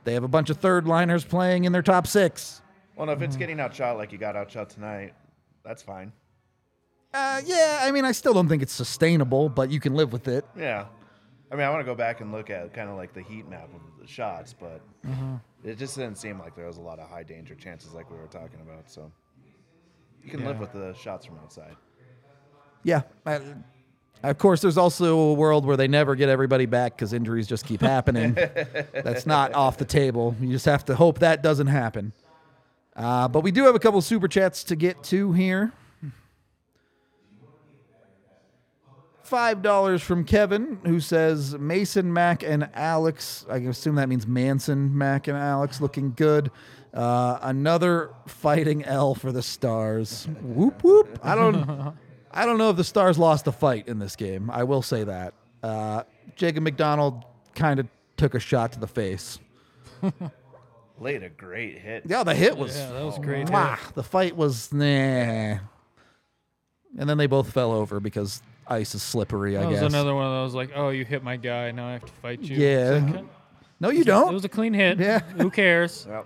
they 0.07 0.13
have 0.13 0.23
a 0.23 0.27
bunch 0.29 0.49
of 0.49 0.55
third 0.55 0.87
liners 0.87 1.25
playing 1.25 1.65
in 1.65 1.73
their 1.73 1.81
top 1.81 2.07
six. 2.07 2.61
Well, 2.95 3.07
no, 3.07 3.11
if 3.11 3.21
it's 3.21 3.35
getting 3.35 3.59
outshot 3.59 3.97
like 3.97 4.13
you 4.13 4.17
got 4.17 4.37
outshot 4.37 4.69
tonight, 4.69 5.13
that's 5.65 5.83
fine. 5.83 6.13
Uh, 7.13 7.41
yeah, 7.45 7.79
I 7.81 7.91
mean, 7.91 8.05
I 8.05 8.13
still 8.13 8.33
don't 8.33 8.47
think 8.47 8.63
it's 8.63 8.71
sustainable, 8.71 9.49
but 9.49 9.69
you 9.69 9.81
can 9.81 9.95
live 9.95 10.13
with 10.13 10.29
it. 10.29 10.45
Yeah. 10.57 10.85
I 11.51 11.55
mean, 11.55 11.65
I 11.65 11.69
want 11.69 11.81
to 11.81 11.85
go 11.85 11.93
back 11.93 12.21
and 12.21 12.31
look 12.31 12.49
at 12.49 12.73
kind 12.73 12.89
of 12.89 12.95
like 12.95 13.13
the 13.13 13.21
heat 13.21 13.49
map 13.49 13.69
of 13.75 13.81
the 13.99 14.07
shots, 14.07 14.55
but 14.57 14.81
it 15.65 15.77
just 15.77 15.97
didn't 15.97 16.17
seem 16.17 16.39
like 16.39 16.55
there 16.55 16.67
was 16.67 16.77
a 16.77 16.81
lot 16.81 16.99
of 16.99 17.09
high 17.09 17.23
danger 17.23 17.55
chances 17.55 17.93
like 17.93 18.09
we 18.09 18.15
were 18.15 18.27
talking 18.27 18.61
about. 18.61 18.89
So 18.89 19.11
you 20.23 20.31
can 20.31 20.45
live 20.45 20.57
with 20.57 20.71
the 20.71 20.93
shots 20.93 21.25
from 21.25 21.37
outside. 21.39 21.75
Yeah. 22.83 23.01
I, 23.25 23.41
of 24.23 24.37
course, 24.37 24.61
there's 24.61 24.77
also 24.77 25.17
a 25.17 25.33
world 25.33 25.65
where 25.65 25.77
they 25.77 25.87
never 25.87 26.15
get 26.15 26.29
everybody 26.29 26.65
back 26.65 26.95
because 26.95 27.13
injuries 27.13 27.47
just 27.47 27.65
keep 27.65 27.81
happening. 27.81 28.33
That's 28.93 29.25
not 29.25 29.53
off 29.53 29.77
the 29.77 29.85
table. 29.85 30.35
You 30.41 30.51
just 30.51 30.65
have 30.65 30.85
to 30.85 30.95
hope 30.95 31.19
that 31.19 31.43
doesn't 31.43 31.67
happen. 31.67 32.13
Uh, 32.95 33.27
but 33.27 33.41
we 33.41 33.51
do 33.51 33.63
have 33.65 33.75
a 33.75 33.79
couple 33.79 34.01
super 34.01 34.27
chats 34.27 34.63
to 34.65 34.75
get 34.75 35.03
to 35.03 35.31
here. 35.33 35.71
Five 39.21 39.61
dollars 39.61 40.01
from 40.01 40.23
Kevin, 40.23 40.79
who 40.85 41.01
says 41.01 41.57
Mason, 41.57 42.13
Mac, 42.13 42.43
and 42.43 42.69
Alex. 42.73 43.45
I 43.49 43.57
assume 43.57 43.95
that 43.95 44.07
means 44.07 44.25
Manson, 44.25 44.97
Mac, 44.97 45.27
and 45.27 45.37
Alex 45.37 45.81
looking 45.81 46.13
good. 46.15 46.49
Uh, 46.93 47.37
another 47.41 48.11
fighting 48.25 48.85
L 48.85 49.13
for 49.13 49.33
the 49.33 49.41
Stars. 49.41 50.27
whoop 50.41 50.81
whoop. 50.81 51.19
I 51.21 51.35
don't. 51.35 51.93
I 52.31 52.45
don't 52.45 52.57
know 52.57 52.69
if 52.69 52.77
the 52.77 52.83
Stars 52.83 53.17
lost 53.17 53.45
the 53.45 53.51
fight 53.51 53.87
in 53.87 53.99
this 53.99 54.15
game. 54.15 54.49
I 54.49 54.63
will 54.63 54.81
say 54.81 55.03
that. 55.03 55.33
Uh, 55.63 56.03
Jacob 56.35 56.63
MacDonald 56.63 57.23
kind 57.55 57.79
of 57.79 57.87
took 58.17 58.35
a 58.35 58.39
shot 58.39 58.73
to 58.73 58.79
the 58.79 58.87
face. 58.87 59.39
Laid 60.99 61.23
a 61.23 61.29
great 61.29 61.77
hit. 61.79 62.03
Yeah, 62.07 62.23
the 62.23 62.33
hit 62.33 62.57
was. 62.57 62.75
Yeah, 62.75 62.91
that 62.91 63.03
was 63.05 63.17
a 63.17 63.21
great. 63.21 63.47
Mwah. 63.47 63.77
hit. 63.77 63.95
The 63.95 64.03
fight 64.03 64.35
was 64.35 64.71
nah. 64.73 64.83
And 64.83 65.59
then 67.07 67.17
they 67.17 67.27
both 67.27 67.51
fell 67.51 67.71
over 67.71 67.99
because 67.99 68.41
ice 68.67 68.95
is 68.95 69.03
slippery. 69.03 69.55
I 69.57 69.61
That 69.61 69.69
was 69.69 69.79
guess. 69.81 69.89
another 69.89 70.15
one 70.15 70.25
of 70.25 70.31
those 70.31 70.55
like, 70.55 70.71
oh, 70.75 70.89
you 70.89 71.05
hit 71.05 71.23
my 71.23 71.37
guy, 71.37 71.71
now 71.71 71.87
I 71.87 71.93
have 71.93 72.05
to 72.05 72.11
fight 72.13 72.41
you. 72.41 72.57
Yeah. 72.57 73.01
Like, 73.13 73.25
no, 73.79 73.89
you 73.89 74.01
It 74.01 74.07
don't. 74.07 74.29
It 74.31 74.33
was 74.33 74.45
a 74.45 74.49
clean 74.49 74.73
hit. 74.73 74.99
Yeah. 74.99 75.19
Who 75.37 75.51
cares? 75.51 76.07
Well, 76.09 76.25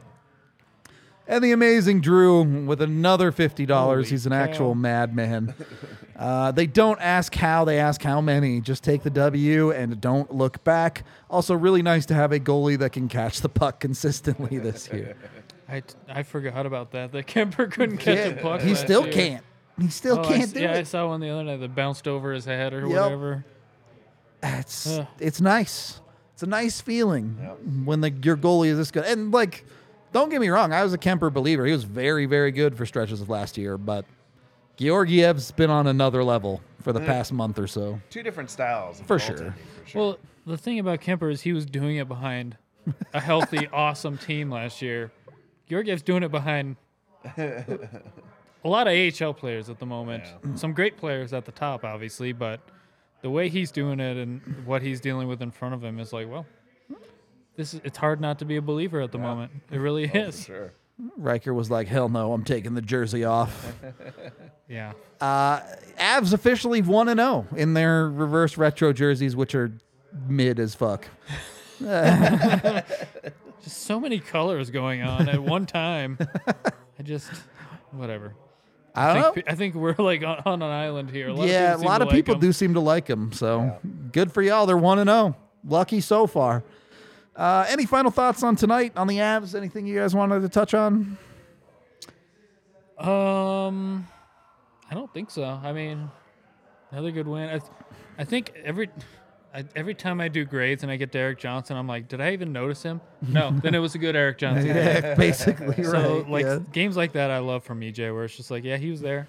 And 1.31 1.41
the 1.43 1.53
amazing 1.53 2.01
Drew 2.01 2.43
with 2.43 2.81
another 2.81 3.31
fifty 3.31 3.65
dollars. 3.65 4.07
Holy 4.07 4.11
He's 4.11 4.25
an 4.25 4.33
cow. 4.33 4.37
actual 4.39 4.75
madman. 4.75 5.53
uh, 6.17 6.51
they 6.51 6.67
don't 6.67 6.99
ask 6.99 7.33
how; 7.33 7.63
they 7.63 7.79
ask 7.79 8.01
how 8.03 8.19
many. 8.19 8.59
Just 8.59 8.83
take 8.83 9.03
the 9.03 9.09
W 9.09 9.71
and 9.71 10.01
don't 10.01 10.29
look 10.35 10.61
back. 10.65 11.03
Also, 11.29 11.55
really 11.55 11.81
nice 11.81 12.05
to 12.07 12.13
have 12.13 12.33
a 12.33 12.39
goalie 12.39 12.77
that 12.79 12.91
can 12.91 13.07
catch 13.07 13.39
the 13.39 13.47
puck 13.49 13.79
consistently 13.79 14.57
this 14.59 14.89
year. 14.91 15.15
I, 15.69 15.83
I 16.09 16.23
forgot 16.23 16.65
about 16.65 16.91
that. 16.91 17.13
That 17.13 17.27
Kuemper 17.27 17.71
couldn't 17.71 17.99
catch 17.99 18.17
a 18.17 18.35
Yeah, 18.35 18.41
puck. 18.41 18.59
he 18.59 18.71
last 18.71 18.81
still 18.83 19.03
year. 19.05 19.13
can't. 19.13 19.43
He 19.79 19.87
still 19.87 20.19
Oh, 20.19 20.23
can't 20.23 20.43
s- 20.43 20.51
do 20.51 20.59
yeah, 20.63 20.73
I 20.73 20.83
saw 20.83 21.07
one 21.07 21.21
the 21.21 21.29
other 21.29 21.45
night 21.45 21.61
that 21.61 21.73
bounced 21.73 22.09
over 22.09 22.33
his 22.33 22.43
head 22.43 22.73
or 22.73 22.81
Yep. 22.81 22.89
whatever. 22.89 23.45
It's 24.43 24.85
Ugh. 24.99 25.07
it's 25.19 25.39
nice. 25.39 26.01
It's 26.33 26.43
a 26.43 26.47
nice 26.47 26.81
feeling 26.81 27.37
Yep. 27.41 27.57
when 27.85 28.01
the 28.01 28.09
your 28.11 28.35
goalie 28.35 28.67
is 28.67 28.77
this 28.77 28.91
good. 28.91 29.05
And 29.05 29.31
like, 29.31 29.65
don't 30.11 30.29
get 30.29 30.41
me 30.41 30.49
wrong, 30.49 30.73
I 30.73 30.83
was 30.83 30.93
a 30.93 30.97
Kuemper 30.97 31.31
believer. 31.33 31.65
He 31.65 31.71
was 31.71 31.83
very 31.83 32.25
very 32.25 32.51
good 32.51 32.75
for 32.77 32.85
stretches 32.85 33.21
of 33.21 33.29
last 33.29 33.57
year, 33.57 33.77
but 33.77 34.05
Georgiev's 34.77 35.51
been 35.51 35.69
on 35.69 35.87
another 35.87 36.23
level 36.23 36.61
for 36.81 36.93
the 36.93 36.99
mm. 36.99 37.05
past 37.05 37.31
month 37.31 37.59
or 37.59 37.67
so. 37.67 37.99
two 38.09 38.23
different 38.23 38.49
styles. 38.49 39.01
For 39.01 39.19
sure. 39.19 39.37
For 39.37 39.55
sure. 39.85 40.01
Well, 40.01 40.17
the 40.45 40.57
thing 40.57 40.79
about 40.79 41.01
Kuemper 41.01 41.31
is 41.31 41.41
he 41.41 41.53
was 41.53 41.65
doing 41.65 41.97
it 41.97 42.07
behind 42.07 42.57
a 43.13 43.19
healthy, 43.19 43.67
awesome 43.73 44.17
team 44.17 44.49
last 44.49 44.81
year. 44.81 45.11
Georgiev's 45.69 46.01
doing 46.01 46.23
it 46.23 46.31
behind 46.31 46.75
a 47.37 47.87
lot 48.63 48.87
of 48.87 49.21
AHL 49.21 49.33
players 49.33 49.69
at 49.69 49.79
the 49.79 49.85
moment. 49.85 50.23
Mm. 50.43 50.57
Some 50.57 50.73
great 50.73 50.97
players 50.97 51.33
at 51.33 51.45
the 51.45 51.51
top, 51.51 51.83
obviously, 51.83 52.33
but 52.33 52.59
the 53.21 53.29
way 53.29 53.49
he's 53.49 53.71
doing 53.71 53.99
it 53.99 54.17
and 54.17 54.41
what 54.65 54.81
he's 54.81 54.99
dealing 54.99 55.27
with 55.27 55.41
in 55.41 55.51
front 55.51 55.75
of 55.75 55.83
him 55.83 55.99
is 55.99 56.11
like, 56.11 56.27
well, 56.29 56.45
this 57.57 57.73
is 57.73 57.81
it's 57.83 57.97
hard 57.97 58.19
not 58.21 58.39
to 58.39 58.45
be 58.45 58.55
a 58.57 58.61
believer 58.61 59.01
at 59.01 59.11
the 59.11 59.17
moment. 59.17 59.51
It 59.71 59.77
really 59.77 60.09
Oh, 60.13 60.17
is. 60.19 60.39
for 60.39 60.45
sure. 60.45 60.73
Riker 61.17 61.53
was 61.53 61.71
like, 61.71 61.87
"Hell 61.87 62.09
no, 62.09 62.31
I'm 62.33 62.43
taking 62.43 62.73
the 62.75 62.81
jersey 62.81 63.23
off." 63.23 63.73
Yeah. 64.69 64.93
Uh, 65.19 65.59
Avs 65.99 66.31
officially 66.31 66.81
one 66.81 67.09
and 67.09 67.19
zero 67.19 67.45
in 67.57 67.73
their 67.73 68.07
reverse 68.09 68.55
retro 68.57 68.93
jerseys, 68.93 69.35
which 69.35 69.53
are 69.53 69.73
mid 70.29 70.59
as 70.61 70.75
fuck. 70.75 71.07
just 71.81 72.85
so 73.83 73.99
many 73.99 74.19
colors 74.19 74.69
going 74.69 75.01
on 75.01 75.27
at 75.29 75.41
one 75.43 75.65
time. 75.65 76.17
I 76.99 77.03
just 77.03 77.29
whatever. 77.91 78.33
I 78.95 79.09
I 79.09 79.13
don't 79.13 79.21
know. 79.23 79.31
think, 79.33 79.49
I 79.51 79.55
think 79.55 79.75
we're 79.75 79.95
like 79.97 80.23
on, 80.23 80.41
on 80.45 80.61
an 80.61 80.69
island 80.71 81.09
here. 81.09 81.29
A 81.29 81.33
lot 81.33 81.47
yeah, 81.47 81.73
of 81.73 81.75
a 81.75 81.77
people, 81.79 81.89
lot 81.91 82.01
of 82.01 82.07
to 82.07 82.13
like 82.13 82.15
people 82.25 82.35
'em. 82.35 82.41
do 82.41 82.53
seem 82.53 82.73
to 82.75 82.79
like 82.79 83.07
him. 83.09 83.31
So 83.33 83.77
good 84.11 84.31
for 84.31 84.41
y'all. 84.41 84.65
They're 84.65 84.77
one 84.77 84.99
and 84.99 85.09
zero. 85.09 85.35
Lucky 85.67 86.01
so 86.01 86.27
far. 86.27 86.63
Uh, 87.35 87.65
any 87.69 87.85
final 87.85 88.11
thoughts 88.11 88.43
on 88.43 88.55
tonight 88.55 88.93
on 88.95 89.07
the 89.07 89.17
Avs? 89.17 89.55
Anything 89.55 89.87
you 89.87 89.97
guys 89.97 90.13
wanted 90.13 90.41
to 90.41 90.49
touch 90.49 90.73
on? 90.73 91.17
Um, 92.97 94.07
I 94.89 94.93
don't 94.93 95.11
think 95.13 95.31
so. 95.31 95.43
I 95.43 95.71
mean, 95.73 96.09
another 96.91 97.11
good 97.11 97.27
win. 97.27 97.49
I, 97.49 97.59
th- 97.59 97.71
I 98.17 98.23
think 98.23 98.51
every. 98.63 98.89
I, 99.53 99.65
every 99.75 99.95
time 99.95 100.21
I 100.21 100.29
do 100.29 100.45
grades 100.45 100.81
and 100.83 100.89
I 100.89 100.95
get 100.95 101.11
Derek 101.11 101.37
Johnson, 101.37 101.75
I'm 101.75 101.85
like, 101.85 102.07
did 102.07 102.21
I 102.21 102.31
even 102.31 102.53
notice 102.53 102.83
him? 102.83 103.01
No. 103.21 103.51
then 103.63 103.75
it 103.75 103.79
was 103.79 103.95
a 103.95 103.97
good 103.97 104.15
Erik 104.15 104.37
Johnson. 104.37 104.67
game. 104.67 104.77
yeah, 104.77 105.13
basically 105.17 105.83
So 105.83 106.19
right. 106.19 106.29
like 106.29 106.45
yeah. 106.45 106.59
games 106.71 106.95
like 106.95 107.11
that, 107.13 107.31
I 107.31 107.39
love 107.39 107.65
from 107.65 107.81
EJ, 107.81 108.13
where 108.13 108.23
it's 108.23 108.37
just 108.37 108.49
like, 108.49 108.63
yeah, 108.63 108.77
he 108.77 108.89
was 108.91 109.01
there. 109.01 109.27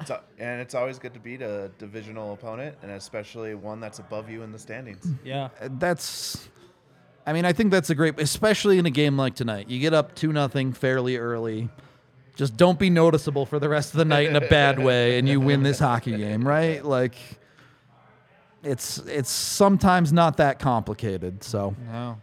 It's 0.00 0.08
a- 0.08 0.22
and 0.38 0.62
it's 0.62 0.74
always 0.74 0.98
good 0.98 1.12
to 1.12 1.20
beat 1.20 1.42
a 1.42 1.70
divisional 1.76 2.32
opponent, 2.32 2.78
and 2.80 2.90
especially 2.92 3.54
one 3.54 3.80
that's 3.80 3.98
above 3.98 4.30
you 4.30 4.42
in 4.44 4.50
the 4.50 4.58
standings. 4.58 5.06
Yeah. 5.22 5.50
that's 5.72 6.48
I 7.28 7.34
mean, 7.34 7.44
I 7.44 7.52
think 7.52 7.70
that's 7.70 7.90
a 7.90 7.94
great 7.94 8.18
especially 8.18 8.78
in 8.78 8.86
a 8.86 8.90
game 8.90 9.18
like 9.18 9.34
tonight. 9.34 9.68
You 9.68 9.78
get 9.80 9.92
up 9.92 10.14
2 10.14 10.32
nothing 10.32 10.72
fairly 10.72 11.18
early. 11.18 11.68
Just 12.36 12.56
don't 12.56 12.78
be 12.78 12.88
noticeable 12.88 13.44
for 13.44 13.58
the 13.58 13.68
rest 13.68 13.92
of 13.92 13.98
the 13.98 14.06
night 14.06 14.28
in 14.30 14.36
a 14.36 14.40
bad 14.40 14.78
way 14.82 15.18
and 15.18 15.28
you 15.28 15.38
win 15.38 15.62
this 15.62 15.78
hockey 15.78 16.16
game, 16.16 16.48
right? 16.48 16.82
Like 16.82 17.16
it's 18.62 18.96
it's 19.00 19.30
sometimes 19.30 20.10
not 20.10 20.38
that 20.38 20.58
complicated. 20.58 21.44
So, 21.44 21.76
No. 21.92 22.18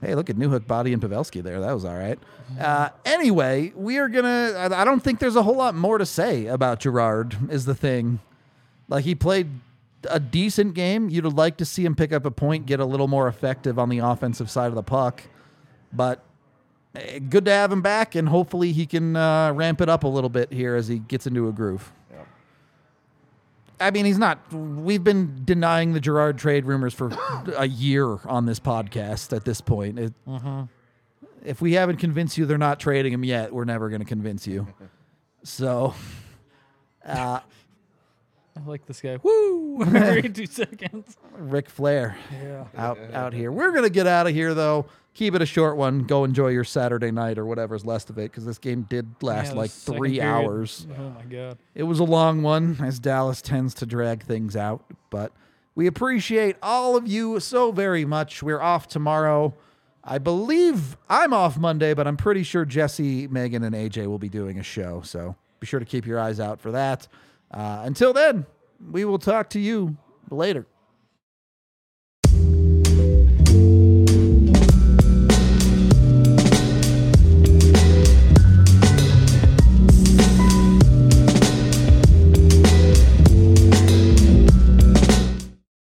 hey, 0.00 0.14
look 0.14 0.30
at 0.30 0.36
Newhook 0.36 0.66
Body 0.66 0.94
and 0.94 1.02
Pavelski 1.02 1.42
there. 1.42 1.60
That 1.60 1.72
was 1.72 1.84
all 1.84 1.96
right. 1.96 2.18
Uh, 2.58 2.88
anyway, 3.04 3.74
we 3.76 3.98
are 3.98 4.08
going 4.08 4.24
to 4.24 4.56
I 4.58 4.80
I 4.80 4.84
don't 4.86 5.00
think 5.00 5.18
there's 5.18 5.36
a 5.36 5.42
whole 5.42 5.56
lot 5.56 5.74
more 5.74 5.98
to 5.98 6.06
say 6.06 6.46
about 6.46 6.80
Girard 6.80 7.36
is 7.50 7.66
the 7.66 7.74
thing. 7.74 8.20
Like 8.88 9.04
he 9.04 9.14
played 9.14 9.50
a 10.10 10.20
decent 10.20 10.74
game. 10.74 11.08
You'd 11.08 11.24
like 11.24 11.56
to 11.58 11.64
see 11.64 11.84
him 11.84 11.94
pick 11.94 12.12
up 12.12 12.24
a 12.24 12.30
point, 12.30 12.66
get 12.66 12.80
a 12.80 12.84
little 12.84 13.08
more 13.08 13.28
effective 13.28 13.78
on 13.78 13.88
the 13.88 13.98
offensive 13.98 14.50
side 14.50 14.68
of 14.68 14.74
the 14.74 14.82
puck. 14.82 15.22
But 15.92 16.22
eh, 16.94 17.18
good 17.18 17.44
to 17.46 17.50
have 17.52 17.70
him 17.72 17.82
back, 17.82 18.14
and 18.14 18.28
hopefully 18.28 18.72
he 18.72 18.86
can 18.86 19.16
uh, 19.16 19.52
ramp 19.52 19.80
it 19.80 19.88
up 19.88 20.04
a 20.04 20.08
little 20.08 20.30
bit 20.30 20.52
here 20.52 20.74
as 20.76 20.88
he 20.88 20.98
gets 20.98 21.26
into 21.26 21.48
a 21.48 21.52
groove. 21.52 21.92
Yep. 22.12 22.26
I 23.80 23.90
mean, 23.90 24.04
he's 24.04 24.18
not. 24.18 24.52
We've 24.52 25.04
been 25.04 25.42
denying 25.44 25.92
the 25.92 26.00
Girard 26.00 26.38
trade 26.38 26.64
rumors 26.64 26.94
for 26.94 27.10
a 27.56 27.66
year 27.66 28.18
on 28.26 28.46
this 28.46 28.60
podcast 28.60 29.34
at 29.36 29.44
this 29.44 29.60
point. 29.60 29.98
It, 29.98 30.14
If 31.44 31.60
we 31.60 31.74
haven't 31.74 31.98
convinced 31.98 32.38
you 32.38 32.46
they're 32.46 32.56
not 32.56 32.80
trading 32.80 33.12
him 33.12 33.22
yet, 33.22 33.52
we're 33.52 33.66
never 33.66 33.88
going 33.90 34.00
to 34.00 34.06
convince 34.06 34.46
you. 34.46 34.66
So, 35.46 35.92
uh, 37.04 37.40
I 38.56 38.60
like 38.64 38.86
this 38.86 39.02
guy. 39.02 39.18
Woo! 39.22 39.63
Every 39.94 40.22
two 40.28 40.46
seconds. 40.46 41.16
Ric 41.32 41.68
Flair. 41.68 42.16
Yeah. 42.42 42.64
out 42.76 42.98
out 43.12 43.32
here. 43.32 43.50
We're 43.52 43.72
gonna 43.72 43.90
get 43.90 44.06
out 44.06 44.26
of 44.26 44.34
here 44.34 44.54
though. 44.54 44.86
Keep 45.14 45.36
it 45.36 45.42
a 45.42 45.46
short 45.46 45.76
one. 45.76 46.00
Go 46.00 46.24
enjoy 46.24 46.48
your 46.48 46.64
Saturday 46.64 47.12
night 47.12 47.38
or 47.38 47.46
whatever's 47.46 47.84
left 47.84 48.10
of 48.10 48.18
it 48.18 48.30
because 48.32 48.44
this 48.44 48.58
game 48.58 48.82
did 48.82 49.06
last 49.22 49.46
Yeah, 49.46 49.50
the 49.52 49.56
like 49.58 49.70
second 49.70 49.96
three 49.98 50.18
period- 50.18 50.28
hours. 50.28 50.86
Oh 50.98 51.10
my 51.10 51.22
god. 51.24 51.58
It 51.74 51.84
was 51.84 52.00
a 52.00 52.04
long 52.04 52.42
one 52.42 52.78
as 52.82 52.98
Dallas 52.98 53.40
tends 53.40 53.74
to 53.74 53.86
drag 53.86 54.24
things 54.24 54.56
out, 54.56 54.84
but 55.10 55.32
we 55.76 55.86
appreciate 55.86 56.56
all 56.62 56.96
of 56.96 57.06
you 57.06 57.38
so 57.40 57.70
very 57.70 58.04
much. 58.04 58.42
We're 58.42 58.60
off 58.60 58.88
tomorrow. 58.88 59.54
I 60.02 60.18
believe 60.18 60.96
I'm 61.08 61.32
off 61.32 61.56
Monday, 61.58 61.94
but 61.94 62.06
I'm 62.06 62.16
pretty 62.16 62.42
sure 62.42 62.64
Jesse, 62.64 63.26
Megan, 63.28 63.62
and 63.62 63.74
AJ 63.74 64.06
will 64.08 64.18
be 64.18 64.28
doing 64.28 64.58
a 64.58 64.62
show. 64.62 65.00
So 65.02 65.34
be 65.60 65.66
sure 65.66 65.80
to 65.80 65.86
keep 65.86 66.06
your 66.06 66.18
eyes 66.20 66.40
out 66.40 66.60
for 66.60 66.72
that. 66.72 67.06
Uh, 67.50 67.82
until 67.84 68.12
then, 68.12 68.44
we 68.90 69.04
will 69.04 69.18
talk 69.18 69.50
to 69.50 69.60
you 69.60 69.96
later. 70.30 70.66